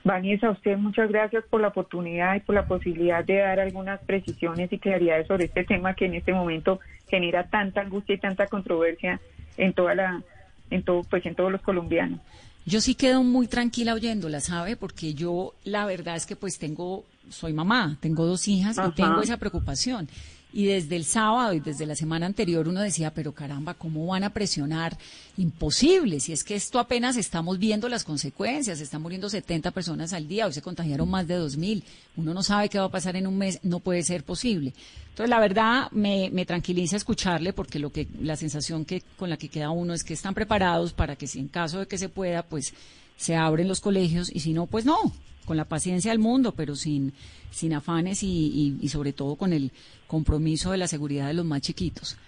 Vanessa, 0.06 0.46
a 0.46 0.50
usted 0.52 0.76
muchas 0.78 1.08
gracias 1.08 1.44
por 1.50 1.60
la 1.60 1.68
oportunidad 1.68 2.36
y 2.36 2.40
por 2.40 2.54
la 2.54 2.68
posibilidad 2.68 3.24
de 3.24 3.38
dar 3.38 3.58
algunas 3.58 4.00
precisiones 4.04 4.72
y 4.72 4.78
claridades 4.78 5.26
sobre 5.26 5.46
este 5.46 5.64
tema 5.64 5.94
que 5.94 6.06
en 6.06 6.14
este 6.14 6.32
momento 6.32 6.78
genera 7.08 7.50
tanta 7.50 7.80
angustia 7.80 8.14
y 8.14 8.18
tanta 8.18 8.46
controversia 8.46 9.20
en 9.56 9.72
toda 9.72 9.96
la, 9.96 10.22
en 10.70 10.84
todo, 10.84 11.02
pues 11.02 11.26
en 11.26 11.34
todos 11.34 11.50
los 11.50 11.60
colombianos. 11.60 12.20
Yo 12.64 12.80
sí 12.80 12.94
quedo 12.94 13.24
muy 13.24 13.48
tranquila 13.48 13.94
oyéndola, 13.94 14.38
¿sabe? 14.38 14.76
Porque 14.76 15.14
yo 15.14 15.54
la 15.64 15.86
verdad 15.86 16.14
es 16.14 16.24
que 16.24 16.36
pues 16.36 16.56
tengo, 16.60 17.04
soy 17.28 17.52
mamá, 17.52 17.96
tengo 17.98 18.26
dos 18.26 18.46
hijas 18.46 18.78
y 18.78 18.92
tengo 18.92 19.20
esa 19.22 19.38
preocupación. 19.38 20.08
Y 20.56 20.64
desde 20.64 20.96
el 20.96 21.04
sábado 21.04 21.52
y 21.52 21.60
desde 21.60 21.84
la 21.84 21.94
semana 21.94 22.24
anterior 22.24 22.66
uno 22.66 22.80
decía, 22.80 23.12
pero 23.12 23.32
caramba, 23.32 23.74
¿cómo 23.74 24.06
van 24.06 24.24
a 24.24 24.30
presionar? 24.30 24.96
Imposible, 25.36 26.18
si 26.18 26.32
es 26.32 26.44
que 26.44 26.54
esto 26.54 26.78
apenas 26.78 27.18
estamos 27.18 27.58
viendo 27.58 27.90
las 27.90 28.04
consecuencias, 28.04 28.80
están 28.80 29.02
muriendo 29.02 29.28
70 29.28 29.70
personas 29.72 30.14
al 30.14 30.26
día, 30.26 30.46
hoy 30.46 30.54
se 30.54 30.62
contagiaron 30.62 31.10
más 31.10 31.28
de 31.28 31.38
2.000, 31.38 31.82
uno 32.16 32.32
no 32.32 32.42
sabe 32.42 32.70
qué 32.70 32.78
va 32.78 32.86
a 32.86 32.90
pasar 32.90 33.16
en 33.16 33.26
un 33.26 33.36
mes, 33.36 33.60
no 33.64 33.80
puede 33.80 34.02
ser 34.02 34.24
posible. 34.24 34.72
Entonces, 35.10 35.28
la 35.28 35.40
verdad, 35.40 35.90
me, 35.90 36.30
me 36.32 36.46
tranquiliza 36.46 36.96
escucharle 36.96 37.52
porque 37.52 37.78
lo 37.78 37.92
que 37.92 38.08
la 38.22 38.36
sensación 38.36 38.86
que 38.86 39.02
con 39.18 39.28
la 39.28 39.36
que 39.36 39.50
queda 39.50 39.68
uno 39.68 39.92
es 39.92 40.04
que 40.04 40.14
están 40.14 40.32
preparados 40.32 40.94
para 40.94 41.16
que 41.16 41.26
si 41.26 41.38
en 41.38 41.48
caso 41.48 41.80
de 41.80 41.86
que 41.86 41.98
se 41.98 42.08
pueda, 42.08 42.42
pues 42.42 42.72
se 43.18 43.36
abren 43.36 43.68
los 43.68 43.80
colegios 43.80 44.34
y 44.34 44.40
si 44.40 44.54
no, 44.54 44.64
pues 44.64 44.86
no, 44.86 45.12
con 45.46 45.56
la 45.56 45.64
paciencia 45.64 46.10
del 46.10 46.18
mundo, 46.18 46.52
pero 46.52 46.76
sin, 46.76 47.14
sin 47.50 47.72
afanes 47.72 48.22
y, 48.22 48.76
y, 48.78 48.88
sobre 48.90 49.14
todo 49.14 49.36
con 49.36 49.54
el 49.54 49.72
compromiso 50.06 50.72
de 50.72 50.78
la 50.78 50.86
seguridad 50.86 51.28
de 51.28 51.34
los 51.34 51.44
más 51.44 51.60
chiquitos. 51.60 52.18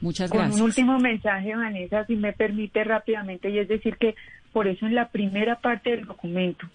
Muchas 0.00 0.30
gracias. 0.30 0.56
un 0.56 0.62
último 0.62 0.98
mensaje, 0.98 1.54
Vanessa, 1.54 2.04
si 2.06 2.16
me 2.16 2.32
permite 2.32 2.84
rápidamente, 2.84 3.50
y 3.50 3.58
es 3.58 3.68
decir 3.68 3.96
que 3.96 4.14
por 4.52 4.66
eso 4.66 4.86
en 4.86 4.94
la 4.94 5.08
primera 5.08 5.56
parte 5.56 5.90
del 5.90 6.04
documento 6.04 6.66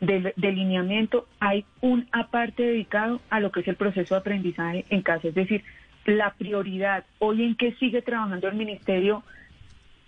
del 0.00 0.32
delineamiento 0.36 1.26
hay 1.40 1.64
un 1.80 2.06
aparte 2.12 2.62
dedicado 2.62 3.20
a 3.30 3.40
lo 3.40 3.50
que 3.50 3.60
es 3.60 3.68
el 3.68 3.76
proceso 3.76 4.14
de 4.14 4.20
aprendizaje 4.20 4.84
en 4.90 5.02
casa, 5.02 5.28
es 5.28 5.34
decir, 5.34 5.64
la 6.04 6.34
prioridad 6.34 7.04
hoy 7.18 7.42
en 7.42 7.56
que 7.56 7.72
sigue 7.74 8.02
trabajando 8.02 8.48
el 8.48 8.56
ministerio 8.56 9.22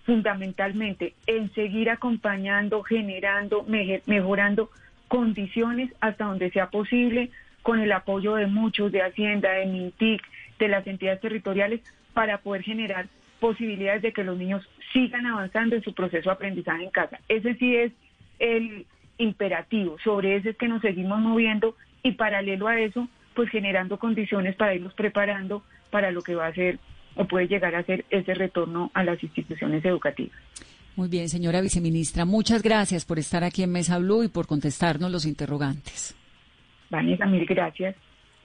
fundamentalmente 0.05 1.13
en 1.27 1.53
seguir 1.53 1.89
acompañando, 1.89 2.81
generando, 2.83 3.65
mejorando 4.05 4.69
condiciones 5.07 5.91
hasta 5.99 6.25
donde 6.25 6.51
sea 6.51 6.69
posible 6.69 7.31
con 7.61 7.79
el 7.79 7.91
apoyo 7.91 8.35
de 8.35 8.47
muchos, 8.47 8.91
de 8.91 9.01
Hacienda, 9.01 9.51
de 9.51 9.65
MINTIC, 9.65 10.21
de 10.59 10.67
las 10.67 10.85
entidades 10.87 11.21
territoriales, 11.21 11.81
para 12.13 12.39
poder 12.39 12.63
generar 12.63 13.07
posibilidades 13.39 14.01
de 14.01 14.13
que 14.13 14.23
los 14.23 14.37
niños 14.37 14.67
sigan 14.93 15.25
avanzando 15.25 15.75
en 15.75 15.83
su 15.83 15.93
proceso 15.93 16.29
de 16.29 16.33
aprendizaje 16.33 16.83
en 16.83 16.89
casa. 16.89 17.19
Ese 17.27 17.55
sí 17.55 17.75
es 17.75 17.91
el 18.39 18.85
imperativo, 19.17 19.97
sobre 20.03 20.37
ese 20.37 20.51
es 20.51 20.57
que 20.57 20.67
nos 20.67 20.81
seguimos 20.81 21.19
moviendo 21.19 21.75
y 22.03 22.13
paralelo 22.13 22.67
a 22.67 22.79
eso, 22.79 23.07
pues 23.35 23.49
generando 23.49 23.99
condiciones 23.99 24.55
para 24.55 24.73
irnos 24.73 24.93
preparando 24.93 25.63
para 25.91 26.11
lo 26.11 26.21
que 26.21 26.35
va 26.35 26.47
a 26.47 26.53
ser 26.53 26.79
o 27.15 27.25
puede 27.25 27.47
llegar 27.47 27.75
a 27.75 27.83
ser 27.83 28.05
ese 28.09 28.33
retorno 28.33 28.91
a 28.93 29.03
las 29.03 29.21
instituciones 29.21 29.83
educativas. 29.83 30.37
Muy 30.95 31.09
bien, 31.09 31.29
señora 31.29 31.61
viceministra, 31.61 32.25
muchas 32.25 32.61
gracias 32.61 33.05
por 33.05 33.19
estar 33.19 33.43
aquí 33.43 33.63
en 33.63 33.71
Mesa 33.71 33.97
Blue 33.99 34.23
y 34.23 34.27
por 34.27 34.47
contestarnos 34.47 35.11
los 35.11 35.25
interrogantes. 35.25 36.15
Vanessa, 36.89 37.25
mil 37.25 37.45
gracias. 37.45 37.95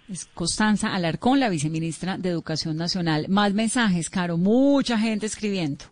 Es 0.08 0.26
Constanza 0.26 0.94
Alarcón, 0.94 1.40
la 1.40 1.48
viceministra 1.48 2.18
de 2.18 2.28
Educación 2.28 2.76
Nacional. 2.76 3.26
Más 3.28 3.54
mensajes, 3.54 4.10
Caro, 4.10 4.36
mucha 4.36 4.98
gente 4.98 5.26
escribiendo. 5.26 5.86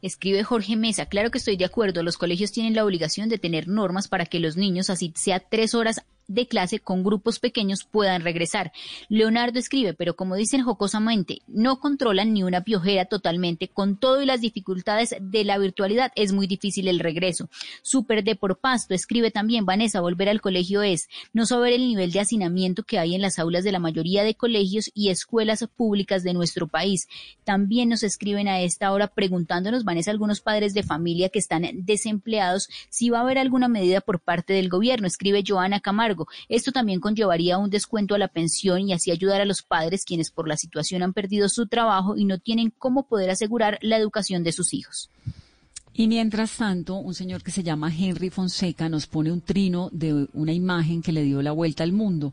Escribe 0.00 0.44
Jorge 0.44 0.76
Mesa, 0.76 1.06
claro 1.06 1.30
que 1.30 1.38
estoy 1.38 1.56
de 1.56 1.64
acuerdo, 1.64 2.02
los 2.02 2.18
colegios 2.18 2.52
tienen 2.52 2.74
la 2.74 2.84
obligación 2.84 3.28
de 3.28 3.38
tener 3.38 3.68
normas 3.68 4.06
para 4.08 4.26
que 4.26 4.38
los 4.38 4.56
niños, 4.56 4.90
así 4.90 5.12
sea 5.16 5.40
tres 5.40 5.74
horas 5.74 6.04
de 6.28 6.46
clase 6.46 6.78
con 6.78 7.02
grupos 7.02 7.38
pequeños 7.38 7.84
puedan 7.84 8.22
regresar. 8.22 8.72
Leonardo 9.08 9.58
escribe, 9.58 9.94
pero 9.94 10.16
como 10.16 10.36
dicen 10.36 10.62
jocosamente, 10.62 11.42
no 11.46 11.80
controlan 11.80 12.32
ni 12.32 12.42
una 12.42 12.62
piojera 12.62 13.04
totalmente, 13.04 13.68
con 13.68 13.96
todo 13.96 14.22
y 14.22 14.26
las 14.26 14.40
dificultades 14.40 15.14
de 15.20 15.44
la 15.44 15.58
virtualidad 15.58 16.12
es 16.14 16.32
muy 16.32 16.46
difícil 16.46 16.88
el 16.88 17.00
regreso. 17.00 17.48
Super 17.82 18.24
de 18.24 18.36
por 18.36 18.58
pasto 18.58 18.94
escribe 18.94 19.30
también, 19.30 19.66
Vanessa, 19.66 20.00
volver 20.00 20.28
al 20.28 20.40
colegio 20.40 20.82
es 20.82 21.08
no 21.32 21.46
saber 21.46 21.72
el 21.72 21.86
nivel 21.86 22.12
de 22.12 22.20
hacinamiento 22.20 22.84
que 22.84 22.98
hay 22.98 23.14
en 23.14 23.22
las 23.22 23.38
aulas 23.38 23.64
de 23.64 23.72
la 23.72 23.78
mayoría 23.78 24.24
de 24.24 24.34
colegios 24.34 24.90
y 24.94 25.10
escuelas 25.10 25.66
públicas 25.76 26.22
de 26.22 26.34
nuestro 26.34 26.68
país. 26.68 27.08
También 27.44 27.88
nos 27.88 28.02
escriben 28.02 28.48
a 28.48 28.60
esta 28.60 28.92
hora 28.92 29.08
preguntándonos, 29.08 29.84
Vanessa, 29.84 30.10
algunos 30.10 30.40
padres 30.40 30.74
de 30.74 30.82
familia 30.82 31.28
que 31.28 31.38
están 31.38 31.64
desempleados, 31.84 32.68
si 32.88 33.10
va 33.10 33.18
a 33.18 33.22
haber 33.22 33.38
alguna 33.38 33.68
medida 33.68 34.00
por 34.00 34.20
parte 34.20 34.52
del 34.52 34.68
gobierno. 34.68 35.06
Escribe 35.06 35.44
Joana 35.46 35.80
Camargo 35.80 36.13
esto 36.48 36.72
también 36.72 37.00
conllevaría 37.00 37.58
un 37.58 37.70
descuento 37.70 38.14
a 38.14 38.18
la 38.18 38.28
pensión 38.28 38.88
y 38.88 38.92
así 38.92 39.10
ayudar 39.10 39.40
a 39.40 39.44
los 39.44 39.62
padres 39.62 40.04
quienes 40.04 40.30
por 40.30 40.48
la 40.48 40.56
situación 40.56 41.02
han 41.02 41.12
perdido 41.12 41.48
su 41.48 41.66
trabajo 41.66 42.16
y 42.16 42.24
no 42.24 42.38
tienen 42.38 42.72
cómo 42.78 43.06
poder 43.06 43.30
asegurar 43.30 43.78
la 43.82 43.96
educación 43.96 44.44
de 44.44 44.52
sus 44.52 44.74
hijos. 44.74 45.10
Y 45.92 46.08
mientras 46.08 46.56
tanto, 46.56 46.96
un 46.96 47.14
señor 47.14 47.42
que 47.42 47.52
se 47.52 47.62
llama 47.62 47.92
Henry 47.94 48.30
Fonseca 48.30 48.88
nos 48.88 49.06
pone 49.06 49.30
un 49.30 49.40
trino 49.40 49.90
de 49.92 50.26
una 50.32 50.52
imagen 50.52 51.02
que 51.02 51.12
le 51.12 51.22
dio 51.22 51.40
la 51.40 51.52
vuelta 51.52 51.84
al 51.84 51.92
mundo 51.92 52.32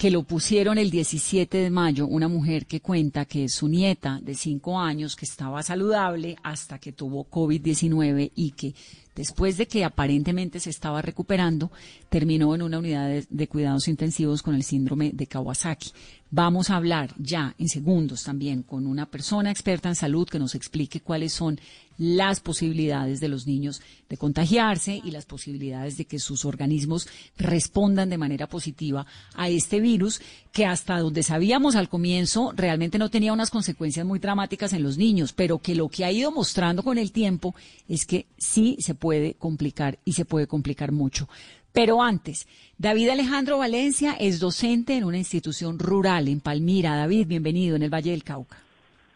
que 0.00 0.10
lo 0.10 0.22
pusieron 0.22 0.78
el 0.78 0.90
17 0.90 1.58
de 1.58 1.68
mayo, 1.68 2.06
una 2.06 2.26
mujer 2.26 2.64
que 2.64 2.80
cuenta 2.80 3.26
que 3.26 3.50
su 3.50 3.68
nieta 3.68 4.18
de 4.22 4.34
cinco 4.34 4.80
años, 4.80 5.14
que 5.14 5.26
estaba 5.26 5.62
saludable 5.62 6.38
hasta 6.42 6.78
que 6.78 6.92
tuvo 6.92 7.28
COVID-19 7.28 8.32
y 8.34 8.52
que 8.52 8.74
después 9.14 9.56
de 9.56 9.66
que 9.66 9.84
aparentemente 9.84 10.60
se 10.60 10.70
estaba 10.70 11.02
recuperando, 11.02 11.70
terminó 12.08 12.54
en 12.54 12.62
una 12.62 12.78
unidad 12.78 13.22
de, 13.28 13.48
cuidados 13.48 13.88
intensivos 13.88 14.42
con 14.42 14.54
el 14.54 14.62
síndrome 14.62 15.10
de 15.12 15.26
Kawasaki. 15.26 15.92
Vamos 16.32 16.70
a 16.70 16.76
hablar 16.76 17.12
ya 17.18 17.56
en 17.58 17.68
segundos 17.68 18.22
también 18.22 18.62
con 18.62 18.86
una 18.86 19.06
persona 19.06 19.50
experta 19.50 19.88
en 19.88 19.96
salud 19.96 20.28
que 20.28 20.38
nos 20.38 20.54
explique 20.54 21.00
cuáles 21.00 21.32
son 21.32 21.60
las 21.98 22.40
posibilidades 22.40 23.20
de 23.20 23.28
los 23.28 23.46
niños 23.46 23.82
de 24.08 24.16
contagiarse 24.16 25.02
y 25.04 25.10
las 25.10 25.26
posibilidades 25.26 25.98
de 25.98 26.06
que 26.06 26.18
sus 26.18 26.44
organismos 26.44 27.08
respondan 27.36 28.08
de 28.08 28.16
manera 28.16 28.48
positiva 28.48 29.06
a 29.34 29.50
este 29.50 29.80
virus 29.80 30.22
que 30.50 30.64
hasta 30.64 30.98
donde 30.98 31.22
sabíamos 31.22 31.76
al 31.76 31.88
comienzo 31.88 32.52
realmente 32.56 32.98
no 32.98 33.10
tenía 33.10 33.32
unas 33.32 33.50
consecuencias 33.50 34.06
muy 34.06 34.18
dramáticas 34.18 34.72
en 34.72 34.82
los 34.82 34.96
niños, 34.96 35.32
pero 35.34 35.58
que 35.58 35.74
lo 35.74 35.88
que 35.88 36.04
ha 36.04 36.12
ido 36.12 36.32
mostrando 36.32 36.82
con 36.82 36.96
el 36.96 37.12
tiempo 37.12 37.54
es 37.86 38.06
que 38.06 38.26
sí 38.38 38.76
se 38.80 38.94
puede 39.00 39.34
complicar 39.34 39.98
y 40.04 40.12
se 40.12 40.24
puede 40.24 40.46
complicar 40.46 40.92
mucho. 40.92 41.28
Pero 41.72 42.02
antes, 42.02 42.46
David 42.78 43.08
Alejandro 43.10 43.58
Valencia 43.58 44.14
es 44.18 44.38
docente 44.38 44.96
en 44.96 45.04
una 45.04 45.18
institución 45.18 45.78
rural 45.78 46.28
en 46.28 46.40
Palmira. 46.40 46.96
David, 46.96 47.26
bienvenido 47.26 47.76
en 47.76 47.82
el 47.82 47.90
Valle 47.90 48.10
del 48.12 48.24
Cauca. 48.24 48.58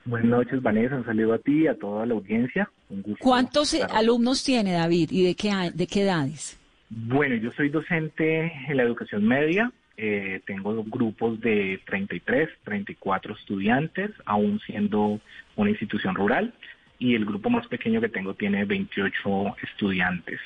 Buenas 0.04 0.28
noches, 0.28 0.62
Vanessa. 0.62 0.96
Un 0.96 1.04
saludo 1.04 1.34
a 1.34 1.38
ti 1.38 1.62
y 1.62 1.66
a 1.66 1.74
toda 1.74 2.04
la 2.06 2.14
audiencia. 2.14 2.70
¿Cuántos 3.18 3.74
alumnos 3.74 4.44
tiene 4.44 4.72
David 4.72 5.10
y 5.10 5.24
de 5.24 5.34
qué, 5.34 5.50
de 5.72 5.86
qué 5.86 6.02
edades? 6.02 6.60
Bueno, 6.90 7.34
yo 7.36 7.50
soy 7.52 7.70
docente 7.70 8.52
en 8.68 8.76
la 8.76 8.82
educación 8.82 9.24
media. 9.24 9.72
Eh, 9.96 10.40
tengo 10.46 10.84
grupos 10.84 11.40
de 11.40 11.80
33, 11.86 12.48
34 12.64 13.34
estudiantes, 13.34 14.10
aún 14.26 14.60
siendo 14.66 15.20
una 15.56 15.70
institución 15.70 16.14
rural. 16.14 16.52
Y 16.98 17.14
el 17.14 17.24
grupo 17.24 17.50
más 17.50 17.66
pequeño 17.66 18.00
que 18.00 18.08
tengo 18.08 18.34
tiene 18.34 18.64
28 18.64 19.56
estudiantes. 19.62 20.40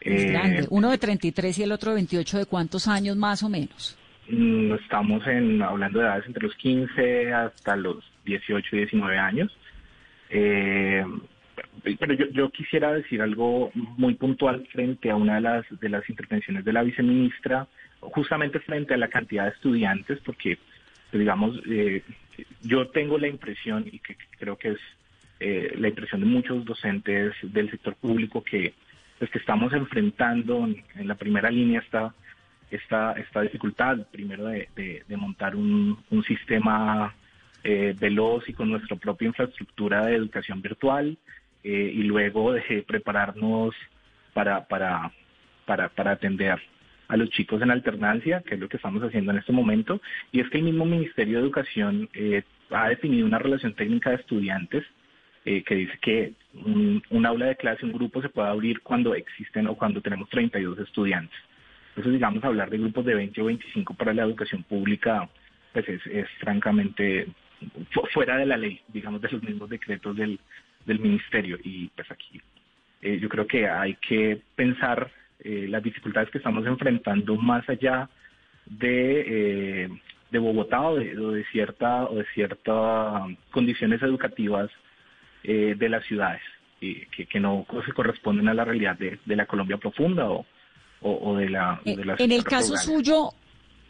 Eh, 0.00 0.66
Uno 0.70 0.90
de 0.90 0.98
33 0.98 1.58
y 1.58 1.62
el 1.62 1.72
otro 1.72 1.90
de 1.90 1.96
28, 1.96 2.38
¿de 2.38 2.46
cuántos 2.46 2.88
años 2.88 3.16
más 3.16 3.42
o 3.42 3.48
menos? 3.48 3.96
Mm, 4.28 4.72
estamos 4.74 5.26
en, 5.26 5.62
hablando 5.62 6.00
de 6.00 6.06
edades 6.06 6.26
entre 6.26 6.42
los 6.44 6.54
15 6.56 7.32
hasta 7.32 7.76
los 7.76 8.04
18 8.24 8.76
y 8.76 8.78
19 8.80 9.18
años. 9.18 9.56
Eh, 10.30 11.04
pero 11.98 12.14
yo, 12.14 12.26
yo, 12.30 12.50
quisiera 12.50 12.92
decir 12.92 13.20
algo 13.20 13.70
muy 13.74 14.14
puntual 14.14 14.66
frente 14.72 15.10
a 15.10 15.16
una 15.16 15.36
de 15.36 15.40
las, 15.42 15.80
de 15.80 15.88
las 15.88 16.08
intervenciones 16.08 16.64
de 16.64 16.72
la 16.72 16.82
viceministra, 16.82 17.66
justamente 18.00 18.60
frente 18.60 18.94
a 18.94 18.96
la 18.96 19.08
cantidad 19.08 19.44
de 19.44 19.50
estudiantes, 19.50 20.18
porque, 20.24 20.58
digamos, 21.12 21.60
eh, 21.68 22.02
yo 22.62 22.88
tengo 22.88 23.18
la 23.18 23.28
impresión, 23.28 23.84
y 23.90 23.98
que 23.98 24.16
creo 24.38 24.56
que 24.56 24.70
es 24.70 24.80
la 25.76 25.88
impresión 25.88 26.20
de 26.20 26.26
muchos 26.26 26.64
docentes 26.64 27.34
del 27.42 27.70
sector 27.70 27.94
público, 27.96 28.42
que 28.42 28.74
pues, 29.22 29.30
que 29.30 29.38
estamos 29.38 29.72
enfrentando 29.72 30.66
en, 30.66 31.06
la 31.06 31.14
primera 31.14 31.48
línea 31.48 31.78
esta, 31.78 32.12
esta, 32.72 33.12
esta 33.12 33.42
dificultad, 33.42 33.98
primero 34.10 34.46
de, 34.46 35.04
montar 35.10 35.54
un, 35.54 35.96
sistema 36.26 37.14
eh, 37.62 37.94
veloz 37.96 38.48
y 38.48 38.52
con 38.52 38.68
nuestra 38.68 38.96
propia 38.96 39.28
infraestructura 39.28 40.06
de 40.06 40.16
educación 40.16 40.60
virtual 40.60 41.16
eh, 41.62 41.92
y 41.94 42.02
luego 42.02 42.52
de 42.52 42.82
prepararnos 42.84 43.76
para, 44.34 44.66
para, 44.66 45.12
para, 45.66 45.88
para 45.90 46.10
atender 46.10 46.60
a 47.06 47.16
los 47.16 47.30
chicos 47.30 47.62
en 47.62 47.70
alternancia, 47.70 48.42
que 48.44 48.56
es 48.56 48.60
lo 48.60 48.68
que 48.68 48.78
estamos 48.78 49.04
haciendo 49.04 49.30
en 49.30 49.38
este 49.38 49.52
momento, 49.52 50.02
y 50.32 50.40
es 50.40 50.50
que 50.50 50.58
el 50.58 50.64
mismo 50.64 50.84
Ministerio 50.84 51.38
de 51.38 51.44
Educación 51.44 52.08
eh, 52.12 52.42
ha 52.70 52.88
definido 52.88 53.24
una 53.24 53.38
relación 53.38 53.72
técnica 53.74 54.10
de 54.10 54.16
estudiantes 54.16 54.84
eh, 55.44 55.62
que 55.62 55.74
dice 55.74 55.98
que 56.00 56.32
un, 56.54 57.26
aula 57.26 57.46
de 57.46 57.56
clase, 57.56 57.84
un 57.84 57.92
grupo 57.92 58.22
se 58.22 58.28
puede 58.28 58.48
abrir 58.48 58.80
cuando 58.80 59.14
existen 59.14 59.66
o 59.66 59.74
cuando 59.74 60.00
tenemos 60.00 60.28
32 60.30 60.78
estudiantes. 60.78 61.38
Entonces, 61.90 62.12
digamos, 62.12 62.42
hablar 62.44 62.70
de 62.70 62.78
grupos 62.78 63.04
de 63.04 63.14
20 63.14 63.40
o 63.42 63.44
25 63.46 63.94
para 63.94 64.14
la 64.14 64.22
educación 64.22 64.62
pública, 64.62 65.28
pues 65.72 65.88
es, 65.88 66.28
francamente 66.38 67.26
fuera 68.12 68.36
de 68.36 68.46
la 68.46 68.56
ley, 68.56 68.80
digamos, 68.88 69.20
de 69.20 69.28
los 69.30 69.42
mismos 69.42 69.68
decretos 69.68 70.16
del, 70.16 70.38
del 70.86 70.98
ministerio. 70.98 71.58
Y 71.62 71.88
pues 71.88 72.10
aquí 72.10 72.40
eh, 73.02 73.18
yo 73.20 73.28
creo 73.28 73.46
que 73.46 73.68
hay 73.68 73.94
que 73.96 74.40
pensar 74.54 75.10
eh, 75.40 75.66
las 75.68 75.82
dificultades 75.82 76.30
que 76.30 76.38
estamos 76.38 76.66
enfrentando 76.66 77.36
más 77.36 77.68
allá 77.68 78.08
de 78.66 79.90
de 80.32 80.38
Bogotá 80.38 80.80
o 80.80 80.96
de, 80.96 81.44
cierta 81.52 82.06
o 82.06 82.16
de 82.16 82.24
ciertas 82.34 83.22
condiciones 83.50 84.02
educativas 84.02 84.70
eh, 85.44 85.74
de 85.76 85.88
las 85.88 86.04
ciudades 86.06 86.40
que, 86.80 87.26
que, 87.26 87.40
no 87.40 87.64
se 87.86 87.92
corresponden 87.92 88.48
a 88.48 88.54
la 88.54 88.64
realidad 88.64 88.98
de, 88.98 89.18
la 89.36 89.46
Colombia 89.46 89.76
profunda 89.76 90.28
o, 90.28 90.44
o, 91.00 91.36
de 91.36 91.48
la... 91.48 91.80
De 91.84 91.96
en 92.18 92.32
el 92.32 92.42
caso 92.42 92.76
suyo, 92.76 93.30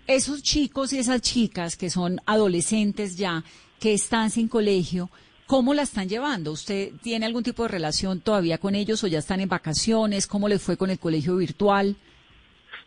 esos 0.07 0.43
chicos 0.43 0.93
y 0.93 0.99
esas 0.99 1.23
chicas 1.23 1.77
que 1.77 1.89
son 1.89 2.19
adolescentes 2.27 3.17
ya, 3.17 3.43
que 3.81 3.95
están 3.95 4.29
sin 4.31 4.47
colegio, 4.47 5.09
¿cómo 5.47 5.73
la 5.73 5.83
están 5.83 6.09
llevando? 6.09 6.53
¿Usted 6.53 6.93
tiene 7.03 7.27
algún 7.27 7.43
tipo 7.43 7.63
de 7.63 7.71
relación 7.71 8.21
todavía 8.21 8.59
con 8.59 8.75
ellos 8.75 9.03
o 9.05 9.07
ya 9.07 9.19
están 9.19 9.41
en 9.41 9.49
vacaciones? 9.49 10.27
¿Cómo 10.27 10.49
les 10.49 10.63
fue 10.63 10.77
con 10.77 10.91
el 10.91 10.99
colegio 10.99 11.37
virtual? 11.37 11.97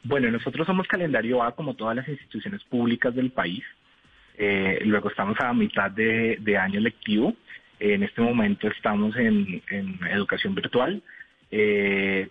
Bueno, 0.04 0.30
nosotros 0.30 0.68
somos 0.68 0.88
calendario 0.88 1.42
A 1.42 1.56
como 1.56 1.74
todas 1.74 1.96
las 1.96 2.08
instituciones 2.08 2.64
públicas 2.66 3.14
del 3.16 3.32
país. 3.32 3.64
Eh, 4.38 4.80
luego 4.86 5.10
estamos 5.10 5.36
a 5.40 5.52
mitad 5.54 5.90
de, 5.90 6.58
año 6.60 6.80
lectivo. 6.80 7.34
En 7.80 8.04
este 8.04 8.22
momento 8.22 8.68
estamos 8.68 9.16
en, 9.18 9.62
educación 10.12 10.56
virtual. 10.56 11.02
Eh, 11.52 12.28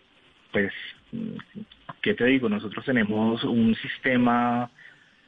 pues, 0.52 0.72
¿qué 2.02 2.14
te 2.14 2.24
digo? 2.24 2.48
Nosotros 2.48 2.84
tenemos 2.84 3.42
un 3.44 3.74
sistema 3.76 4.70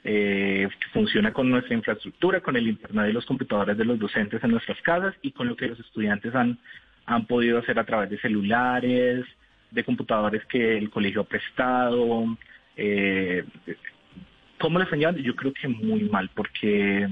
eh, 0.04 0.68
que 0.80 0.88
funciona 0.90 1.32
con 1.32 1.50
nuestra 1.50 1.74
infraestructura, 1.74 2.40
con 2.40 2.56
el 2.56 2.68
internet 2.68 3.10
y 3.10 3.12
los 3.12 3.26
computadores 3.26 3.76
de 3.76 3.84
los 3.84 3.98
docentes 3.98 4.42
en 4.42 4.52
nuestras 4.52 4.80
casas 4.82 5.14
y 5.22 5.32
con 5.32 5.48
lo 5.48 5.56
que 5.56 5.68
los 5.68 5.80
estudiantes 5.80 6.34
han, 6.34 6.58
han 7.06 7.26
podido 7.26 7.58
hacer 7.58 7.78
a 7.78 7.84
través 7.84 8.10
de 8.10 8.18
celulares, 8.18 9.24
de 9.70 9.84
computadores 9.84 10.44
que 10.46 10.78
el 10.78 10.90
colegio 10.90 11.22
ha 11.22 11.24
prestado. 11.24 12.36
Eh, 12.76 13.44
¿Cómo 14.58 14.78
le 14.78 14.84
están? 14.84 15.16
Yo 15.16 15.36
creo 15.36 15.52
que 15.52 15.68
muy 15.68 16.04
mal, 16.04 16.30
porque 16.34 17.08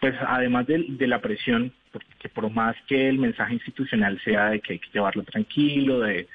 pues 0.00 0.14
además 0.26 0.66
de, 0.66 1.06
la 1.06 1.20
presión, 1.20 1.72
porque 1.92 2.28
por 2.28 2.50
más 2.50 2.76
que 2.86 3.08
el 3.08 3.18
mensaje 3.18 3.54
institucional 3.54 4.20
sea 4.24 4.50
de 4.50 4.60
que 4.60 4.74
hay 4.74 4.78
que 4.78 4.90
llevarlo 4.92 5.22
tranquilo, 5.24 6.00
de, 6.00 6.26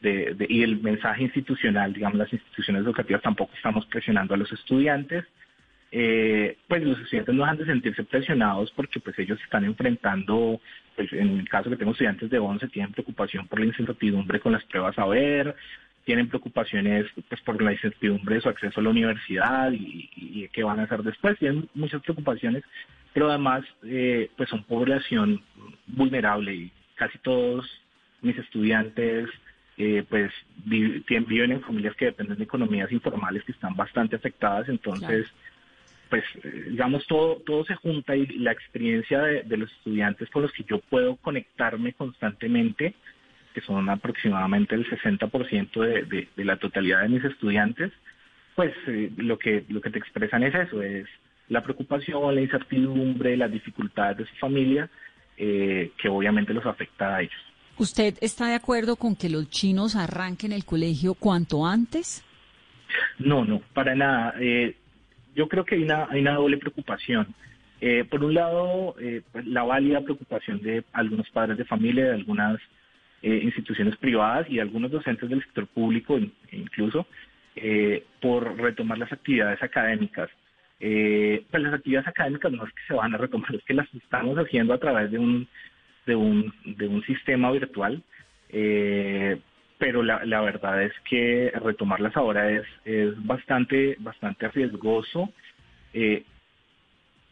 de, 0.00 0.46
y 0.48 0.62
el 0.62 0.80
mensaje 0.80 1.22
institucional, 1.22 1.92
digamos, 1.92 2.18
las 2.18 2.32
instituciones 2.32 2.82
educativas 2.82 3.22
tampoco 3.22 3.54
estamos 3.54 3.86
presionando 3.86 4.34
a 4.34 4.36
los 4.36 4.52
estudiantes, 4.52 5.24
eh, 5.94 6.56
pues 6.68 6.82
los 6.82 6.98
estudiantes 6.98 7.34
no 7.34 7.44
han 7.44 7.58
de 7.58 7.66
sentirse 7.66 8.02
presionados 8.04 8.72
porque 8.72 8.98
pues 8.98 9.18
ellos 9.18 9.38
están 9.44 9.64
enfrentando, 9.64 10.58
pues 10.96 11.12
en 11.12 11.38
el 11.38 11.48
caso 11.48 11.68
que 11.68 11.76
tengo 11.76 11.92
estudiantes 11.92 12.30
de 12.30 12.38
11, 12.38 12.68
tienen 12.68 12.92
preocupación 12.92 13.46
por 13.46 13.60
la 13.60 13.66
incertidumbre 13.66 14.40
con 14.40 14.52
las 14.52 14.64
pruebas 14.64 14.98
a 14.98 15.06
ver, 15.06 15.54
tienen 16.04 16.28
preocupaciones 16.28 17.06
pues 17.28 17.40
por 17.42 17.60
la 17.60 17.72
incertidumbre 17.72 18.36
de 18.36 18.40
su 18.40 18.48
acceso 18.48 18.80
a 18.80 18.82
la 18.82 18.88
universidad 18.90 19.70
y, 19.72 20.08
y, 20.16 20.48
qué 20.48 20.64
van 20.64 20.80
a 20.80 20.84
hacer 20.84 21.02
después, 21.02 21.38
tienen 21.38 21.68
muchas 21.74 22.02
preocupaciones, 22.02 22.64
pero 23.12 23.28
además 23.28 23.64
eh, 23.84 24.30
pues 24.36 24.48
son 24.48 24.64
población 24.64 25.42
vulnerable 25.86 26.54
y 26.54 26.72
casi 26.94 27.18
todos 27.18 27.68
mis 28.20 28.36
estudiantes 28.38 29.28
eh, 29.78 30.04
pues 30.08 30.30
viven 30.64 31.52
en 31.52 31.62
familias 31.62 31.96
que 31.96 32.06
dependen 32.06 32.38
de 32.38 32.44
economías 32.44 32.92
informales 32.92 33.42
que 33.44 33.52
están 33.52 33.74
bastante 33.74 34.16
afectadas, 34.16 34.68
entonces 34.68 35.26
pues 36.10 36.24
eh, 36.44 36.66
digamos 36.68 37.06
todo 37.06 37.36
todo 37.46 37.64
se 37.64 37.74
junta 37.76 38.14
y 38.14 38.26
la 38.38 38.52
experiencia 38.52 39.22
de, 39.22 39.56
los 39.56 39.72
estudiantes 39.72 40.28
con 40.28 40.42
los 40.42 40.52
que 40.52 40.64
yo 40.64 40.78
puedo 40.78 41.16
conectarme 41.16 41.94
constantemente 41.94 42.94
que 43.54 43.60
son 43.62 43.88
aproximadamente 43.88 44.74
el 44.74 44.88
60% 44.88 45.80
de, 45.80 46.02
de, 46.04 46.28
de 46.36 46.44
la 46.44 46.56
totalidad 46.56 47.02
de 47.02 47.08
mis 47.08 47.24
estudiantes 47.24 47.92
pues 48.54 48.74
eh, 48.88 49.10
lo 49.16 49.38
que 49.38 49.64
lo 49.70 49.80
que 49.80 49.88
te 49.88 49.98
expresan 49.98 50.42
es 50.42 50.54
eso 50.54 50.82
es 50.82 51.06
la 51.52 51.62
preocupación 51.62 52.34
la 52.34 52.40
incertidumbre 52.40 53.36
las 53.36 53.52
dificultades 53.52 54.16
de 54.16 54.26
su 54.26 54.34
familia 54.36 54.88
eh, 55.36 55.92
que 56.00 56.08
obviamente 56.08 56.54
los 56.54 56.64
afecta 56.64 57.16
a 57.16 57.22
ellos 57.22 57.40
¿Usted 57.78 58.16
está 58.20 58.46
de 58.46 58.54
acuerdo 58.54 58.96
con 58.96 59.16
que 59.16 59.28
los 59.28 59.48
chinos 59.48 59.96
arranquen 59.96 60.52
el 60.52 60.64
colegio 60.64 61.14
cuanto 61.14 61.66
antes? 61.66 62.22
No, 63.18 63.46
no, 63.46 63.62
para 63.72 63.94
nada. 63.94 64.34
Eh, 64.38 64.76
yo 65.34 65.48
creo 65.48 65.64
que 65.64 65.76
hay 65.76 65.82
una, 65.82 66.06
hay 66.10 66.20
una 66.20 66.34
doble 66.34 66.58
preocupación. 66.58 67.34
Eh, 67.80 68.04
por 68.04 68.22
un 68.22 68.34
lado, 68.34 68.94
pues, 69.32 69.46
la 69.46 69.62
válida 69.62 70.02
preocupación 70.02 70.60
de 70.60 70.84
algunos 70.92 71.28
padres 71.30 71.56
de 71.56 71.64
familia, 71.64 72.04
de 72.04 72.14
algunas 72.14 72.60
instituciones 73.22 73.96
privadas 73.96 74.46
y 74.50 74.56
de 74.56 74.60
algunos 74.60 74.90
docentes 74.90 75.30
del 75.30 75.42
sector 75.42 75.66
público 75.66 76.18
incluso, 76.52 77.06
por 78.20 78.58
retomar 78.58 78.98
las 78.98 79.12
actividades 79.12 79.62
académicas. 79.62 80.28
Pues 80.78 81.62
las 81.62 81.74
actividades 81.74 82.08
académicas 82.08 82.52
no 82.52 82.66
es 82.66 82.72
que 82.72 82.82
se 82.88 82.94
van 82.94 83.14
a 83.14 83.18
retomar, 83.18 83.54
es 83.54 83.64
que 83.64 83.74
las 83.74 83.92
estamos 83.94 84.36
haciendo 84.36 84.74
a 84.74 84.78
través 84.78 85.10
de 85.10 85.18
un, 85.18 85.48
de 86.06 86.16
un, 86.16 86.52
de 86.64 86.88
un 86.88 87.02
sistema 87.04 87.50
virtual. 87.50 88.02
Eh, 88.48 89.38
pero 89.78 90.02
la, 90.02 90.24
la, 90.24 90.40
verdad 90.42 90.82
es 90.82 90.92
que 91.08 91.52
retomarlas 91.56 92.16
ahora 92.16 92.50
es, 92.50 92.64
es 92.84 93.26
bastante, 93.26 93.96
bastante 93.98 94.48
riesgoso. 94.48 95.32
Eh, 95.92 96.24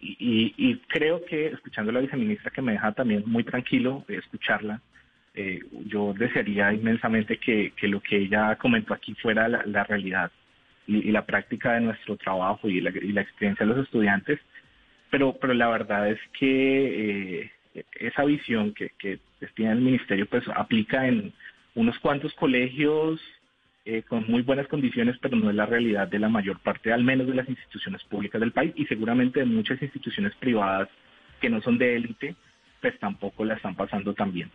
y, 0.00 0.54
y, 0.56 0.76
creo 0.88 1.24
que 1.24 1.48
escuchando 1.48 1.90
a 1.90 1.94
la 1.94 2.00
viceministra 2.00 2.50
que 2.50 2.62
me 2.62 2.72
deja 2.72 2.92
también 2.92 3.22
muy 3.26 3.44
tranquilo 3.44 4.04
escucharla, 4.08 4.80
eh, 5.34 5.60
yo 5.86 6.12
desearía 6.12 6.72
inmensamente 6.72 7.36
que, 7.36 7.72
que, 7.76 7.86
lo 7.86 8.00
que 8.00 8.16
ella 8.16 8.56
comentó 8.56 8.94
aquí 8.94 9.14
fuera 9.14 9.46
la, 9.46 9.84
realidad 9.84 10.32
y, 10.86 11.10
la 11.10 11.24
práctica 11.24 11.74
de 11.74 11.80
nuestro 11.80 12.16
trabajo 12.16 12.68
y 12.68 12.80
la, 12.80 12.90
y 12.90 13.12
la, 13.12 13.20
experiencia 13.20 13.66
de 13.66 13.74
los 13.74 13.84
estudiantes, 13.84 14.40
pero, 15.10 15.36
pero 15.40 15.54
la 15.54 15.68
verdad 15.68 16.10
es 16.10 16.18
que 16.38 17.42
eh, 17.74 17.84
esa 18.00 18.24
visión 18.24 18.74
que, 18.74 18.90
que 18.98 19.18
tiene 19.54 19.72
el 19.72 19.80
ministerio 19.80 20.26
pues 20.26 20.44
aplica 20.54 21.06
en 21.06 21.32
unos 21.74 21.98
cuantos 22.00 22.32
colegios 22.34 23.20
eh, 23.86 24.02
con 24.02 24.26
muy 24.28 24.42
buenas 24.42 24.68
condiciones, 24.68 25.16
pero 25.22 25.36
no 25.36 25.48
es 25.48 25.56
la 25.56 25.64
realidad 25.64 26.06
de 26.06 26.18
la 26.18 26.28
mayor 26.28 26.58
parte, 26.60 26.92
al 26.92 27.02
menos 27.02 27.26
de 27.26 27.34
las 27.34 27.48
instituciones 27.48 28.04
públicas 28.04 28.38
del 28.40 28.52
país 28.52 28.72
y 28.76 28.84
seguramente 28.84 29.40
de 29.40 29.46
muchas 29.46 29.80
instituciones 29.80 30.34
privadas 30.36 30.88
que 31.40 31.48
no 31.48 31.62
son 31.62 31.78
de 31.78 31.96
élite, 31.96 32.36
pues 32.80 32.98
tampoco 32.98 33.44
la 33.44 33.54
están 33.54 33.74
pasando 33.74 34.14
tan 34.14 34.32
bien. 34.32 34.50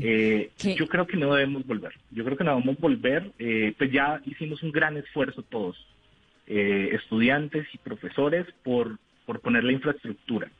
Eh, 0.00 0.50
yo 0.76 0.86
creo 0.86 1.06
que 1.06 1.16
no 1.16 1.34
debemos 1.34 1.66
volver. 1.66 1.92
Yo 2.10 2.24
creo 2.24 2.36
que 2.36 2.44
no 2.44 2.56
debemos 2.56 2.78
volver. 2.78 3.32
Eh, 3.38 3.74
pues 3.76 3.90
ya 3.90 4.20
hicimos 4.26 4.62
un 4.62 4.72
gran 4.72 4.96
esfuerzo 4.96 5.42
todos, 5.42 5.86
estudiantes 6.46 7.66
y 7.72 7.78
profesores, 7.78 8.46
por, 8.62 8.98
por 9.24 9.40
poner 9.40 9.64
la 9.64 9.72
infraestructura. 9.72 10.50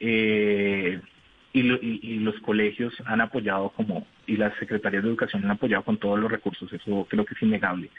Eh, 0.00 1.00
y, 1.52 2.18
los 2.20 2.38
colegios 2.40 2.94
han 3.04 3.20
apoyado 3.20 3.70
como, 3.70 4.06
y 4.26 4.36
las 4.36 4.56
secretarías 4.58 5.02
de 5.02 5.08
educación 5.10 5.44
han 5.44 5.52
apoyado 5.52 5.84
con 5.84 5.98
todos 5.98 6.18
los 6.18 6.30
recursos, 6.30 6.72
eso 6.72 7.06
creo 7.08 7.24
que 7.24 7.34
es 7.34 7.42
innegable. 7.42 7.90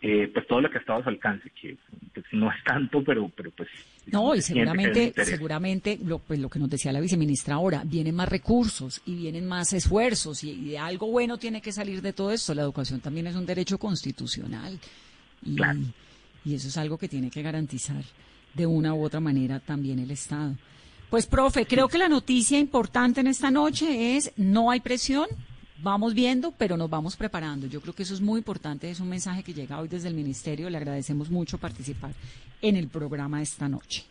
Eh, 0.00 0.30
pues 0.32 0.46
todo 0.46 0.60
lo 0.60 0.70
que 0.70 0.78
ha 0.78 0.80
estado 0.80 1.00
a 1.00 1.02
su 1.02 1.08
alcance, 1.08 1.50
que 1.60 1.76
pues, 2.14 2.24
no 2.30 2.48
es 2.52 2.62
tanto, 2.64 3.02
pero, 3.02 3.28
pero 3.34 3.50
pues... 3.50 3.68
No, 4.06 4.32
y 4.32 4.40
seguramente, 4.40 5.12
seguramente 5.24 5.98
lo, 6.04 6.20
pues, 6.20 6.38
lo 6.38 6.48
que 6.48 6.60
nos 6.60 6.70
decía 6.70 6.92
la 6.92 7.00
viceministra 7.00 7.56
ahora, 7.56 7.82
vienen 7.84 8.14
más 8.14 8.28
recursos 8.28 9.02
y 9.06 9.16
vienen 9.16 9.46
más 9.46 9.72
esfuerzos 9.72 10.44
y, 10.44 10.70
de 10.70 10.78
algo 10.78 11.08
bueno 11.08 11.36
tiene 11.36 11.60
que 11.60 11.72
salir 11.72 12.00
de 12.00 12.12
todo 12.12 12.30
esto. 12.30 12.54
La 12.54 12.62
educación 12.62 13.00
también 13.00 13.26
es 13.26 13.34
un 13.34 13.44
derecho 13.44 13.76
constitucional 13.78 14.78
y, 15.44 15.56
y 16.44 16.54
eso 16.54 16.68
es 16.68 16.76
algo 16.76 16.96
que 16.96 17.08
tiene 17.08 17.28
que 17.28 17.42
garantizar 17.42 18.04
de 18.54 18.66
una 18.66 18.94
u 18.94 19.04
otra 19.04 19.18
manera 19.18 19.58
también 19.58 19.98
el 19.98 20.12
Estado. 20.12 20.54
Pues, 21.10 21.26
profe, 21.26 21.66
creo 21.66 21.88
que 21.88 21.98
la 21.98 22.08
noticia 22.08 22.58
importante 22.58 23.20
en 23.20 23.26
esta 23.26 23.50
noche 23.50 24.16
es 24.16 24.32
no 24.36 24.70
hay 24.70 24.80
presión, 24.80 25.26
vamos 25.82 26.14
viendo, 26.14 26.52
pero 26.58 26.76
nos 26.76 26.90
vamos 26.90 27.16
preparando. 27.16 27.66
Yo 27.66 27.80
creo 27.80 27.94
que 27.94 28.02
eso 28.02 28.14
es 28.14 28.20
muy 28.20 28.38
importante, 28.38 28.90
es 28.90 29.00
un 29.00 29.08
mensaje 29.08 29.42
que 29.42 29.54
llega 29.54 29.78
hoy 29.78 29.88
desde 29.88 30.08
el 30.08 30.14
Ministerio. 30.14 30.70
Le 30.70 30.76
agradecemos 30.76 31.30
mucho 31.30 31.58
participar 31.58 32.12
en 32.62 32.76
el 32.76 32.88
programa 32.88 33.40
esta 33.42 33.68
noche. 33.68 34.04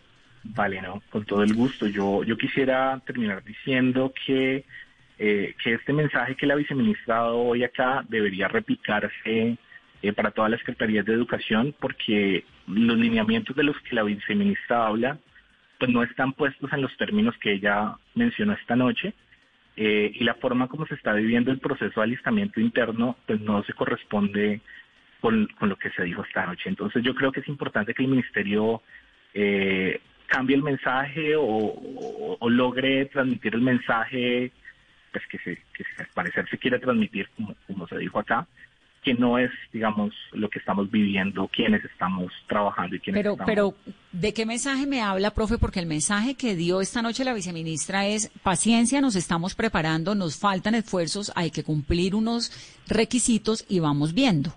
Vale, 0.43 0.81
no, 0.81 1.01
con 1.09 1.25
todo 1.25 1.43
el 1.43 1.53
gusto. 1.53 1.87
Yo, 1.87 2.23
yo 2.23 2.37
quisiera 2.37 3.01
terminar 3.05 3.43
diciendo 3.43 4.13
que, 4.25 4.63
eh, 5.19 5.55
que 5.61 5.73
este 5.73 5.93
mensaje 5.93 6.35
que 6.35 6.45
la 6.45 6.55
viceministra 6.55 7.17
ha 7.17 7.23
dado 7.23 7.39
hoy 7.39 7.63
acá 7.63 8.05
debería 8.07 8.47
replicarse 8.47 9.57
eh, 10.01 10.13
para 10.13 10.31
todas 10.31 10.51
las 10.51 10.59
secretarías 10.59 11.05
de 11.05 11.13
educación, 11.13 11.75
porque 11.79 12.45
los 12.67 12.97
lineamientos 12.97 13.55
de 13.55 13.63
los 13.63 13.75
que 13.81 13.95
la 13.95 14.03
viceministra 14.03 14.87
habla 14.87 15.17
pues 15.79 15.91
no 15.91 16.01
están 16.01 16.33
puestos 16.33 16.71
en 16.73 16.81
los 16.81 16.95
términos 16.97 17.35
que 17.39 17.53
ella 17.53 17.97
mencionó 18.15 18.53
esta 18.53 18.75
noche 18.75 19.13
eh, 19.79 20.11
y 20.11 20.23
la 20.23 20.33
forma 20.33 20.67
como 20.67 20.87
se 20.87 20.95
está 20.95 21.13
viviendo 21.13 21.51
el 21.51 21.59
proceso 21.59 21.99
de 21.99 22.05
alistamiento 22.05 22.59
interno 22.59 23.15
pues 23.27 23.39
no 23.41 23.63
se 23.63 23.73
corresponde 23.73 24.59
con, 25.21 25.47
lo 25.61 25.75
que 25.75 25.91
se 25.91 26.03
dijo 26.03 26.23
esta 26.23 26.47
noche. 26.47 26.67
Entonces 26.67 27.03
yo 27.03 27.13
creo 27.13 27.31
que 27.31 27.41
es 27.41 27.47
importante 27.47 27.93
que 27.93 28.01
el 28.01 28.09
ministerio 28.09 28.81
eh, 29.35 30.01
cambie 30.25 30.55
el 30.55 30.63
mensaje 30.63 31.35
o, 31.37 32.37
logre 32.49 33.05
transmitir 33.05 33.53
el 33.53 33.61
mensaje 33.61 34.51
pues 35.11 35.23
que, 35.27 35.37
se, 35.39 35.55
que 35.73 35.85
al 35.99 36.07
parecer 36.13 36.49
se 36.49 36.57
quiere 36.57 36.79
transmitir 36.79 37.29
como, 37.35 37.55
como 37.67 37.87
se 37.87 37.97
dijo 37.97 38.17
acá 38.17 38.47
que 39.07 39.13
no 39.13 39.37
es, 39.39 39.51
digamos, 39.71 40.13
lo 40.33 40.49
que 40.49 40.59
estamos 40.59 40.91
viviendo, 40.91 41.47
quienes 41.47 41.81
estamos 41.85 42.29
trabajando 42.45 42.97
y 42.97 42.99
quienes 42.99 43.19
pero, 43.19 43.31
estamos... 43.31 43.49
Pero, 43.49 43.73
¿de 44.11 44.33
qué 44.33 44.45
mensaje 44.45 44.85
me 44.85 45.01
habla, 45.01 45.31
profe? 45.31 45.57
Porque 45.57 45.79
el 45.79 45.85
mensaje 45.85 46.35
que 46.35 46.55
dio 46.55 46.81
esta 46.81 47.01
noche 47.01 47.23
la 47.23 47.33
viceministra 47.33 48.05
es 48.05 48.29
paciencia, 48.43 48.99
nos 48.99 49.15
estamos 49.15 49.55
preparando, 49.55 50.13
nos 50.13 50.37
faltan 50.37 50.75
esfuerzos, 50.75 51.31
hay 51.37 51.51
que 51.51 51.63
cumplir 51.63 52.15
unos 52.15 52.51
requisitos 52.85 53.65
y 53.69 53.79
vamos 53.79 54.13
viendo. 54.13 54.53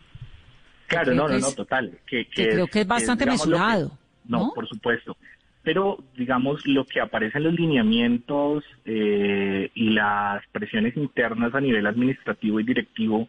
Claro, 0.88 1.14
no, 1.14 1.28
no, 1.28 1.38
no, 1.38 1.52
total. 1.52 1.96
Que, 2.04 2.26
creo 2.26 2.66
que 2.66 2.80
es 2.80 2.86
bastante 2.88 3.26
mesurado. 3.26 3.92
no, 4.24 4.50
por 4.52 4.66
supuesto. 4.68 5.16
Pero, 5.62 6.02
digamos, 6.16 6.66
lo 6.66 6.84
que 6.86 7.00
aparece 7.00 7.38
en 7.38 7.44
los 7.44 7.54
lineamientos 7.54 8.64
eh, 8.84 9.70
y 9.74 9.90
las 9.90 10.44
presiones 10.50 10.96
internas 10.96 11.54
a 11.54 11.60
nivel 11.60 11.86
administrativo 11.86 12.58
y 12.58 12.64
directivo 12.64 13.28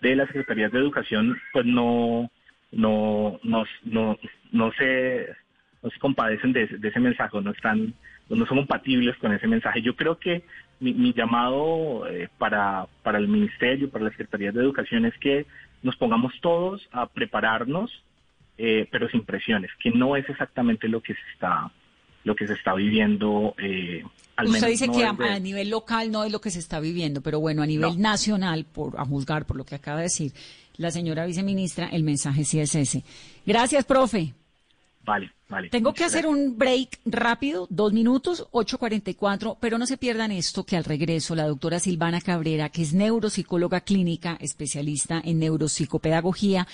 de 0.00 0.16
las 0.16 0.26
secretarías 0.28 0.72
de 0.72 0.78
educación, 0.78 1.38
pues 1.52 1.66
no, 1.66 2.30
no, 2.72 3.38
no, 3.42 3.64
no, 3.84 4.18
no 4.52 4.72
se, 4.72 5.28
no 5.82 5.90
se 5.90 5.98
compadecen 5.98 6.52
de, 6.52 6.64
ese 6.82 7.00
mensaje, 7.00 7.40
no 7.40 7.50
están, 7.50 7.94
no 8.28 8.46
son 8.46 8.58
compatibles 8.58 9.16
con 9.18 9.32
ese 9.32 9.46
mensaje. 9.46 9.82
Yo 9.82 9.96
creo 9.96 10.18
que 10.18 10.44
mi, 10.80 11.12
llamado 11.12 12.06
eh, 12.08 12.28
para, 12.38 12.86
para 13.02 13.18
el 13.18 13.28
ministerio, 13.28 13.90
para 13.90 14.04
las 14.04 14.12
secretarías 14.12 14.54
de 14.54 14.60
educación 14.60 15.06
es 15.06 15.16
que 15.18 15.46
nos 15.82 15.96
pongamos 15.96 16.32
todos 16.40 16.88
a 16.92 17.06
prepararnos, 17.06 18.02
eh, 18.58 18.88
pero 18.90 19.08
sin 19.08 19.24
presiones, 19.24 19.70
que 19.80 19.90
no 19.90 20.16
es 20.16 20.28
exactamente 20.28 20.88
lo 20.88 21.00
que 21.00 21.14
se 21.14 21.20
está 21.32 21.70
lo 22.26 22.34
que 22.34 22.46
se 22.46 22.54
está 22.54 22.74
viviendo. 22.74 23.54
Eh, 23.56 24.02
al 24.34 24.48
Usted 24.48 24.68
dice 24.68 24.88
que 24.88 25.04
a, 25.04 25.38
nivel 25.38 25.70
local 25.70 26.10
no 26.10 26.24
es 26.24 26.32
lo 26.32 26.40
que 26.40 26.50
se 26.50 26.58
está 26.58 26.80
viviendo, 26.80 27.22
pero 27.22 27.38
bueno, 27.38 27.62
a 27.62 27.66
nivel 27.66 28.00
nacional, 28.00 28.66
por 28.66 28.98
a 29.00 29.04
juzgar 29.04 29.46
por 29.46 29.56
lo 29.56 29.64
que 29.64 29.76
acaba 29.76 29.98
de 29.98 30.04
decir 30.04 30.32
la 30.76 30.90
señora 30.90 31.24
viceministra, 31.24 31.86
el 31.86 32.02
mensaje 32.02 32.44
sí 32.44 32.58
es 32.58 32.74
ese. 32.74 33.04
Gracias, 33.46 33.84
profe. 33.84 34.34
Vale, 35.04 35.30
vale. 35.48 35.70
Tengo 35.70 35.94
que 35.94 36.02
hacer 36.02 36.26
un 36.26 36.58
break 36.58 36.98
rápido, 37.04 37.68
dos 37.70 37.92
minutos, 37.92 38.48
8.44, 38.50 39.56
pero 39.60 39.78
no 39.78 39.86
se 39.86 39.96
pierdan 39.96 40.32
esto 40.32 40.64
que 40.64 40.76
al 40.76 40.82
regreso 40.82 41.36
la 41.36 41.46
doctora 41.46 41.78
Silvana 41.78 42.20
Cabrera, 42.20 42.70
que 42.70 42.82
es 42.82 42.92
neuropsicóloga 42.92 43.82
clínica, 43.82 44.36
especialista 44.40 45.22
en 45.24 45.38
neuropsicopedagogía, 45.38 46.66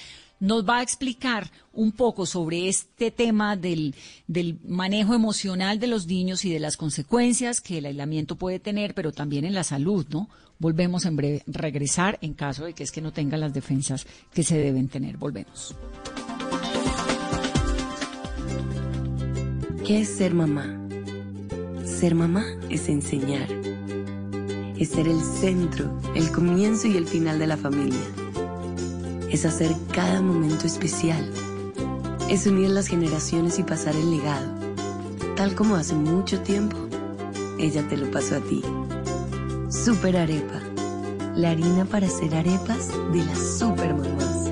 nos 0.43 0.69
va 0.69 0.79
a 0.79 0.83
explicar 0.83 1.53
un 1.73 1.93
poco 1.93 2.27
sobre 2.27 2.69
este 2.69 3.13
tema 3.13 3.57
del, 3.57 3.95
del, 4.27 4.59
manejo 4.67 5.15
emocional 5.15 5.79
de 5.79 5.87
los 5.87 6.09
niños 6.09 6.45
y 6.45 6.53
de 6.53 6.59
las 6.59 6.77
consecuencias 6.77 7.61
que 7.61 7.79
el 7.79 7.87
aislamiento 7.87 8.35
puede 8.35 8.59
tener, 8.59 8.93
pero 8.93 9.13
también 9.13 9.45
en 9.45 9.55
la 9.55 9.63
salud, 9.63 10.05
¿no? 10.11 10.29
Volvemos 10.59 11.07
en 11.07 11.15
breve, 11.15 11.43
regresar 11.47 12.19
en 12.23 12.35
caso 12.35 12.65
de 12.65 12.73
que 12.75 12.83
es 12.83 12.91
que 12.91 13.01
no 13.01 13.13
tenga 13.13 13.37
las 13.37 13.55
defensas 13.55 14.05
que 14.35 14.43
se 14.43 14.59
deben 14.59 14.89
tener. 14.89 15.17
Volvemos. 15.17 15.77
¿Qué 19.87 20.01
es 20.01 20.09
ser 20.09 20.35
mamá? 20.35 20.77
Ser 21.85 22.17
mamá 22.17 22.45
es 22.69 22.89
enseñar. 22.89 23.49
Es 24.77 24.89
ser 24.89 25.07
el 25.07 25.21
centro, 25.21 26.01
el 26.17 26.33
comienzo 26.33 26.89
y 26.89 26.97
el 26.97 27.07
final 27.07 27.39
de 27.39 27.47
la 27.47 27.57
familia. 27.57 28.22
Es 29.33 29.47
hacer 29.47 29.75
cada 29.93 30.21
momento 30.21 30.67
especial. 30.67 31.33
Es 32.29 32.47
unir 32.47 32.69
las 32.69 32.87
generaciones 32.87 33.59
y 33.59 33.63
pasar 33.63 33.97
el 33.97 34.11
legado. 34.11 34.55
Tal 35.37 35.55
como 35.55 35.75
hace 35.75 35.95
mucho 35.95 36.43
tiempo, 36.43 36.77
ella 37.59 37.89
te 37.89 37.97
lo 37.97 38.11
pasó 38.11 38.37
a 38.37 38.41
ti. 38.41 38.63
Super 39.71 40.19
Arepa. 40.19 40.61
La 41.35 41.53
harina 41.53 41.87
para 41.87 42.09
hacer 42.09 42.35
arepas 42.35 42.89
de 43.13 43.25
las 43.25 43.59
super 43.59 43.95
mamás. 43.95 44.51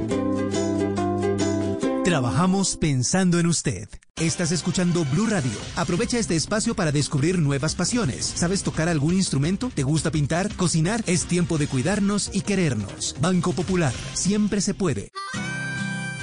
Trabajamos 2.02 2.78
pensando 2.78 3.38
en 3.38 3.48
usted. 3.48 3.86
Estás 4.20 4.52
escuchando 4.52 5.06
Blue 5.06 5.26
Radio. 5.26 5.50
Aprovecha 5.76 6.18
este 6.18 6.36
espacio 6.36 6.74
para 6.74 6.92
descubrir 6.92 7.38
nuevas 7.38 7.74
pasiones. 7.74 8.26
¿Sabes 8.26 8.62
tocar 8.62 8.86
algún 8.90 9.14
instrumento? 9.14 9.70
¿Te 9.74 9.82
gusta 9.82 10.10
pintar? 10.10 10.54
¿Cocinar? 10.56 11.02
Es 11.06 11.24
tiempo 11.24 11.56
de 11.56 11.66
cuidarnos 11.66 12.28
y 12.30 12.42
querernos. 12.42 13.16
Banco 13.22 13.54
Popular. 13.54 13.94
Siempre 14.12 14.60
se 14.60 14.74
puede. 14.74 15.10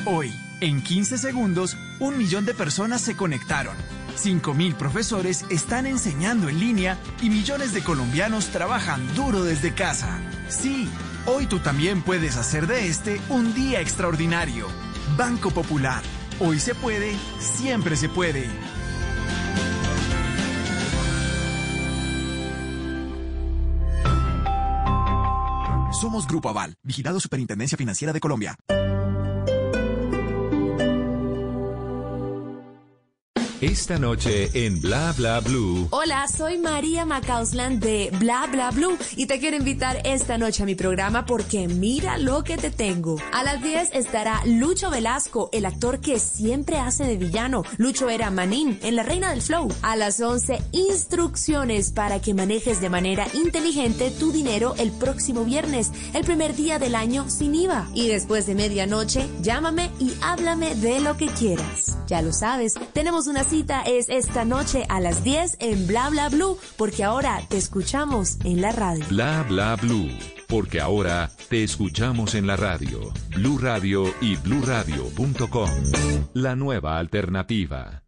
Hoy, 0.06 0.32
en 0.62 0.84
15 0.84 1.18
segundos, 1.18 1.76
un 2.00 2.20
millón 2.20 2.46
de 2.46 2.54
personas 2.54 3.02
se 3.02 3.16
conectaron. 3.16 3.76
5.000 4.16 4.76
profesores 4.76 5.44
están 5.50 5.88
enseñando 5.88 6.50
en 6.50 6.60
línea 6.60 7.00
y 7.24 7.32
millones 7.32 7.74
de 7.74 7.84
colombianos 7.84 8.50
trabajan 8.50 9.02
duro 9.16 9.44
desde 9.44 9.74
casa. 9.74 10.20
Sí, 10.50 10.88
hoy 11.26 11.48
tú 11.48 11.58
también 11.58 12.04
puedes 12.04 12.38
hacer 12.38 12.68
de 12.68 12.90
este 12.90 13.20
un 13.30 13.56
día 13.56 13.82
extraordinario. 13.82 14.68
Banco 15.18 15.50
Popular 15.50 16.04
Hoy 16.40 16.60
se 16.60 16.76
puede, 16.76 17.16
siempre 17.40 17.96
se 17.96 18.10
puede. 18.10 18.48
Somos 26.00 26.28
Grupo 26.28 26.50
Aval, 26.50 26.76
vigilado 26.84 27.20
Superintendencia 27.20 27.76
Financiera 27.76 28.14
de 28.14 28.20
Colombia. 28.20 28.56
Esta 33.62 33.98
noche 33.98 34.52
en 34.54 34.80
Bla 34.82 35.16
Bla 35.18 35.40
Blue. 35.40 35.88
Hola, 35.90 36.28
soy 36.28 36.60
María 36.60 37.08
Macausland 37.08 37.84
de 37.84 38.12
Bla 38.20 38.46
Bla 38.52 38.70
Blue 38.70 38.96
y 39.16 39.26
te 39.26 39.40
quiero 39.40 39.58
invitar 39.58 40.00
esta 40.04 40.38
noche 40.38 40.62
a 40.62 40.68
mi 40.68 40.76
programa 40.76 41.26
porque 41.26 41.68
mira 41.68 42.20
lo 42.20 42.44
que 42.44 42.56
te 42.58 42.70
tengo. 42.70 43.20
A 43.34 43.44
las 43.44 43.64
10 43.64 43.90
estará 43.94 44.44
Lucho 44.46 44.92
Velasco, 44.92 45.50
el 45.54 45.66
actor 45.66 46.02
que 46.02 46.20
siempre 46.20 46.78
hace 46.78 47.06
de 47.06 47.18
villano. 47.18 47.64
Lucho 47.78 48.10
era 48.10 48.30
Manín 48.30 48.78
en 48.84 48.96
La 48.96 49.02
Reina 49.02 49.32
del 49.32 49.42
Flow. 49.42 49.70
A 49.82 49.96
las 49.96 50.22
11, 50.22 50.62
instrucciones 50.72 51.92
para 51.92 52.22
que 52.22 52.36
manejes 52.36 52.80
de 52.80 52.92
manera 52.92 53.26
inteligente 53.34 54.12
tu 54.12 54.32
dinero 54.32 54.76
el 54.78 54.92
próximo 54.92 55.46
viernes, 55.46 55.92
el 56.14 56.24
primer 56.24 56.56
día 56.56 56.78
del 56.78 56.94
año 56.94 57.28
sin 57.28 57.56
IVA. 57.56 57.90
Y 57.96 58.08
después 58.08 58.46
de 58.46 58.54
medianoche, 58.54 59.28
llámame 59.42 59.90
y 60.00 60.14
háblame 60.22 60.76
de 60.76 61.00
lo 61.00 61.18
que 61.18 61.26
quieras. 61.26 61.98
Ya 62.06 62.22
lo 62.22 62.32
sabes, 62.32 62.76
tenemos 62.94 63.26
una 63.26 63.47
cita 63.48 63.82
es 63.84 64.10
esta 64.10 64.46
noche 64.46 64.86
a 64.90 65.00
las 65.00 65.24
10 65.24 65.58
en 65.60 65.88
Bla 65.88 66.10
Bla 66.10 66.30
Blue, 66.30 66.58
porque 66.76 67.04
ahora 67.04 67.42
te 67.50 67.58
escuchamos 67.58 68.38
en 68.44 68.62
la 68.62 68.72
radio. 68.72 69.06
Bla 69.10 69.46
Bla 69.48 69.76
Blue, 69.76 70.10
porque 70.48 70.82
ahora 70.82 71.32
te 71.50 71.64
escuchamos 71.64 72.36
en 72.36 72.48
la 72.48 72.58
radio. 72.58 73.00
Blue 73.36 73.58
Radio 73.58 74.04
y 74.22 74.36
bluradio.com. 74.36 75.70
La 76.34 76.56
nueva 76.56 76.98
alternativa. 76.98 78.07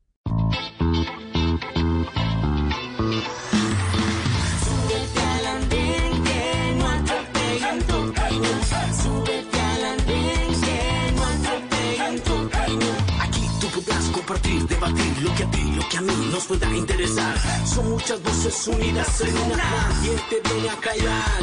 Lo 15.21 15.35
que 15.35 15.43
a 15.43 15.51
ti, 15.51 15.71
lo 15.75 15.87
que 15.89 15.97
a 15.97 16.01
mí 16.01 16.29
nos 16.31 16.45
pueda 16.45 16.67
interesar. 16.75 17.35
Son 17.65 17.89
muchas 17.89 18.21
voces 18.23 18.67
unidas 18.67 19.21
en 19.21 19.37
una. 19.51 19.89
¿Quién 20.01 20.19
te 20.29 20.53
viene 20.53 20.69
a 20.69 20.75
callar? 20.77 21.41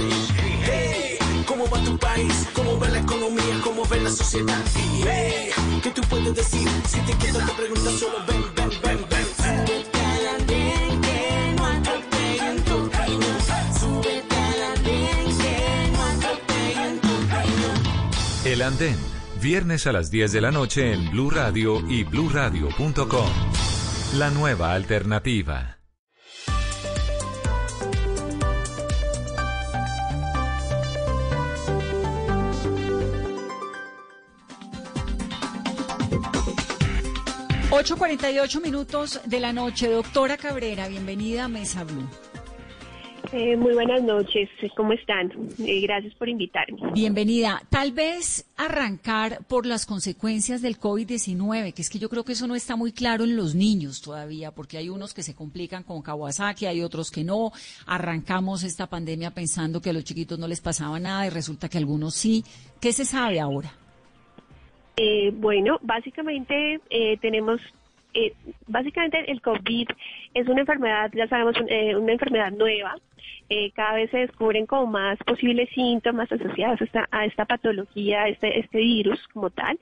Hey, 0.64 1.18
¿cómo 1.47 1.68
va 1.68 1.82
tu 1.82 1.99
país? 1.99 2.47
¿Cómo 2.55 2.78
va 2.78 2.88
la 2.88 3.01
economía? 3.01 3.61
¿Cómo 3.62 3.84
ve 3.86 4.01
la 4.01 4.11
sociedad? 4.11 4.62
Hey, 5.05 5.51
¿qué 5.82 5.90
tú 5.90 6.03
puedes 6.03 6.34
decir? 6.34 6.68
Si 6.88 7.01
te 7.01 7.12
quedas 7.18 7.47
te 7.47 7.53
preguntas 7.53 7.94
solo 7.99 8.18
ven, 8.26 8.44
ven, 8.57 8.70
ven, 8.82 9.07
ven. 9.11 9.26
Súbete 9.36 10.01
al 10.01 10.26
andén 10.40 11.01
que 11.03 11.55
no 11.57 11.66
atropellen 11.66 12.64
tu 12.64 12.90
reino. 12.90 13.26
Súbete 13.80 14.36
al 14.36 14.62
andén 14.76 15.38
que 15.38 15.90
no 15.92 16.03
atropellen 16.05 17.01
tu 17.01 17.14
reino. 17.34 17.68
El 18.44 18.62
andén 18.62 19.16
Viernes 19.41 19.87
a 19.87 19.93
las 19.93 20.11
10 20.11 20.32
de 20.32 20.41
la 20.41 20.51
noche 20.51 20.93
en 20.93 21.11
Blue 21.11 21.30
Radio 21.30 21.82
y 21.89 22.05
bluradio.com. 22.05 23.28
La 24.14 24.30
nueva 24.30 24.72
alternativa. 24.72 25.78
Ocho 37.70 37.97
cuarenta 37.99 38.30
y 38.30 38.39
ocho 38.39 38.61
minutos 38.61 39.20
de 39.26 39.39
la 39.39 39.53
noche. 39.53 39.91
Doctora 39.91 40.39
Cabrera, 40.39 40.89
bienvenida 40.89 41.45
a 41.45 41.49
Mesa 41.49 41.84
Blue. 41.84 42.09
Eh, 43.33 43.57
muy 43.57 43.74
buenas 43.74 44.03
noches, 44.03 44.49
¿cómo 44.77 44.93
están? 44.93 45.33
Eh, 45.59 45.81
gracias 45.81 46.14
por 46.14 46.29
invitarme. 46.29 46.79
Bienvenida. 46.93 47.61
Tal 47.70 47.93
vez 47.93 48.49
arrancar 48.57 49.45
por 49.49 49.66
las 49.66 49.85
consecuencias 49.85 50.62
del 50.62 50.79
COVID-19, 50.79 51.72
que 51.74 51.83
es 51.83 51.91
que 51.91 51.99
yo 51.99 52.09
creo 52.09 52.24
que 52.24 52.33
eso 52.33 52.47
no 52.47 52.55
está 52.55 52.77
muy 52.77 52.93
claro 52.93 53.24
en 53.24 53.37
los 53.37 53.55
niños 53.55 54.01
todavía, 54.01 54.53
porque 54.53 54.79
hay 54.79 54.89
unos 54.89 55.12
que 55.12 55.22
se 55.22 55.35
complican 55.35 55.83
con 55.83 56.03
Kawasaki, 56.03 56.66
hay 56.66 56.83
otros 56.83 57.11
que 57.11 57.24
no. 57.24 57.51
Arrancamos 57.87 58.62
esta 58.62 58.87
pandemia 58.87 59.33
pensando 59.33 59.81
que 59.81 59.91
a 59.91 59.93
los 59.93 60.05
chiquitos 60.05 60.39
no 60.39 60.47
les 60.47 60.61
pasaba 60.61 61.01
nada 61.01 61.27
y 61.27 61.31
resulta 61.31 61.68
que 61.68 61.79
a 61.79 61.81
algunos 61.81 62.14
sí. 62.14 62.45
¿Qué 62.81 62.93
se 62.93 63.05
sabe 63.05 63.41
ahora? 63.41 63.72
Eh, 64.97 65.31
bueno, 65.35 65.79
básicamente 65.83 66.81
tenemos 67.20 67.61
básicamente 68.66 69.31
el 69.31 69.43
COVID 69.43 69.89
es 70.33 70.49
una 70.49 70.61
enfermedad, 70.61 71.11
ya 71.14 71.29
sabemos, 71.29 71.55
una 71.61 72.12
enfermedad 72.12 72.51
nueva 72.51 72.97
eh, 73.49 73.70
cada 73.72 73.95
vez 73.95 74.11
se 74.11 74.18
descubren 74.18 74.66
como 74.66 74.87
más 74.87 75.18
posibles 75.18 75.68
síntomas 75.70 76.31
asociados 76.31 76.81
a 76.81 76.85
esta, 76.85 77.09
a 77.11 77.24
esta 77.24 77.45
patología, 77.45 78.22
a 78.22 78.29
este, 78.29 78.59
este 78.59 78.79
virus 78.79 79.20
como 79.29 79.51
tal. 79.51 79.79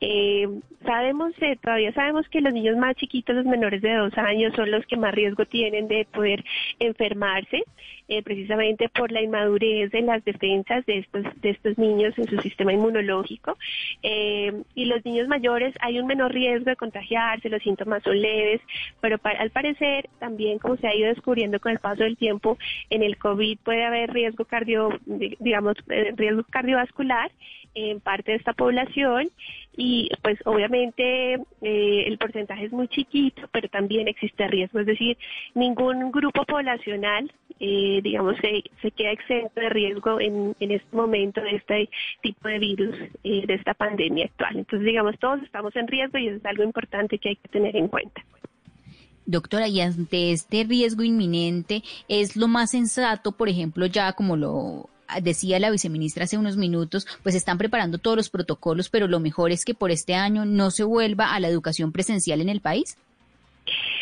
Eh, 0.00 0.48
sabemos, 0.84 1.32
eh, 1.40 1.56
todavía 1.60 1.92
sabemos 1.92 2.28
que 2.28 2.40
los 2.40 2.52
niños 2.52 2.76
más 2.76 2.94
chiquitos, 2.96 3.34
los 3.34 3.44
menores 3.44 3.82
de 3.82 3.94
dos 3.94 4.16
años, 4.16 4.54
son 4.54 4.70
los 4.70 4.86
que 4.86 4.96
más 4.96 5.14
riesgo 5.14 5.44
tienen 5.46 5.88
de 5.88 6.06
poder 6.06 6.44
enfermarse. 6.78 7.64
Eh, 8.10 8.22
precisamente 8.22 8.88
por 8.88 9.12
la 9.12 9.20
inmadurez 9.20 9.90
de 9.90 10.00
las 10.00 10.24
defensas 10.24 10.86
de 10.86 11.00
estos, 11.00 11.24
de 11.42 11.50
estos 11.50 11.76
niños 11.76 12.16
en 12.16 12.26
su 12.26 12.38
sistema 12.40 12.72
inmunológico. 12.72 13.58
Eh, 14.02 14.62
y 14.74 14.86
los 14.86 15.04
niños 15.04 15.28
mayores 15.28 15.74
hay 15.80 16.00
un 16.00 16.06
menor 16.06 16.32
riesgo 16.32 16.70
de 16.70 16.76
contagiarse, 16.76 17.50
los 17.50 17.62
síntomas 17.62 18.02
son 18.02 18.18
leves, 18.18 18.62
pero 19.02 19.20
al 19.22 19.50
parecer 19.50 20.08
también 20.18 20.58
como 20.58 20.78
se 20.78 20.88
ha 20.88 20.94
ido 20.94 21.08
descubriendo 21.08 21.60
con 21.60 21.70
el 21.70 21.80
paso 21.80 22.02
del 22.02 22.16
tiempo, 22.16 22.56
en 22.90 23.02
el 23.02 23.18
COVID 23.18 23.58
puede 23.64 23.84
haber 23.84 24.12
riesgo 24.12 24.44
cardio, 24.44 24.90
digamos, 25.06 25.76
eh, 25.90 26.12
riesgo 26.16 26.44
cardiovascular 26.50 27.30
en 27.74 28.00
parte 28.00 28.32
de 28.32 28.38
esta 28.38 28.52
población 28.52 29.28
y 29.76 30.10
pues 30.22 30.38
obviamente 30.44 31.34
eh, 31.62 32.04
el 32.06 32.18
porcentaje 32.18 32.64
es 32.64 32.72
muy 32.72 32.88
chiquito, 32.88 33.42
pero 33.52 33.68
también 33.68 34.08
existe 34.08 34.48
riesgo, 34.48 34.80
es 34.80 34.86
decir, 34.86 35.16
ningún 35.54 36.10
grupo 36.10 36.44
poblacional, 36.44 37.30
eh, 37.60 38.00
digamos, 38.02 38.36
se, 38.38 38.64
se, 38.82 38.90
queda 38.90 39.12
exento 39.12 39.60
de 39.60 39.68
riesgo 39.68 40.20
en, 40.20 40.56
en 40.58 40.70
este 40.72 40.96
momento 40.96 41.40
de 41.40 41.56
este 41.56 41.88
tipo 42.22 42.48
de 42.48 42.58
virus, 42.58 42.96
eh, 43.22 43.46
de 43.46 43.54
esta 43.54 43.74
pandemia 43.74 44.26
actual. 44.26 44.56
Entonces, 44.56 44.86
digamos, 44.86 45.16
todos 45.18 45.42
estamos 45.42 45.74
en 45.76 45.86
riesgo 45.86 46.18
y 46.18 46.28
eso 46.28 46.36
es 46.38 46.44
algo 46.44 46.64
importante 46.64 47.18
que 47.18 47.30
hay 47.30 47.36
que 47.36 47.48
tener 47.48 47.76
en 47.76 47.88
cuenta. 47.88 48.24
Doctora, 49.28 49.68
y 49.68 49.82
ante 49.82 50.32
este 50.32 50.64
riesgo 50.64 51.02
inminente, 51.02 51.82
¿es 52.08 52.34
lo 52.34 52.48
más 52.48 52.70
sensato, 52.70 53.32
por 53.32 53.50
ejemplo, 53.50 53.84
ya 53.84 54.14
como 54.14 54.38
lo 54.38 54.88
decía 55.20 55.58
la 55.58 55.70
viceministra 55.70 56.24
hace 56.24 56.38
unos 56.38 56.56
minutos, 56.56 57.06
pues 57.22 57.34
están 57.34 57.58
preparando 57.58 57.98
todos 57.98 58.16
los 58.16 58.30
protocolos, 58.30 58.88
pero 58.88 59.06
lo 59.06 59.20
mejor 59.20 59.52
es 59.52 59.66
que 59.66 59.74
por 59.74 59.90
este 59.90 60.14
año 60.14 60.46
no 60.46 60.70
se 60.70 60.82
vuelva 60.82 61.34
a 61.34 61.40
la 61.40 61.48
educación 61.48 61.92
presencial 61.92 62.40
en 62.40 62.48
el 62.48 62.62
país? 62.62 62.96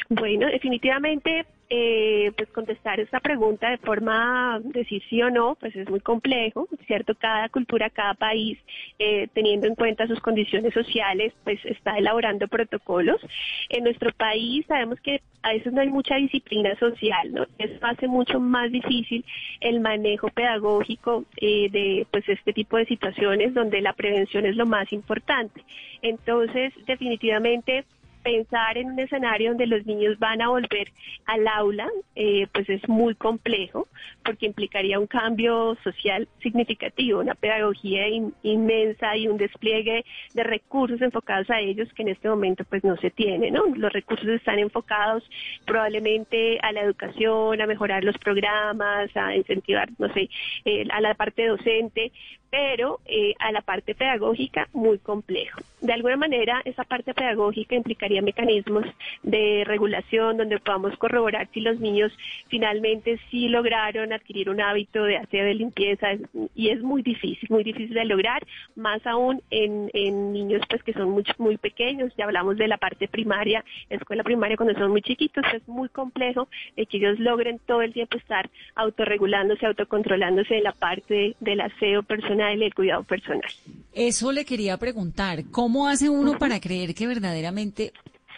Bueno, 0.09 0.47
definitivamente 0.47 1.45
eh, 1.69 2.33
pues 2.37 2.49
contestar 2.51 3.01
esta 3.01 3.21
pregunta 3.21 3.71
de 3.71 3.79
forma 3.79 4.61
decir 4.63 5.03
sí 5.09 5.21
o 5.23 5.31
no, 5.31 5.57
pues 5.57 5.75
es 5.75 5.89
muy 5.91 6.01
complejo, 6.01 6.69
¿cierto? 6.87 7.15
Cada 7.17 7.49
cultura, 7.49 7.91
cada 7.91 8.15
país, 8.15 8.59
eh, 8.99 9.29
teniendo 9.35 9.67
en 9.67 9.75
cuenta 9.75 10.07
sus 10.07 10.21
condiciones 10.21 10.73
sociales, 10.73 11.33
pues 11.45 11.59
está 11.65 11.99
elaborando 11.99 12.47
protocolos. 12.47 13.21
En 13.69 13.85
nuestro 13.85 14.13
país 14.13 14.65
sabemos 14.67 15.01
que 15.01 15.23
a 15.43 15.53
veces 15.53 15.73
no 15.73 15.81
hay 15.81 15.89
mucha 15.89 16.17
disciplina 16.17 16.77
social, 16.79 17.33
¿no? 17.33 17.47
Eso 17.59 17.79
hace 17.83 18.09
mucho 18.09 18.41
más 18.41 18.71
difícil 18.71 19.25
el 19.61 19.81
manejo 19.81 20.29
pedagógico 20.29 21.25
eh, 21.37 21.69
de 21.71 22.07
pues 22.11 22.29
este 22.29 22.53
tipo 22.53 22.77
de 22.77 22.87
situaciones 22.87 23.55
donde 23.55 23.81
la 23.81 23.93
prevención 23.93 24.47
es 24.47 24.57
lo 24.57 24.67
más 24.67 24.93
importante. 24.93 25.65
Entonces, 26.03 26.73
definitivamente 26.87 27.85
pensar 28.27 28.77
en 28.77 28.91
un 28.91 28.99
escenario 28.99 29.51
donde 29.51 29.69
los 29.69 29.87
niños 29.87 30.19
van 30.19 30.43
a 30.43 30.49
volver 30.49 30.89
al 31.27 31.47
aula, 31.47 31.89
eh, 32.17 32.49
pues 32.53 32.69
es 32.69 32.89
muy 32.89 33.15
complejo, 33.15 33.87
porque 34.25 34.47
implicaría 34.47 34.99
un 34.99 35.07
cambio 35.07 35.79
social 35.85 36.27
significativo, 36.43 37.21
una 37.21 37.37
pedagogía 37.37 38.09
inmensa 38.43 39.17
y 39.17 39.29
un 39.29 39.37
despliegue 39.37 40.05
de 40.35 40.43
recursos 40.43 41.01
enfocados 41.03 41.49
a 41.51 41.61
ellos 41.61 41.89
que 41.95 42.03
en 42.03 42.09
este 42.09 42.29
momento 42.29 42.65
pues 42.65 42.83
no 42.83 42.97
se 42.97 43.13
tiene, 43.13 43.53
¿no? 43.53 43.65
Los 43.77 43.93
recursos 43.93 44.27
están 44.27 44.59
enfocados 44.59 45.23
probablemente 45.65 46.59
a 46.63 46.73
la 46.73 46.81
educación, 46.81 47.61
a 47.61 47.67
mejorar 47.67 48.03
los 48.03 48.19
programas, 48.19 49.17
a 49.17 49.37
incentivar, 49.37 49.89
no 49.99 50.13
sé, 50.13 50.29
eh, 50.65 50.85
a 50.91 51.01
la 51.01 51.15
parte 51.15 51.47
docente, 51.47 52.11
pero 52.57 53.01
eh, 53.05 53.35
a 53.39 53.53
la 53.53 53.61
parte 53.61 53.95
pedagógica 53.95 54.67
muy 54.73 54.99
complejo. 54.99 55.61
De 55.83 55.93
alguna 55.93 56.17
manera, 56.17 56.63
esa 56.65 56.85
parte 56.85 57.13
pedagógica 57.13 57.75
implicaría 57.75 58.23
mecanismos 58.23 58.87
de 59.23 59.63
regulación 59.67 60.39
donde 60.39 60.59
podamos 60.59 60.97
corroborar 60.97 61.49
si 61.53 61.61
los 61.61 61.79
niños 61.81 62.17
finalmente 62.49 63.21
sí 63.31 63.49
lograron 63.49 64.11
adquirir 64.15 64.49
un 64.49 64.63
hábito 64.63 65.05
de 65.05 65.19
hacer 65.19 65.45
de 65.45 65.55
limpieza 65.55 66.07
y 66.55 66.71
es 66.71 66.83
muy 66.83 67.03
difícil, 67.03 67.47
muy 67.51 67.63
difícil 67.63 67.93
de 67.93 68.07
lograr, 68.07 68.43
más 68.75 69.07
aún 69.07 69.43
en, 69.51 69.91
niños 70.33 70.63
pues 70.71 70.83
que 70.83 70.95
son 70.95 71.11
muy, 71.11 71.25
muy 71.37 71.59
pequeños, 71.59 72.11
ya 72.17 72.25
hablamos 72.25 72.57
de 72.57 72.69
la 72.69 72.79
parte 72.79 73.07
primaria, 73.07 73.63
escuela 73.91 74.25
primaria 74.25 74.57
cuando 74.57 74.79
son 74.79 74.91
muy 74.93 75.03
chiquitos, 75.03 75.45
es 75.53 75.69
muy 75.69 75.91
complejo 75.91 76.49
que 76.75 76.97
ellos 76.97 77.19
logren 77.19 77.59
todo 77.67 77.83
el 77.83 77.93
tiempo 77.93 78.17
estar 78.17 78.49
autorregulándose, 78.77 79.67
autocontrolándose 79.67 80.57
en 80.57 80.65
la 80.65 80.73
parte 80.73 81.37
del 81.41 81.61
aseo 81.61 82.03
personal 82.03 82.46
el 82.53 82.75
cuidado 82.75 83.03
personal. 83.05 83.51
Eso 83.93 84.33
le 84.33 84.45
quería 84.45 84.77
preguntar, 84.77 85.45
¿cómo 85.51 85.89
hace 85.89 86.09
uno 86.09 86.39
para 86.39 86.61
creer 86.61 86.95
que 86.95 87.07
verdaderamente, 87.07 87.93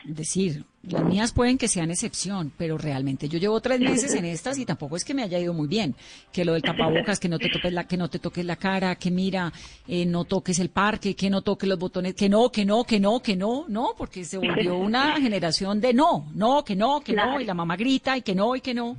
decir, 0.04 0.64
las 0.82 1.04
mías 1.04 1.32
pueden 1.32 1.58
que 1.58 1.68
sean 1.68 1.90
excepción, 1.90 2.52
pero 2.56 2.78
realmente 2.78 3.28
yo 3.28 3.38
llevo 3.38 3.60
tres 3.60 3.80
meses 3.80 4.14
en 4.14 4.24
estas 4.24 4.58
y 4.58 4.64
tampoco 4.64 4.96
es 4.96 5.04
que 5.04 5.12
me 5.12 5.22
haya 5.22 5.38
ido 5.38 5.52
muy 5.52 5.68
bien. 5.68 5.94
Que 6.32 6.44
lo 6.44 6.54
del 6.54 6.62
tapabocas, 6.62 7.20
que 7.20 7.28
no 7.28 7.38
te 7.38 7.48
toques 7.48 7.72
la, 7.72 7.86
que 7.86 7.96
no 7.96 8.08
te 8.08 8.18
toques 8.18 8.44
la 8.44 8.56
cara, 8.56 8.94
que 8.94 9.10
mira, 9.10 9.52
eh, 9.86 10.06
no 10.06 10.24
toques 10.24 10.58
el 10.60 10.70
parque, 10.70 11.14
que 11.14 11.30
no 11.30 11.42
toques 11.42 11.68
los 11.68 11.78
botones, 11.78 12.14
que 12.14 12.28
no, 12.28 12.50
que 12.50 12.64
no, 12.64 12.84
que 12.84 13.00
no, 13.00 13.20
que 13.20 13.36
no, 13.36 13.66
no, 13.68 13.94
porque 13.98 14.24
se 14.24 14.38
volvió 14.38 14.76
una 14.76 15.16
generación 15.20 15.80
de 15.80 15.92
no, 15.92 16.30
no, 16.34 16.64
que 16.64 16.76
no, 16.76 17.00
que 17.00 17.12
no, 17.12 17.40
y 17.40 17.44
la 17.44 17.54
mamá 17.54 17.76
grita 17.76 18.16
y 18.16 18.22
que 18.22 18.34
no, 18.34 18.56
y 18.56 18.60
que 18.60 18.74
no. 18.74 18.96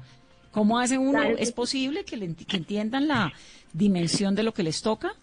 ¿Cómo 0.51 0.79
hace 0.79 0.97
uno? 0.97 1.21
¿Es 1.21 1.51
posible 1.51 2.03
que, 2.05 2.17
que 2.47 2.57
entiendan 2.57 3.07
la 3.07 3.31
dimensión 3.73 4.35
de 4.35 4.43
lo 4.43 4.53
que 4.53 4.63
les 4.63 4.81
toca? 4.81 5.13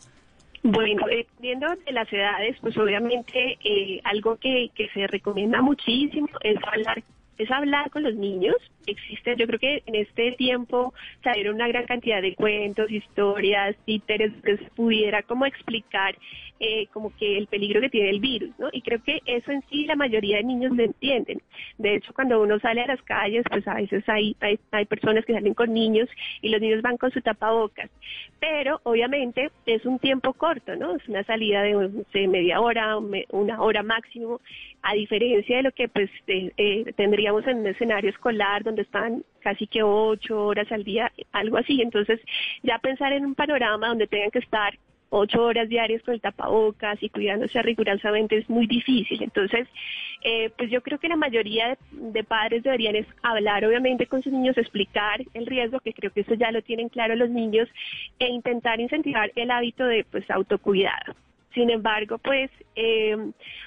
Bueno, 0.62 1.06
dependiendo 1.06 1.66
de 1.84 1.92
las 1.92 2.12
edades, 2.12 2.56
pues 2.60 2.76
obviamente 2.76 3.58
eh, 3.62 4.00
algo 4.04 4.36
que, 4.36 4.70
que 4.74 4.88
se 4.90 5.06
recomienda 5.06 5.62
muchísimo 5.62 6.28
es 6.42 6.56
hablar 6.72 7.02
es 7.38 7.50
hablar 7.50 7.90
con 7.90 8.02
los 8.02 8.14
niños. 8.14 8.56
Existe, 8.86 9.34
yo 9.36 9.46
creo 9.46 9.58
que 9.58 9.82
en 9.86 9.94
este 9.96 10.32
tiempo 10.32 10.94
salieron 11.22 11.56
una 11.56 11.68
gran 11.68 11.86
cantidad 11.86 12.22
de 12.22 12.34
cuentos, 12.34 12.90
historias, 12.90 13.76
títeres 13.84 14.32
que 14.44 14.56
pudiera 14.74 15.22
como 15.22 15.46
explicar 15.46 16.16
eh, 16.58 16.86
como 16.92 17.14
que 17.16 17.36
el 17.36 17.48
peligro 17.48 17.82
que 17.82 17.90
tiene 17.90 18.08
el 18.08 18.20
virus, 18.20 18.50
¿no? 18.58 18.68
Y 18.72 18.80
creo 18.80 19.02
que 19.02 19.20
eso 19.26 19.52
en 19.52 19.62
sí 19.68 19.84
la 19.84 19.94
mayoría 19.94 20.38
de 20.38 20.44
niños 20.44 20.74
lo 20.74 20.84
entienden. 20.84 21.42
De 21.76 21.96
hecho, 21.96 22.14
cuando 22.14 22.40
uno 22.40 22.58
sale 22.60 22.80
a 22.80 22.86
las 22.86 23.02
calles, 23.02 23.44
pues 23.50 23.68
a 23.68 23.74
veces 23.74 24.08
hay, 24.08 24.34
hay, 24.40 24.58
hay 24.70 24.86
personas 24.86 25.26
que 25.26 25.34
salen 25.34 25.52
con 25.52 25.74
niños 25.74 26.08
y 26.40 26.48
los 26.48 26.60
niños 26.60 26.80
van 26.80 26.96
con 26.96 27.10
su 27.10 27.20
tapabocas. 27.20 27.90
Pero 28.40 28.80
obviamente 28.84 29.50
es 29.66 29.84
un 29.84 29.98
tiempo 29.98 30.32
corto, 30.32 30.76
¿no? 30.76 30.96
Es 30.96 31.06
una 31.08 31.24
salida 31.24 31.62
de 31.62 32.28
media 32.28 32.60
hora, 32.60 32.96
una 32.96 33.60
hora 33.60 33.82
máximo, 33.82 34.40
a 34.82 34.94
diferencia 34.94 35.56
de 35.58 35.62
lo 35.64 35.72
que 35.72 35.88
pues 35.88 36.08
eh, 36.26 36.92
tendríamos 36.96 37.46
en 37.46 37.58
un 37.58 37.66
escenario 37.66 38.10
escolar 38.10 38.62
donde 38.62 38.75
están 38.82 39.24
casi 39.40 39.66
que 39.66 39.82
ocho 39.82 40.46
horas 40.46 40.70
al 40.72 40.84
día, 40.84 41.12
algo 41.32 41.58
así. 41.58 41.80
Entonces, 41.80 42.20
ya 42.62 42.78
pensar 42.78 43.12
en 43.12 43.24
un 43.24 43.34
panorama 43.34 43.88
donde 43.88 44.06
tengan 44.06 44.30
que 44.30 44.40
estar 44.40 44.78
ocho 45.10 45.44
horas 45.44 45.68
diarias 45.68 46.02
con 46.02 46.14
el 46.14 46.20
tapabocas 46.20 47.00
y 47.02 47.08
cuidándose 47.08 47.60
rigurosamente 47.62 48.38
es 48.38 48.48
muy 48.50 48.66
difícil. 48.66 49.22
Entonces, 49.22 49.68
eh, 50.22 50.50
pues 50.56 50.70
yo 50.70 50.82
creo 50.82 50.98
que 50.98 51.08
la 51.08 51.16
mayoría 51.16 51.76
de, 51.90 52.24
padres 52.24 52.62
deberían 52.62 52.96
es 52.96 53.06
hablar 53.22 53.64
obviamente 53.64 54.06
con 54.06 54.22
sus 54.22 54.32
niños, 54.32 54.58
explicar 54.58 55.22
el 55.34 55.46
riesgo, 55.46 55.80
que 55.80 55.92
creo 55.92 56.10
que 56.12 56.20
eso 56.20 56.34
ya 56.34 56.50
lo 56.50 56.62
tienen 56.62 56.88
claro 56.88 57.14
los 57.14 57.30
niños, 57.30 57.68
e 58.18 58.28
intentar 58.28 58.80
incentivar 58.80 59.30
el 59.36 59.50
hábito 59.50 59.84
de 59.84 60.04
pues 60.10 60.28
autocuidado. 60.30 61.14
Sin 61.54 61.70
embargo, 61.70 62.18
pues 62.18 62.50
eh, 62.76 63.16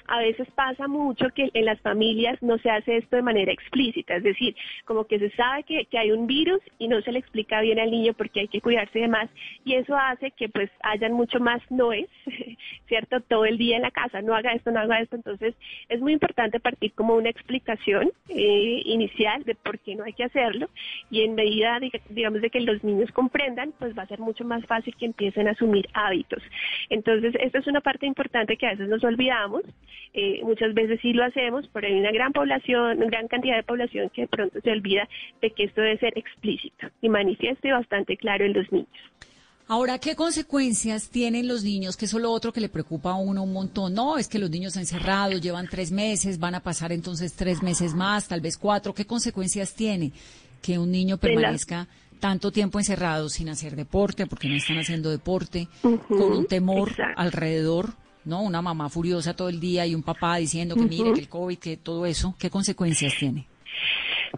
a 0.06 0.18
veces 0.18 0.48
pasa 0.54 0.88
mucho 0.88 1.28
que 1.34 1.50
en 1.52 1.64
las 1.64 1.80
familias 1.80 2.40
no 2.42 2.58
se 2.58 2.70
hace 2.70 2.96
esto 2.96 3.16
de 3.16 3.22
manera 3.22 3.52
explícita, 3.52 4.16
es 4.16 4.22
decir, 4.22 4.54
como 4.84 5.04
que 5.04 5.18
se 5.18 5.30
sabe 5.30 5.64
que, 5.64 5.84
que 5.86 5.98
hay 5.98 6.12
un 6.12 6.26
virus 6.26 6.60
y 6.78 6.88
no 6.88 7.00
se 7.02 7.12
le 7.12 7.18
explica 7.18 7.60
bien 7.60 7.78
al 7.78 7.90
niño 7.90 8.14
porque 8.14 8.40
hay 8.40 8.48
que 8.48 8.60
cuidarse 8.60 9.00
de 9.00 9.08
más 9.08 9.28
y 9.64 9.74
eso 9.74 9.96
hace 9.96 10.30
que 10.30 10.48
pues 10.48 10.70
hayan 10.82 11.12
mucho 11.12 11.40
más 11.40 11.60
noes, 11.70 12.08
¿cierto? 12.88 13.20
Todo 13.20 13.44
el 13.44 13.58
día 13.58 13.76
en 13.76 13.82
la 13.82 13.90
casa, 13.90 14.22
no 14.22 14.34
haga 14.34 14.52
esto, 14.52 14.70
no 14.70 14.80
haga 14.80 15.00
esto, 15.00 15.16
entonces 15.16 15.54
es 15.88 16.00
muy 16.00 16.12
importante 16.12 16.60
partir 16.60 16.92
como 16.92 17.14
una 17.14 17.30
explicación 17.30 18.12
eh, 18.28 18.82
inicial 18.84 19.42
de 19.44 19.54
por 19.54 19.78
qué 19.78 19.94
no 19.94 20.04
hay 20.04 20.12
que 20.12 20.24
hacerlo 20.24 20.68
y 21.10 21.22
en 21.22 21.34
medida, 21.34 21.78
digamos, 22.08 22.40
de 22.40 22.50
que 22.50 22.60
los 22.60 22.82
niños 22.84 23.10
comprendan, 23.12 23.72
pues 23.78 23.96
va 23.96 24.02
a 24.02 24.06
ser 24.06 24.20
mucho 24.20 24.44
más 24.44 24.64
fácil 24.66 24.94
que 24.96 25.06
empiecen 25.06 25.48
a 25.48 25.52
asumir 25.52 25.88
hábitos. 25.92 26.42
Entonces, 26.88 27.34
esta 27.40 27.58
es 27.58 27.66
una 27.66 27.80
parte 27.80 28.06
importante 28.06 28.56
que 28.56 28.66
a 28.66 28.70
veces 28.70 28.88
nos 28.88 28.99
olvidamos, 29.04 29.62
eh, 30.12 30.40
muchas 30.42 30.74
veces 30.74 30.98
sí 31.00 31.12
lo 31.12 31.24
hacemos, 31.24 31.68
pero 31.72 31.86
hay 31.86 31.94
una 31.94 32.10
gran 32.10 32.32
población, 32.32 32.98
una 32.98 33.06
gran 33.06 33.28
cantidad 33.28 33.56
de 33.56 33.62
población 33.62 34.10
que 34.10 34.22
de 34.22 34.28
pronto 34.28 34.60
se 34.60 34.70
olvida 34.70 35.08
de 35.40 35.50
que 35.50 35.64
esto 35.64 35.80
debe 35.80 35.98
ser 35.98 36.18
explícito 36.18 36.88
y 37.00 37.08
manifiesto 37.08 37.68
y 37.68 37.70
bastante 37.70 38.16
claro 38.16 38.44
en 38.44 38.54
los 38.54 38.70
niños. 38.72 38.88
Ahora, 39.68 40.00
¿qué 40.00 40.16
consecuencias 40.16 41.10
tienen 41.10 41.46
los 41.46 41.62
niños? 41.62 41.96
Que 41.96 42.06
eso 42.06 42.16
es 42.16 42.24
lo 42.24 42.32
otro 42.32 42.52
que 42.52 42.60
le 42.60 42.68
preocupa 42.68 43.12
a 43.12 43.14
uno 43.14 43.44
un 43.44 43.52
montón. 43.52 43.94
No, 43.94 44.18
es 44.18 44.26
que 44.26 44.40
los 44.40 44.50
niños 44.50 44.76
encerrados 44.76 45.40
llevan 45.40 45.68
tres 45.68 45.92
meses, 45.92 46.40
van 46.40 46.56
a 46.56 46.60
pasar 46.60 46.90
entonces 46.90 47.34
tres 47.34 47.62
meses 47.62 47.94
más, 47.94 48.26
tal 48.26 48.40
vez 48.40 48.58
cuatro. 48.58 48.92
¿Qué 48.92 49.04
consecuencias 49.04 49.72
tiene 49.76 50.10
que 50.60 50.76
un 50.76 50.90
niño 50.90 51.18
permanezca 51.18 51.86
tanto 52.18 52.50
tiempo 52.50 52.80
encerrado 52.80 53.28
sin 53.28 53.48
hacer 53.48 53.76
deporte, 53.76 54.26
porque 54.26 54.48
no 54.48 54.56
están 54.56 54.78
haciendo 54.78 55.08
deporte, 55.08 55.68
con 55.82 56.32
un 56.32 56.46
temor 56.46 56.90
alrededor? 57.14 57.90
¿No? 58.24 58.42
Una 58.42 58.62
mamá 58.62 58.88
furiosa 58.88 59.34
todo 59.34 59.48
el 59.48 59.60
día 59.60 59.86
y 59.86 59.94
un 59.94 60.02
papá 60.02 60.36
diciendo 60.36 60.74
que 60.74 60.82
mire, 60.82 61.12
que 61.12 61.20
el 61.20 61.28
COVID, 61.28 61.58
que 61.58 61.76
todo 61.76 62.06
eso, 62.06 62.34
¿qué 62.38 62.50
consecuencias 62.50 63.14
tiene? 63.18 63.46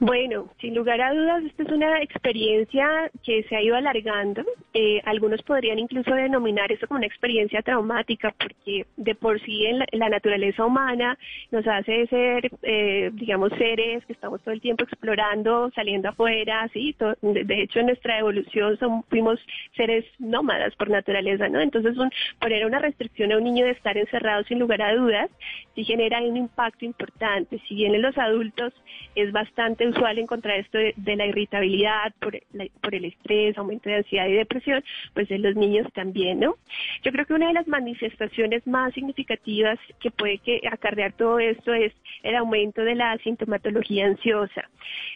Bueno, 0.00 0.48
sin 0.60 0.74
lugar 0.74 1.00
a 1.02 1.12
dudas, 1.12 1.44
esta 1.44 1.64
es 1.64 1.68
una 1.68 2.00
experiencia 2.02 3.10
que 3.22 3.42
se 3.44 3.56
ha 3.56 3.62
ido 3.62 3.76
alargando. 3.76 4.42
Eh, 4.72 5.02
algunos 5.04 5.42
podrían 5.42 5.78
incluso 5.78 6.14
denominar 6.14 6.72
eso 6.72 6.86
como 6.88 6.98
una 6.98 7.06
experiencia 7.06 7.60
traumática, 7.60 8.34
porque 8.38 8.86
de 8.96 9.14
por 9.14 9.40
sí 9.42 9.66
en 9.66 9.80
la, 9.92 10.08
naturaleza 10.08 10.64
humana 10.64 11.18
nos 11.50 11.66
hace 11.66 12.06
ser, 12.06 12.50
eh, 12.62 13.10
digamos, 13.12 13.52
seres 13.58 14.04
que 14.06 14.14
estamos 14.14 14.40
todo 14.42 14.54
el 14.54 14.60
tiempo 14.60 14.84
explorando, 14.84 15.70
saliendo 15.74 16.08
afuera, 16.08 16.68
¿sí? 16.72 16.96
de, 17.20 17.62
hecho, 17.62 17.80
en 17.80 17.86
nuestra 17.86 18.18
evolución 18.18 18.78
fuimos 19.08 19.38
seres 19.76 20.04
nómadas 20.18 20.74
por 20.76 20.90
naturaleza, 20.90 21.48
¿no? 21.48 21.60
Entonces, 21.60 21.96
poner 22.40 22.66
una 22.66 22.78
restricción 22.78 23.32
a 23.32 23.38
un 23.38 23.44
niño 23.44 23.64
de 23.64 23.72
estar 23.72 23.96
encerrado, 23.96 24.44
sin 24.44 24.58
lugar 24.58 24.82
a 24.82 24.94
dudas, 24.94 25.30
sí 25.74 25.84
genera 25.84 26.20
un 26.22 26.36
impacto 26.36 26.84
importante. 26.84 27.60
Si 27.68 27.74
bien 27.74 27.94
en 27.94 28.02
los 28.02 28.16
adultos 28.18 28.72
es 29.14 29.32
bastante 29.32 29.81
usual 29.88 30.18
encontrar 30.18 30.58
esto 30.58 30.78
de, 30.78 31.16
la 31.16 31.26
irritabilidad 31.26 32.12
por, 32.20 32.38
por 32.80 32.94
el 32.94 33.04
estrés, 33.04 33.56
aumento 33.58 33.88
de 33.88 33.96
ansiedad 33.96 34.26
y 34.26 34.32
depresión, 34.32 34.82
pues 35.14 35.30
en 35.30 35.42
los 35.42 35.54
niños 35.54 35.86
también, 35.92 36.40
¿no? 36.40 36.56
Yo 37.02 37.12
creo 37.12 37.26
que 37.26 37.34
una 37.34 37.48
de 37.48 37.54
las 37.54 37.68
manifestaciones 37.68 38.66
más 38.66 38.94
significativas 38.94 39.78
que 40.00 40.10
puede 40.10 40.38
que 40.38 40.60
acarrear 40.70 41.12
todo 41.12 41.38
esto 41.38 41.72
es 41.74 41.92
el 42.22 42.36
aumento 42.36 42.82
de 42.82 42.94
la 42.94 43.16
sintomatología 43.18 44.06
ansiosa. 44.06 44.68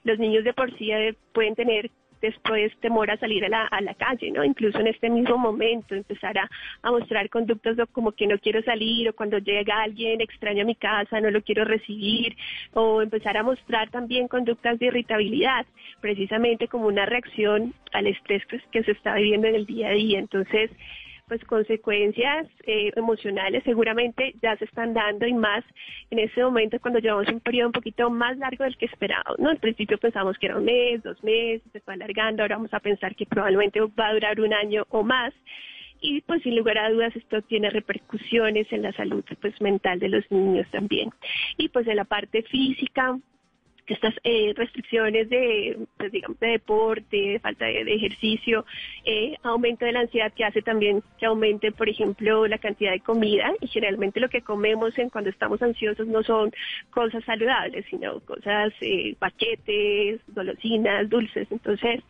Los 0.05 0.19
niños 0.19 0.45
de 0.45 0.53
por 0.53 0.77
sí 0.79 0.91
eh, 0.93 1.14
pueden 1.33 1.55
tener 1.55 1.91
después 2.21 2.73
temor 2.81 3.11
a 3.11 3.17
salir 3.19 3.45
a 3.45 3.81
la, 3.81 3.95
calle, 3.95 4.31
¿no? 4.31 4.45
Incluso 4.45 4.79
en 4.81 4.89
este 4.89 5.11
mismo 5.11 5.39
momento 5.39 5.95
empezar 5.95 6.37
a, 6.39 6.49
mostrar 6.91 7.29
conductas 7.29 7.77
como 7.93 8.12
que 8.12 8.27
no 8.27 8.39
quiero 8.39 8.62
salir 8.62 9.09
o 9.09 9.12
cuando 9.12 9.39
llega 9.39 9.83
alguien 9.83 10.21
extraño 10.21 10.62
a 10.62 10.67
mi 10.67 10.75
casa 10.75 11.21
no 11.21 11.31
lo 11.31 11.43
quiero 11.43 11.64
recibir 11.64 12.37
o 12.73 13.03
empezar 13.03 13.37
a 13.37 13.43
mostrar 13.43 13.91
también 13.91 14.29
conductas 14.29 14.79
de 14.79 14.87
irritabilidad, 14.87 15.67
precisamente 16.01 16.69
como 16.69 16.87
una 16.87 17.07
reacción 17.07 17.75
al 17.93 18.07
estrés 18.07 18.43
que 18.47 18.83
se 18.83 18.93
está 18.93 19.14
viviendo 19.14 19.47
en 19.49 19.55
el 19.55 19.67
día 19.67 19.89
a 19.89 19.93
día. 19.93 20.19
Entonces, 20.19 20.71
pues 21.27 21.45
consecuencias 21.45 22.47
eh, 22.66 22.93
emocionales 22.95 23.64
seguramente 23.64 24.35
ya 24.41 24.57
se 24.57 24.64
están 24.64 24.95
dando 24.95 25.27
y 25.27 25.35
más 25.35 25.64
en 26.11 26.20
ese 26.20 26.43
momento 26.43 26.79
cuando 26.81 27.01
llevamos 27.01 27.29
un 27.29 27.41
periodo 27.41 27.68
un 27.68 27.72
poquito 27.72 28.09
más 28.11 28.39
largo 28.39 28.62
del 28.62 28.77
que 28.77 28.87
esperábamos, 28.87 29.39
¿no? 29.41 29.51
Al 29.51 29.59
principio 29.59 29.99
pensamos 29.99 30.39
que 30.39 30.47
era 30.47 30.57
un 30.57 30.64
mes, 30.64 31.03
dos 31.03 31.22
meses, 31.24 31.62
se 31.72 31.81
fue 31.81 31.95
alargando, 31.95 32.43
ahora 32.43 32.57
vamos 32.57 32.72
a 32.72 32.81
pensar 32.81 33.16
que 33.16 33.27
probablemente 33.27 33.81
va 33.81 34.09
a 34.09 34.14
durar 34.14 34.41
un 34.41 34.55
año 34.55 34.85
o 34.91 35.03
más 35.03 35.35
y 36.01 36.20
pues 36.20 36.43
sin 36.43 36.55
lugar 36.55 36.79
a 36.79 36.91
dudas 36.91 37.16
esto 37.16 37.43
tiene 37.43 37.70
repercusiones 37.70 38.70
en 38.72 38.83
la 38.83 38.93
salud 38.93 39.24
pues 39.41 39.61
mental 39.61 39.99
de 39.99 40.09
los 40.09 40.31
niños 40.31 40.68
también 40.70 41.11
y 41.57 41.70
pues 41.70 41.89
en 41.89 41.97
la 41.97 42.05
parte 42.05 42.43
física 42.43 43.18
estas 43.95 44.14
eh, 44.24 44.53
restricciones 44.57 45.28
de, 45.28 45.78
pues, 45.97 46.12
digamos, 46.12 46.39
de 46.41 46.49
deporte, 46.49 47.16
de 47.16 47.39
falta 47.41 47.64
de, 47.66 47.82
ejercicio, 47.82 48.64
eh, 49.05 49.37
aumento 49.43 49.84
de 49.84 49.93
la 49.93 50.01
ansiedad 50.01 50.32
que 50.32 50.45
hace 50.45 50.62
también 50.62 51.03
que 51.18 51.26
aumente, 51.26 51.72
por 51.72 51.89
ejemplo, 51.89 52.47
la 52.47 52.59
cantidad 52.59 52.93
de 52.93 53.01
comida 53.01 53.53
y 53.61 53.68
generalmente 53.68 54.20
lo 54.20 54.28
que 54.28 54.43
comemos 54.43 54.99
en 54.99 55.11
cuando 55.11 55.30
estamos 55.30 55.62
ansiosos 55.62 56.07
no 56.07 56.22
son 56.22 56.53
cosas 56.91 57.24
saludables, 57.24 57.84
sino 57.91 58.20
cosas, 58.20 58.72
eh, 58.80 59.14
paquetes, 59.18 60.20
golosinas, 60.28 61.09
dulces. 61.09 61.47
Entonces, 61.51 62.03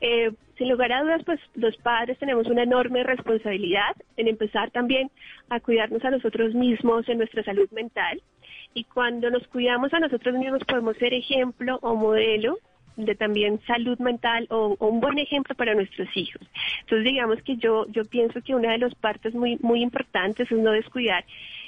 eh, 0.00 0.32
sin 0.58 0.68
lugar 0.68 0.92
a 0.92 1.02
dudas, 1.02 1.22
pues 1.24 1.40
los 1.54 1.76
padres 1.78 2.18
tenemos 2.18 2.46
una 2.46 2.64
enorme 2.64 3.02
responsabilidad 3.04 3.96
en 4.16 4.28
empezar 4.28 4.70
también 4.70 5.10
a 5.48 5.60
cuidarnos 5.60 6.04
a 6.04 6.10
nosotros 6.10 6.54
mismos 6.54 7.08
en 7.08 7.18
nuestra 7.18 7.42
salud 7.42 7.70
mental 7.70 8.20
y 8.74 8.84
cuando 8.84 9.30
nos 9.30 9.46
cuidamos 9.48 9.92
a 9.94 10.00
nosotros 10.00 10.34
mismos 10.34 10.62
podemos 10.64 10.96
ser 10.96 11.14
ejemplo 11.14 11.78
o 11.82 11.94
modelo 11.94 12.58
de 12.96 13.14
también 13.14 13.60
salud 13.66 13.98
mental 13.98 14.46
o, 14.50 14.76
un 14.78 15.00
buen 15.00 15.18
ejemplo 15.18 15.54
para 15.54 15.74
nuestros 15.74 16.08
hijos. 16.14 16.42
Entonces 16.80 17.04
digamos 17.04 17.42
que 17.42 17.56
yo 17.56 17.86
yo 17.88 18.04
pienso 18.04 18.40
que 18.42 18.54
una 18.54 18.72
de 18.72 18.78
las 18.78 18.94
partes 18.94 19.34
muy 19.34 19.58
muy 19.62 19.82
importantes 19.82 20.50
es 20.50 20.58
no 20.58 20.72
descuidar 20.72 21.24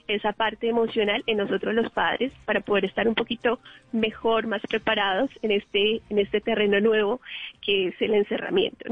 esa 0.07 0.33
parte 0.33 0.69
emocional 0.69 1.23
en 1.27 1.39
nosotros 1.39 1.75
los 1.75 1.91
padres 1.91 2.33
para 2.45 2.61
poder 2.61 2.85
estar 2.85 3.09
un 3.09 3.15
poquito 3.15 3.59
mejor, 3.93 4.47
más 4.47 4.61
preparados 4.69 5.31
en 5.43 5.51
este 5.53 6.03
en 6.11 6.19
este 6.19 6.41
terreno 6.41 6.81
nuevo 6.81 7.21
que 7.63 7.89
es 7.89 7.95
el 8.01 8.15
encerramiento. 8.15 8.85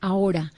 Ahora, 0.00 0.50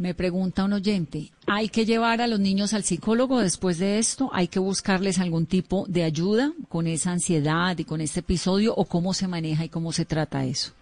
me 0.00 0.14
pregunta 0.14 0.64
un 0.64 0.72
oyente, 0.72 1.28
¿hay 1.46 1.68
que 1.68 1.84
llevar 1.84 2.22
a 2.22 2.26
los 2.26 2.40
niños 2.40 2.72
al 2.72 2.84
psicólogo 2.84 3.38
después 3.40 3.78
de 3.78 3.98
esto? 3.98 4.30
¿Hay 4.32 4.48
que 4.48 4.58
buscarles 4.58 5.20
algún 5.20 5.44
tipo 5.44 5.84
de 5.88 6.04
ayuda 6.04 6.52
con 6.70 6.86
esa 6.86 7.12
ansiedad 7.12 7.76
y 7.78 7.84
con 7.84 8.00
este 8.00 8.20
episodio 8.20 8.74
o 8.74 8.86
cómo 8.86 9.12
se 9.12 9.28
maneja 9.28 9.66
y 9.66 9.68
cómo 9.68 9.92
se 9.92 10.06
trata 10.06 10.44
eso? 10.44 10.72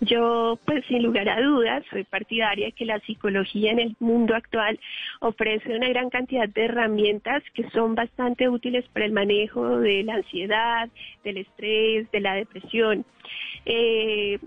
Yo, 0.00 0.58
pues 0.64 0.84
sin 0.86 1.04
lugar 1.04 1.28
a 1.28 1.40
dudas, 1.40 1.84
soy 1.90 2.02
partidaria 2.02 2.66
de 2.66 2.72
que 2.72 2.84
la 2.84 2.98
psicología 3.00 3.70
en 3.70 3.78
el 3.78 3.96
mundo 4.00 4.34
actual 4.34 4.80
ofrece 5.20 5.76
una 5.76 5.88
gran 5.88 6.10
cantidad 6.10 6.48
de 6.48 6.64
herramientas 6.64 7.44
que 7.54 7.68
son 7.70 7.94
bastante 7.94 8.48
útiles 8.48 8.84
para 8.92 9.06
el 9.06 9.12
manejo 9.12 9.78
de 9.78 10.02
la 10.02 10.14
ansiedad, 10.14 10.88
del 11.22 11.36
estrés, 11.36 12.10
de 12.10 12.20
la 12.20 12.34
depresión. 12.34 13.04
Eh, 13.66 14.40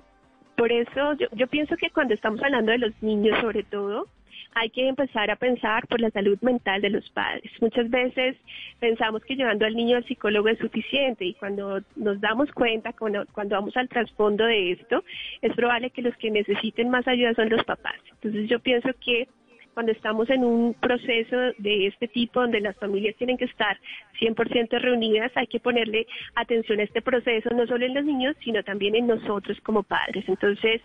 por 0.56 0.72
eso 0.72 1.14
yo, 1.14 1.28
yo 1.34 1.48
pienso 1.48 1.76
que 1.78 1.90
cuando 1.90 2.14
estamos 2.14 2.42
hablando 2.44 2.72
de 2.72 2.78
los 2.78 2.94
niños 3.02 3.40
sobre 3.42 3.64
todo, 3.64 4.08
hay 4.56 4.70
que 4.70 4.88
empezar 4.88 5.32
a 5.32 5.36
pensar 5.36 5.88
por 5.88 6.00
la 6.00 6.12
salud 6.12 6.38
mental 6.42 6.82
de 6.82 6.90
los 6.90 7.10
padres. 7.10 7.52
Muchas 7.60 7.90
veces 7.90 8.36
pensamos 8.80 9.24
que 9.24 9.36
llevando 9.36 9.66
al 9.66 9.76
niño 9.76 9.98
al 9.98 10.06
psicólogo 10.06 10.48
es 10.48 10.60
suficiente 10.60 11.26
y 11.26 11.34
cuando 11.34 11.82
nos 11.96 12.22
damos 12.22 12.52
cuenta, 12.52 12.94
cuando, 12.94 13.26
cuando 13.34 13.56
vamos 13.56 13.76
al 13.78 13.90
trasfondo 13.90 14.46
de 14.46 14.74
esto, 14.74 15.04
es 15.42 15.54
probable 15.56 15.90
que 15.90 16.02
los 16.02 16.16
que 16.18 16.30
necesiten 16.30 16.90
más 16.90 17.08
ayuda 17.08 17.34
son 17.34 17.50
los 17.50 17.64
papás. 17.64 17.96
Entonces 18.12 18.50
yo 18.50 18.60
pienso 18.60 18.90
que 19.04 19.28
cuando 19.74 19.92
estamos 19.92 20.30
en 20.30 20.44
un 20.44 20.74
proceso 20.74 21.38
de 21.58 21.88
este 21.88 22.08
tipo 22.08 22.42
donde 22.42 22.62
las 22.62 22.76
familias 22.78 23.16
tienen 23.16 23.38
que 23.38 23.46
estar 23.46 23.78
100% 24.20 24.80
reunidas, 24.80 25.32
hay 25.36 25.48
que 25.48 25.60
ponerle 25.60 26.08
atención 26.36 26.80
a 26.80 26.84
este 26.84 27.02
proceso, 27.02 27.50
no 27.50 27.66
solo 27.68 27.86
en 27.86 27.94
los 27.94 28.06
niños, 28.06 28.36
sino 28.44 28.64
también 28.64 28.96
en 28.96 29.08
nosotros 29.08 29.60
como 29.62 29.84
padres. 29.84 30.24
Entonces, 30.28 30.82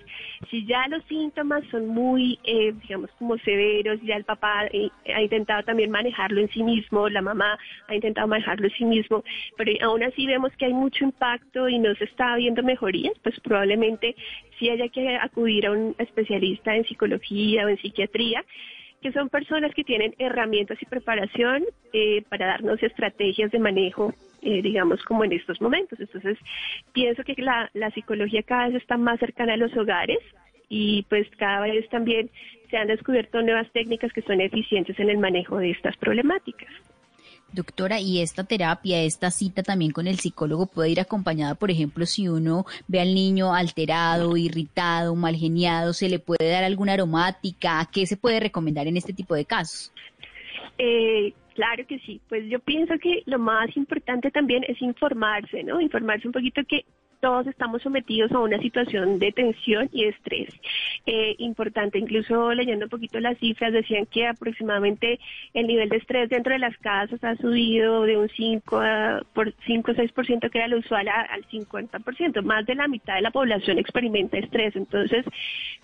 si 0.50 0.66
ya 0.66 0.86
los 0.88 1.04
síntomas 1.04 1.64
son 1.70 1.86
muy, 1.86 2.38
eh, 2.44 2.72
digamos, 2.82 3.10
como 3.18 3.36
severos, 3.38 4.00
ya 4.02 4.16
el 4.16 4.24
papá 4.24 4.66
eh, 4.72 4.90
ha 5.14 5.22
intentado 5.22 5.62
también 5.62 5.90
manejarlo 5.90 6.40
en 6.40 6.48
sí 6.50 6.62
mismo, 6.62 7.08
la 7.08 7.22
mamá 7.22 7.58
ha 7.88 7.94
intentado 7.94 8.26
manejarlo 8.26 8.66
en 8.66 8.74
sí 8.74 8.84
mismo, 8.84 9.24
pero 9.56 9.72
aún 9.86 10.02
así 10.02 10.26
vemos 10.26 10.52
que 10.56 10.66
hay 10.66 10.72
mucho 10.72 11.04
impacto 11.04 11.68
y 11.68 11.78
no 11.78 11.94
se 11.94 12.04
está 12.04 12.36
viendo 12.36 12.62
mejorías, 12.62 13.14
pues 13.22 13.38
probablemente 13.40 14.16
sí 14.58 14.70
haya 14.70 14.88
que 14.88 15.16
acudir 15.16 15.66
a 15.66 15.72
un 15.72 15.94
especialista 15.98 16.74
en 16.74 16.84
psicología 16.84 17.66
o 17.66 17.68
en 17.68 17.78
psiquiatría 17.78 18.44
que 19.00 19.12
son 19.12 19.28
personas 19.28 19.72
que 19.74 19.84
tienen 19.84 20.14
herramientas 20.18 20.80
y 20.80 20.86
preparación 20.86 21.64
eh, 21.92 22.22
para 22.28 22.46
darnos 22.46 22.82
estrategias 22.82 23.50
de 23.50 23.58
manejo, 23.58 24.12
eh, 24.42 24.62
digamos, 24.62 25.02
como 25.04 25.24
en 25.24 25.32
estos 25.32 25.60
momentos. 25.60 26.00
Entonces, 26.00 26.38
pienso 26.92 27.22
que 27.24 27.34
la, 27.38 27.70
la 27.74 27.90
psicología 27.90 28.42
cada 28.42 28.68
vez 28.68 28.76
está 28.76 28.96
más 28.96 29.20
cercana 29.20 29.54
a 29.54 29.56
los 29.56 29.76
hogares 29.76 30.18
y 30.68 31.04
pues 31.08 31.28
cada 31.36 31.60
vez 31.60 31.88
también 31.88 32.30
se 32.70 32.76
han 32.76 32.88
descubierto 32.88 33.40
nuevas 33.42 33.70
técnicas 33.72 34.12
que 34.12 34.22
son 34.22 34.40
eficientes 34.40 34.98
en 34.98 35.10
el 35.10 35.18
manejo 35.18 35.58
de 35.58 35.70
estas 35.70 35.96
problemáticas. 35.96 36.68
Doctora, 37.52 37.98
¿y 37.98 38.20
esta 38.20 38.44
terapia, 38.44 39.02
esta 39.02 39.30
cita 39.30 39.62
también 39.62 39.90
con 39.90 40.06
el 40.06 40.18
psicólogo 40.18 40.66
puede 40.66 40.90
ir 40.90 41.00
acompañada, 41.00 41.54
por 41.54 41.70
ejemplo, 41.70 42.04
si 42.04 42.28
uno 42.28 42.66
ve 42.88 43.00
al 43.00 43.14
niño 43.14 43.54
alterado, 43.54 44.36
irritado, 44.36 45.14
mal 45.14 45.34
geniado, 45.34 45.94
se 45.94 46.10
le 46.10 46.18
puede 46.18 46.50
dar 46.50 46.64
alguna 46.64 46.92
aromática? 46.92 47.88
¿Qué 47.90 48.04
se 48.06 48.18
puede 48.18 48.38
recomendar 48.40 48.86
en 48.86 48.98
este 48.98 49.14
tipo 49.14 49.34
de 49.34 49.46
casos? 49.46 49.92
Eh, 50.76 51.32
claro 51.54 51.86
que 51.86 51.98
sí, 52.00 52.20
pues 52.28 52.44
yo 52.50 52.58
pienso 52.60 52.94
que 53.02 53.22
lo 53.24 53.38
más 53.38 53.74
importante 53.76 54.30
también 54.30 54.62
es 54.68 54.80
informarse, 54.82 55.64
¿no? 55.64 55.80
Informarse 55.80 56.26
un 56.26 56.32
poquito 56.32 56.60
que 56.68 56.84
todos 57.20 57.46
estamos 57.46 57.82
sometidos 57.82 58.32
a 58.32 58.38
una 58.38 58.58
situación 58.58 59.18
de 59.18 59.32
tensión 59.32 59.88
y 59.92 60.04
estrés. 60.04 60.54
Eh, 61.06 61.34
importante, 61.38 61.98
incluso 61.98 62.52
leyendo 62.52 62.86
un 62.86 62.90
poquito 62.90 63.20
las 63.20 63.38
cifras, 63.38 63.72
decían 63.72 64.06
que 64.06 64.26
aproximadamente 64.26 65.18
el 65.54 65.66
nivel 65.66 65.88
de 65.88 65.96
estrés 65.96 66.28
dentro 66.28 66.52
de 66.52 66.58
las 66.58 66.76
casas 66.78 67.22
ha 67.24 67.36
subido 67.36 68.02
de 68.02 68.16
un 68.16 68.28
5 68.28 68.80
a, 68.80 69.22
por 69.32 69.52
5 69.66 69.90
o 69.90 69.94
6% 69.94 70.50
que 70.50 70.58
era 70.58 70.68
lo 70.68 70.78
usual 70.78 71.08
al 71.08 71.44
50%. 71.48 72.42
Más 72.42 72.66
de 72.66 72.74
la 72.74 72.88
mitad 72.88 73.14
de 73.14 73.22
la 73.22 73.30
población 73.30 73.78
experimenta 73.78 74.38
estrés. 74.38 74.76
Entonces, 74.76 75.24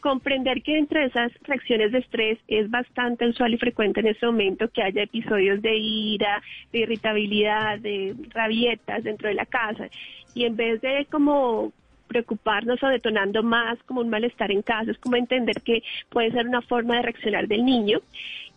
comprender 0.00 0.62
que 0.62 0.78
entre 0.78 1.06
esas 1.06 1.32
reacciones 1.42 1.92
de 1.92 1.98
estrés 1.98 2.38
es 2.48 2.70
bastante 2.70 3.26
usual 3.26 3.54
y 3.54 3.58
frecuente 3.58 4.00
en 4.00 4.08
este 4.08 4.26
momento 4.26 4.68
que 4.68 4.82
haya 4.82 5.02
episodios 5.02 5.62
de 5.62 5.76
ira, 5.76 6.42
de 6.72 6.80
irritabilidad, 6.80 7.78
de 7.78 8.14
rabietas 8.30 9.04
dentro 9.04 9.28
de 9.28 9.34
la 9.34 9.46
casa 9.46 9.88
y 10.34 10.44
en 10.44 10.56
vez 10.56 10.80
de 10.80 11.06
como 11.10 11.72
preocuparnos 12.08 12.82
o 12.82 12.88
detonando 12.88 13.42
más 13.42 13.82
como 13.84 14.00
un 14.00 14.10
malestar 14.10 14.50
en 14.52 14.62
casa, 14.62 14.90
es 14.90 14.98
como 14.98 15.16
entender 15.16 15.60
que 15.62 15.82
puede 16.10 16.30
ser 16.30 16.46
una 16.46 16.62
forma 16.62 16.96
de 16.96 17.02
reaccionar 17.02 17.48
del 17.48 17.64
niño. 17.64 18.00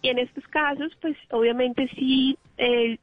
Y 0.01 0.09
en 0.09 0.19
estos 0.19 0.47
casos, 0.49 0.95
pues 1.01 1.17
obviamente 1.32 1.89
sí, 1.95 2.38
eh, 2.59 2.99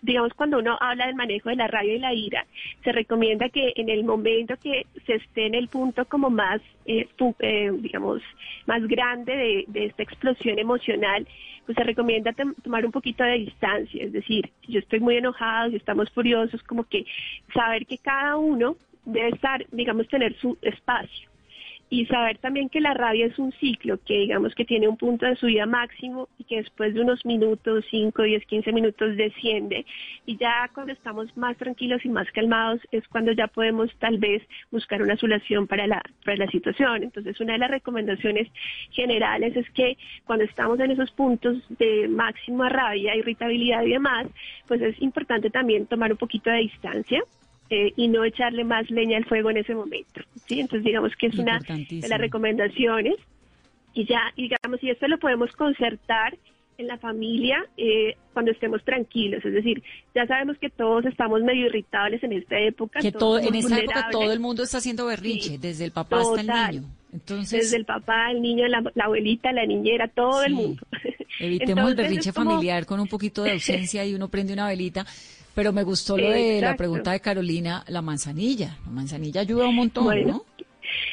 digamos 0.00 0.32
cuando 0.32 0.58
uno 0.58 0.78
habla 0.80 1.06
del 1.06 1.14
manejo 1.14 1.50
de 1.50 1.56
la 1.56 1.66
rabia 1.66 1.94
y 1.94 1.98
la 1.98 2.14
ira, 2.14 2.46
se 2.84 2.92
recomienda 2.92 3.50
que 3.50 3.72
en 3.76 3.90
el 3.90 4.02
momento 4.04 4.56
que 4.56 4.86
se 5.06 5.16
esté 5.16 5.46
en 5.46 5.54
el 5.54 5.68
punto 5.68 6.06
como 6.06 6.30
más, 6.30 6.62
eh, 6.86 7.06
eh, 7.40 7.70
digamos, 7.80 8.22
más 8.66 8.82
grande 8.86 9.36
de, 9.36 9.64
de 9.68 9.86
esta 9.86 10.02
explosión 10.02 10.58
emocional, 10.58 11.26
pues 11.68 11.76
se 11.76 11.84
recomienda 11.84 12.32
tomar 12.62 12.86
un 12.86 12.92
poquito 12.92 13.22
de 13.22 13.40
distancia, 13.40 14.02
es 14.02 14.10
decir, 14.10 14.50
si 14.64 14.72
yo 14.72 14.78
estoy 14.78 15.00
muy 15.00 15.18
enojado, 15.18 15.68
si 15.68 15.76
estamos 15.76 16.08
furiosos, 16.12 16.62
como 16.62 16.84
que 16.84 17.04
saber 17.52 17.84
que 17.84 17.98
cada 17.98 18.38
uno 18.38 18.76
debe 19.04 19.28
estar, 19.28 19.66
digamos, 19.70 20.08
tener 20.08 20.34
su 20.38 20.56
espacio 20.62 21.27
y 21.90 22.06
saber 22.06 22.38
también 22.38 22.68
que 22.68 22.80
la 22.80 22.92
rabia 22.94 23.26
es 23.26 23.38
un 23.38 23.52
ciclo 23.52 23.98
que 24.04 24.18
digamos 24.18 24.54
que 24.54 24.64
tiene 24.64 24.88
un 24.88 24.96
punto 24.96 25.24
de 25.26 25.36
subida 25.36 25.66
máximo 25.66 26.28
y 26.38 26.44
que 26.44 26.56
después 26.56 26.94
de 26.94 27.00
unos 27.00 27.24
minutos, 27.24 27.84
5, 27.90 28.22
10, 28.22 28.44
15 28.44 28.72
minutos 28.72 29.16
desciende 29.16 29.86
y 30.26 30.36
ya 30.36 30.70
cuando 30.74 30.92
estamos 30.92 31.34
más 31.36 31.56
tranquilos 31.56 32.04
y 32.04 32.08
más 32.10 32.30
calmados 32.32 32.80
es 32.90 33.06
cuando 33.08 33.32
ya 33.32 33.46
podemos 33.46 33.90
tal 33.98 34.18
vez 34.18 34.42
buscar 34.70 35.02
una 35.02 35.16
solución 35.16 35.66
para 35.66 35.86
la, 35.86 36.02
para 36.24 36.36
la 36.36 36.50
situación. 36.50 37.04
Entonces 37.04 37.40
una 37.40 37.54
de 37.54 37.58
las 37.60 37.70
recomendaciones 37.70 38.48
generales 38.90 39.56
es 39.56 39.68
que 39.70 39.96
cuando 40.26 40.44
estamos 40.44 40.78
en 40.80 40.90
esos 40.90 41.10
puntos 41.12 41.56
de 41.78 42.08
máxima 42.08 42.68
rabia, 42.68 43.16
irritabilidad 43.16 43.82
y 43.82 43.90
demás, 43.90 44.26
pues 44.66 44.82
es 44.82 45.00
importante 45.00 45.50
también 45.50 45.86
tomar 45.86 46.12
un 46.12 46.18
poquito 46.18 46.50
de 46.50 46.58
distancia 46.58 47.22
eh, 47.70 47.92
y 47.96 48.08
no 48.08 48.24
echarle 48.24 48.64
más 48.64 48.90
leña 48.90 49.18
al 49.18 49.24
fuego 49.26 49.50
en 49.50 49.58
ese 49.58 49.74
momento. 49.74 50.20
¿sí? 50.46 50.60
Entonces, 50.60 50.84
digamos 50.84 51.14
que 51.16 51.26
es 51.26 51.38
una 51.38 51.60
de 51.60 52.08
las 52.08 52.18
recomendaciones. 52.18 53.16
Y 53.94 54.06
ya, 54.06 54.32
digamos, 54.36 54.82
y 54.82 54.90
esto 54.90 55.08
lo 55.08 55.18
podemos 55.18 55.50
concertar 55.52 56.36
en 56.78 56.86
la 56.86 56.96
familia 56.96 57.58
eh, 57.76 58.16
cuando 58.32 58.52
estemos 58.52 58.82
tranquilos. 58.84 59.44
Es 59.44 59.52
decir, 59.52 59.82
ya 60.14 60.26
sabemos 60.26 60.56
que 60.58 60.70
todos 60.70 61.04
estamos 61.04 61.42
medio 61.42 61.66
irritables 61.66 62.22
en 62.22 62.32
esta 62.32 62.58
época. 62.58 63.00
Que 63.00 63.10
todo, 63.12 63.38
en 63.38 63.54
esta 63.54 63.78
época 63.78 64.08
todo 64.10 64.32
el 64.32 64.38
mundo 64.38 64.62
está 64.62 64.78
haciendo 64.78 65.06
berrinche, 65.06 65.58
desde 65.58 65.84
el 65.84 65.90
papá 65.90 66.20
hasta 66.20 66.40
el 66.40 66.46
niño. 66.46 66.88
Entonces, 67.12 67.64
desde 67.64 67.78
el 67.78 67.84
papá, 67.84 68.30
el 68.30 68.40
niño, 68.40 68.66
la, 68.68 68.82
abuelita, 69.02 69.52
la 69.52 69.66
niñera, 69.66 70.08
todo 70.08 70.44
el 70.44 70.54
mundo. 70.54 70.82
Evitemos 71.40 71.90
el 71.90 71.96
berrinche 71.96 72.32
familiar 72.32 72.86
con 72.86 73.00
un 73.00 73.08
poquito 73.08 73.42
de 73.42 73.52
ausencia 73.52 74.04
y 74.04 74.14
uno 74.14 74.28
prende 74.28 74.52
una 74.52 74.68
velita. 74.68 75.04
Pero 75.58 75.72
me 75.72 75.82
gustó 75.82 76.16
lo 76.16 76.30
de 76.30 76.60
la 76.60 76.76
pregunta 76.76 77.10
de 77.10 77.18
Carolina, 77.18 77.82
la 77.88 78.00
manzanilla. 78.00 78.76
La 78.86 78.92
manzanilla 78.92 79.40
ayuda 79.40 79.66
un 79.66 79.74
montón, 79.74 80.24
¿no? 80.24 80.44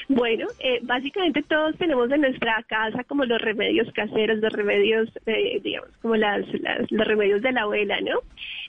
Bueno, 0.07 0.45
eh, 0.59 0.81
básicamente 0.83 1.41
todos 1.41 1.75
tenemos 1.79 2.11
en 2.11 2.21
nuestra 2.21 2.63
casa 2.67 3.03
como 3.05 3.25
los 3.25 3.41
remedios 3.41 3.91
caseros, 3.93 4.37
los 4.37 4.53
remedios, 4.53 5.09
eh, 5.25 5.59
digamos, 5.63 5.89
como 5.99 6.15
las, 6.15 6.45
los 6.91 7.07
remedios 7.07 7.41
de 7.41 7.53
la 7.53 7.63
abuela, 7.63 7.99
¿no? 8.01 8.19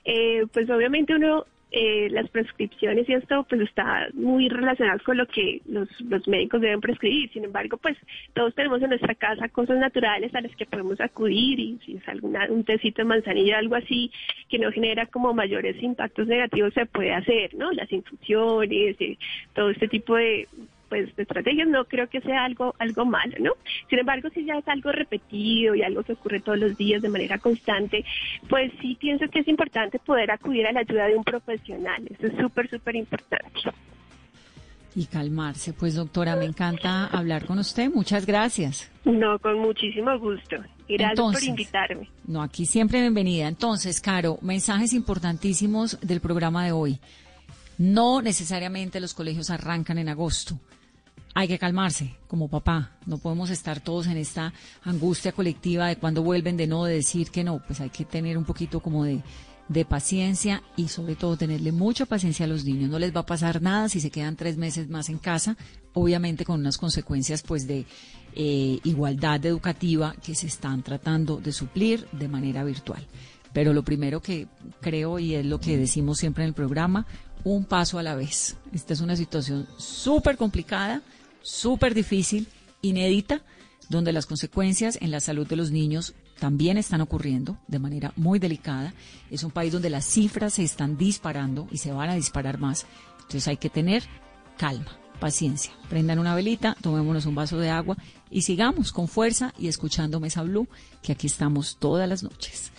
Eh, 0.07 0.47
pues 0.51 0.71
obviamente 0.71 1.15
uno 1.15 1.45
eh, 1.79 2.09
las 2.11 2.27
prescripciones 2.31 3.07
y 3.07 3.13
esto 3.13 3.45
pues 3.47 3.61
está 3.61 4.09
muy 4.15 4.49
relacionado 4.49 4.99
con 5.05 5.19
lo 5.19 5.27
que 5.27 5.61
los, 5.67 5.87
los 6.01 6.27
médicos 6.27 6.63
deben 6.63 6.81
prescribir. 6.81 7.31
Sin 7.33 7.45
embargo, 7.45 7.77
pues 7.77 7.99
todos 8.33 8.55
tenemos 8.55 8.81
en 8.81 8.89
nuestra 8.89 9.15
casa 9.15 9.51
cosas 9.51 9.77
naturales 9.77 10.35
a 10.35 10.41
las 10.41 10.57
que 10.57 10.65
podemos 10.65 10.99
acudir 11.03 11.61
y 11.61 11.79
si 11.85 11.97
es 11.97 12.09
alguna, 12.09 12.47
un 12.49 12.65
tecito 12.65 13.03
de 13.03 13.09
manzanilla, 13.09 13.59
algo 13.59 13.75
así 13.75 14.11
que 14.49 14.59
no 14.59 14.73
genera 14.73 15.05
como 15.05 15.35
mayores 15.35 15.77
impactos 15.83 16.27
negativos 16.27 16.73
se 16.73 16.87
puede 16.87 17.13
hacer, 17.13 17.55
¿no? 17.55 17.71
Las 17.73 17.93
infusiones, 17.93 18.99
y 18.99 19.19
todo 19.53 19.69
este 19.69 19.89
tipo 19.89 20.17
de, 20.17 20.49
pues 20.89 21.15
de 21.17 21.23
estrategias 21.23 21.69
no 21.69 21.85
creo 21.85 22.09
que 22.09 22.21
sea 22.21 22.45
algo 22.45 22.75
algo 22.79 23.05
malo, 23.05 23.37
¿no? 23.41 23.53
Sin 23.89 23.99
embargo, 23.99 24.29
si 24.31 24.45
ya 24.45 24.59
es 24.59 24.69
algo 24.69 24.93
repetido 24.93 25.75
y 25.75 25.83
algo 25.83 26.03
que 26.03 26.13
ocurre 26.13 26.41
todos 26.41 26.59
los 26.59 26.77
días 26.77 27.03
de 27.03 27.09
manera 27.09 27.39
constante, 27.39 28.05
pues 28.49 28.73
sí 28.81 28.97
pienso 29.01 29.29
que 29.29 29.41
es 29.41 29.49
importante 29.49 29.99
poder 29.99 30.31
acudir 30.31 30.67
a 30.67 30.73
la 30.73 30.81
ayuda 30.81 31.07
de 31.07 31.17
un 31.17 31.25
profesional. 31.25 32.03
Eso 32.11 32.27
es 32.27 32.37
súper, 32.39 32.69
súper 32.71 32.97
importante. 32.97 33.61
Y 34.95 35.07
calmarse. 35.07 35.75
Pues 35.75 35.95
doctora, 35.95 36.37
me 36.37 36.47
encanta 36.47 37.07
hablar 37.07 37.45
con 37.45 37.59
usted. 37.59 37.91
Muchas 37.91 38.25
gracias. 38.25 38.91
No, 39.05 39.39
con 39.39 39.59
muchísimo 39.59 40.19
gusto. 40.19 40.57
Gracias 40.89 41.21
por 41.21 41.45
invitarme. 41.45 42.09
No, 42.27 42.43
aquí 42.43 42.65
siempre 42.65 43.01
bienvenida. 43.01 43.47
Entonces, 43.47 44.01
Caro, 44.01 44.39
mensajes 44.41 44.95
importantísimos 44.95 46.01
del 46.01 46.21
programa 46.21 46.65
de 46.65 46.73
hoy. 46.73 46.99
No 47.77 48.23
necesariamente 48.23 49.01
los 49.01 49.13
colegios 49.13 49.51
arrancan 49.51 49.99
en 49.99 50.09
agosto 50.09 50.59
hay 51.37 51.49
que 51.49 51.59
calmarse 51.59 52.15
como 52.29 52.49
papá. 52.49 52.93
No 53.05 53.19
podemos 53.19 53.51
estar 53.51 53.81
todos 53.81 54.07
en 54.07 54.17
esta 54.17 54.55
angustia 54.83 55.33
colectiva 55.33 55.89
de 55.89 55.97
cuando 55.97 56.23
vuelven 56.23 56.57
de 56.57 56.67
no, 56.67 56.87
de 56.87 56.95
decir 56.95 57.31
que 57.31 57.45
no. 57.45 57.63
Pues 57.67 57.79
hay 57.83 57.91
que 57.91 58.07
tener 58.07 58.39
un 58.39 58.47
poquito 58.47 58.81
como 58.81 59.05
de, 59.05 59.21
de 59.69 59.85
paciencia 59.85 60.63
y 60.77 60.89
sobre 60.89 61.15
todo 61.15 61.37
tenerle 61.37 61.73
mucha 61.73 62.07
paciencia 62.07 62.47
a 62.47 62.49
los 62.49 62.65
niños. 62.65 62.89
No 62.89 62.99
les 62.99 63.15
va 63.15 63.21
a 63.21 63.27
pasar 63.27 63.61
nada 63.61 63.91
si 63.91 64.01
se 64.01 64.09
quedan 64.09 64.35
tres 64.35 64.57
meses 64.57 64.89
más 64.89 65.11
en 65.11 65.19
casa, 65.19 65.59
obviamente 65.93 66.47
con 66.47 66.59
unas 66.59 66.79
consecuencias 66.79 67.43
pues 67.43 67.67
de 67.67 67.85
eh, 68.35 68.81
igualdad 68.85 69.45
educativa 69.45 70.15
que 70.25 70.35
se 70.35 70.47
están 70.47 70.83
tratando 70.83 71.37
de 71.37 71.53
suplir 71.53 72.09
de 72.13 72.29
manera 72.29 72.65
virtual. 72.65 73.07
Pero 73.53 73.75
lo 73.75 73.83
primero 73.83 74.23
que 74.23 74.47
creo 74.81 75.19
y 75.19 75.35
es 75.35 75.45
lo 75.45 75.61
que 75.61 75.77
decimos 75.77 76.17
siempre 76.17 76.45
en 76.45 76.49
el 76.49 76.55
programa, 76.55 77.07
un 77.45 77.67
paso 77.67 77.99
a 77.99 78.03
la 78.03 78.15
vez. 78.15 78.57
Esta 78.73 78.95
es 78.95 79.03
una 79.03 79.17
situación 79.17 79.69
súper 79.77 80.39
complicada 80.39 81.03
súper 81.47 81.95
difícil, 81.95 82.49
inédita, 82.83 83.43
donde 83.89 84.13
las 84.13 84.27
consecuencias 84.27 84.99
en 85.01 85.13
la 85.13 85.21
salud 85.21 85.47
de 85.47 85.57
los 85.57 85.71
niños 85.71 86.15
también 86.41 86.77
están 86.77 87.01
ocurriendo 87.01 87.57
de 87.69 87.79
manera 87.79 88.13
muy 88.17 88.39
delicada. 88.39 88.93
Es 89.31 89.45
un 89.45 89.53
país 89.53 89.73
donde 89.73 89.89
las 89.89 90.05
cifras 90.05 90.55
se 90.55 90.65
están 90.65 90.99
disparando 90.99 91.69
y 91.71 91.79
se 91.79 91.93
van 91.93 92.11
a 92.11 92.17
disparar 92.17 92.59
más. 92.59 92.85
Entonces 93.19 93.47
hay 93.49 93.57
que 93.57 93.71
tener 93.71 94.03
calma, 94.59 94.99
paciencia. 95.21 95.73
Prendan 95.89 96.19
una 96.19 96.35
velita, 96.35 96.77
tomémonos 96.81 97.27
un 97.27 97.37
vaso 97.37 97.59
de 97.59 97.71
agua 97.71 97.97
y 98.29 98.43
sigamos 98.43 98.93
con 98.93 99.07
fuerza 99.07 99.55
y 99.57 99.69
escuchando 99.69 100.21
Mesa 100.21 100.43
Blue, 100.43 100.69
que 101.03 101.13
aquí 101.13 101.29
estamos 101.29 101.77
todas 101.79 102.09
las 102.09 102.23
noches. 102.23 102.73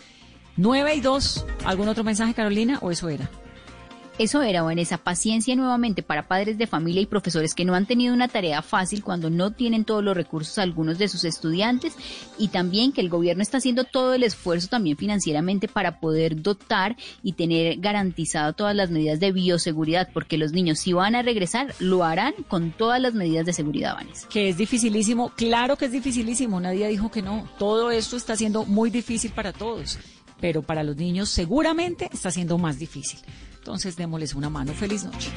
9 0.58 0.96
y 0.96 1.02
2. 1.02 1.46
¿Algún 1.66 1.88
otro 1.88 2.04
mensaje, 2.04 2.34
Carolina, 2.34 2.80
o 2.82 2.92
eso 2.92 3.08
era? 3.08 3.30
Eso 4.20 4.42
era, 4.42 4.66
esa 4.74 4.98
paciencia 4.98 5.56
nuevamente 5.56 6.02
para 6.02 6.28
padres 6.28 6.58
de 6.58 6.66
familia 6.66 7.02
y 7.02 7.06
profesores 7.06 7.54
que 7.54 7.66
no 7.66 7.76
han 7.76 7.86
tenido 7.86 8.16
una 8.16 8.28
tarea 8.28 8.64
fácil 8.64 9.04
cuando 9.04 9.30
no 9.30 9.52
tienen 9.52 9.86
todos 9.86 10.04
los 10.04 10.18
recursos 10.18 10.58
algunos 10.58 10.98
de 10.98 11.08
sus 11.08 11.24
estudiantes 11.24 11.94
y 12.40 12.48
también 12.48 12.94
que 12.94 13.02
el 13.02 13.10
gobierno 13.10 13.44
está 13.44 13.58
haciendo 13.58 13.84
todo 13.84 14.16
el 14.16 14.24
esfuerzo 14.24 14.70
también 14.70 14.98
financieramente 14.98 15.68
para 15.68 16.00
poder 16.00 16.42
dotar 16.42 16.96
y 17.22 17.34
tener 17.34 17.78
garantizado 17.78 18.54
todas 18.54 18.76
las 18.76 18.90
medidas 18.90 19.20
de 19.20 19.32
bioseguridad, 19.32 20.10
porque 20.12 20.40
los 20.40 20.52
niños 20.52 20.80
si 20.80 20.94
van 20.94 21.14
a 21.14 21.22
regresar 21.22 21.76
lo 21.78 22.04
harán 22.04 22.34
con 22.48 22.72
todas 22.72 23.00
las 23.00 23.14
medidas 23.14 23.46
de 23.46 23.54
seguridad, 23.54 23.94
Vanessa. 23.94 24.28
Que 24.30 24.50
es 24.50 24.58
dificilísimo, 24.58 25.30
claro 25.36 25.76
que 25.76 25.86
es 25.86 25.92
dificilísimo, 25.92 26.60
nadie 26.60 26.88
dijo 26.88 27.12
que 27.12 27.22
no, 27.22 27.48
todo 27.60 27.92
esto 27.92 28.18
está 28.18 28.36
siendo 28.36 28.66
muy 28.66 28.90
difícil 28.90 29.32
para 29.32 29.54
todos, 29.54 30.00
pero 30.42 30.64
para 30.64 30.84
los 30.84 30.96
niños 30.96 31.30
seguramente 31.30 32.10
está 32.12 32.32
siendo 32.32 32.58
más 32.58 32.80
difícil. 32.80 33.20
Entonces 33.68 33.98
démosles 33.98 34.34
una 34.34 34.50
mano. 34.50 34.72
Feliz 34.72 35.04
noche. 35.04 35.30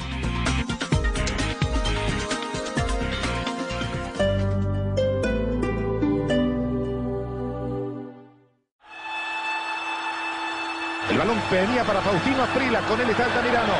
El 11.09 11.17
balón 11.17 11.37
venía 11.51 11.83
para 11.83 11.99
Faustino 11.99 12.43
Aprila, 12.43 12.79
con 12.87 13.01
él 13.01 13.09
está 13.09 13.25
Altamirano. 13.25 13.73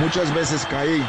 Muchas 0.00 0.34
veces 0.34 0.66
caí, 0.68 1.00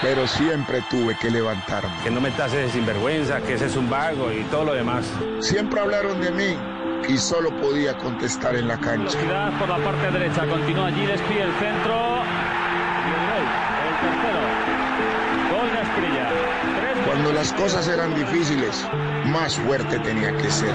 pero 0.00 0.24
siempre 0.28 0.84
tuve 0.88 1.16
que 1.18 1.32
levantarme. 1.32 1.90
Que 2.04 2.12
no 2.12 2.20
me 2.20 2.28
estás 2.28 2.52
de 2.52 2.70
sinvergüenza, 2.70 3.40
que 3.40 3.54
ese 3.54 3.66
es 3.66 3.74
un 3.74 3.90
vago 3.90 4.30
y 4.30 4.44
todo 4.44 4.66
lo 4.66 4.74
demás. 4.74 5.04
Siempre 5.40 5.80
hablaron 5.80 6.20
de 6.20 6.30
mí, 6.30 6.56
y 7.08 7.18
solo 7.18 7.50
podía 7.60 7.96
contestar 7.98 8.56
en 8.56 8.68
la 8.68 8.78
cancha. 8.78 9.18
Por 9.58 9.68
la 9.68 9.78
parte 9.78 10.10
derecha, 10.10 10.46
continúa 10.46 10.88
el 10.88 11.52
centro. 11.58 12.20
Y 13.06 13.10
el 13.10 13.24
gol, 13.30 13.46
el 13.88 13.96
tercero. 14.00 14.40
Gol 15.50 15.72
de 15.72 15.78
Asprilla. 15.78 16.28
Cuando 17.06 17.32
las 17.32 17.52
cosas 17.52 17.88
eran 17.88 18.14
difíciles, 18.14 18.86
más 19.26 19.56
fuerte 19.56 19.98
tenía 20.00 20.36
que 20.36 20.50
ser. 20.50 20.74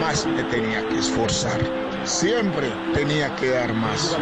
Más 0.00 0.26
me 0.26 0.44
tenía 0.44 0.86
que 0.88 0.98
esforzar. 0.98 1.87
Siempre 2.08 2.72
tenía 2.94 3.36
que 3.36 3.50
dar 3.50 3.74
más. 3.74 4.16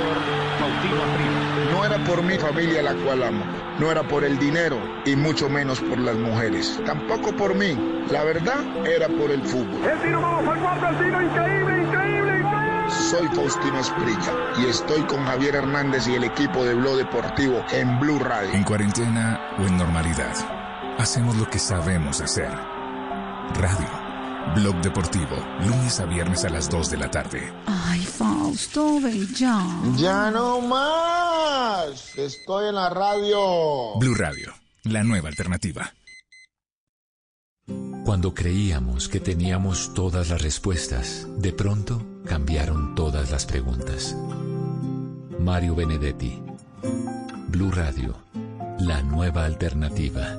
No 1.70 1.84
era 1.84 2.02
por 2.04 2.20
mi 2.20 2.36
familia 2.36 2.82
la 2.82 2.94
cual 2.94 3.22
amo. 3.22 3.44
No 3.78 3.92
era 3.92 4.02
por 4.02 4.24
el 4.24 4.38
dinero 4.38 4.76
y 5.04 5.14
mucho 5.14 5.48
menos 5.48 5.80
por 5.80 5.96
las 5.98 6.16
mujeres. 6.16 6.80
Tampoco 6.84 7.34
por 7.36 7.54
mí. 7.54 7.78
La 8.10 8.24
verdad 8.24 8.58
era 8.84 9.08
por 9.08 9.30
el 9.30 9.40
fútbol. 9.42 9.84
El 9.84 10.00
tiro 10.02 10.20
vamos 10.20 10.48
al 10.48 10.60
cuarto, 10.60 10.88
el 10.88 10.98
tiro 10.98 11.22
increíble, 11.22 11.82
increíble, 11.84 12.38
increíble. 12.38 12.90
Soy 13.08 13.28
Faustino 13.28 13.78
Esprilla 13.78 14.32
y 14.58 14.66
estoy 14.66 15.02
con 15.02 15.24
Javier 15.24 15.54
Hernández 15.54 16.08
y 16.08 16.16
el 16.16 16.24
equipo 16.24 16.64
de 16.64 16.74
Blog 16.74 16.96
Deportivo 16.96 17.64
en 17.70 18.00
Blue 18.00 18.18
Radio. 18.18 18.52
En 18.52 18.64
cuarentena 18.64 19.40
o 19.58 19.62
en 19.62 19.76
normalidad, 19.76 20.34
hacemos 20.98 21.36
lo 21.36 21.48
que 21.48 21.60
sabemos 21.60 22.20
hacer. 22.20 22.50
Radio. 23.54 24.05
Blog 24.54 24.80
Deportivo, 24.80 25.36
lunes 25.60 26.00
a 26.00 26.06
viernes 26.06 26.44
a 26.44 26.48
las 26.48 26.70
2 26.70 26.90
de 26.90 26.96
la 26.96 27.10
tarde. 27.10 27.52
Ay, 27.66 28.00
Fausto, 28.00 29.00
ven 29.00 29.26
ya. 29.34 29.62
Ya 29.96 30.30
no 30.30 30.60
más. 30.60 32.16
Estoy 32.16 32.68
en 32.68 32.76
la 32.76 32.88
radio. 32.88 33.98
Blue 33.98 34.14
Radio, 34.14 34.54
la 34.84 35.02
nueva 35.02 35.28
alternativa. 35.28 35.92
Cuando 38.04 38.34
creíamos 38.34 39.08
que 39.08 39.18
teníamos 39.18 39.92
todas 39.92 40.30
las 40.30 40.40
respuestas, 40.40 41.26
de 41.38 41.52
pronto 41.52 42.00
cambiaron 42.24 42.94
todas 42.94 43.32
las 43.32 43.46
preguntas. 43.46 44.16
Mario 45.40 45.74
Benedetti. 45.74 46.40
Blue 47.48 47.72
Radio, 47.72 48.16
la 48.78 49.02
nueva 49.02 49.44
alternativa. 49.44 50.38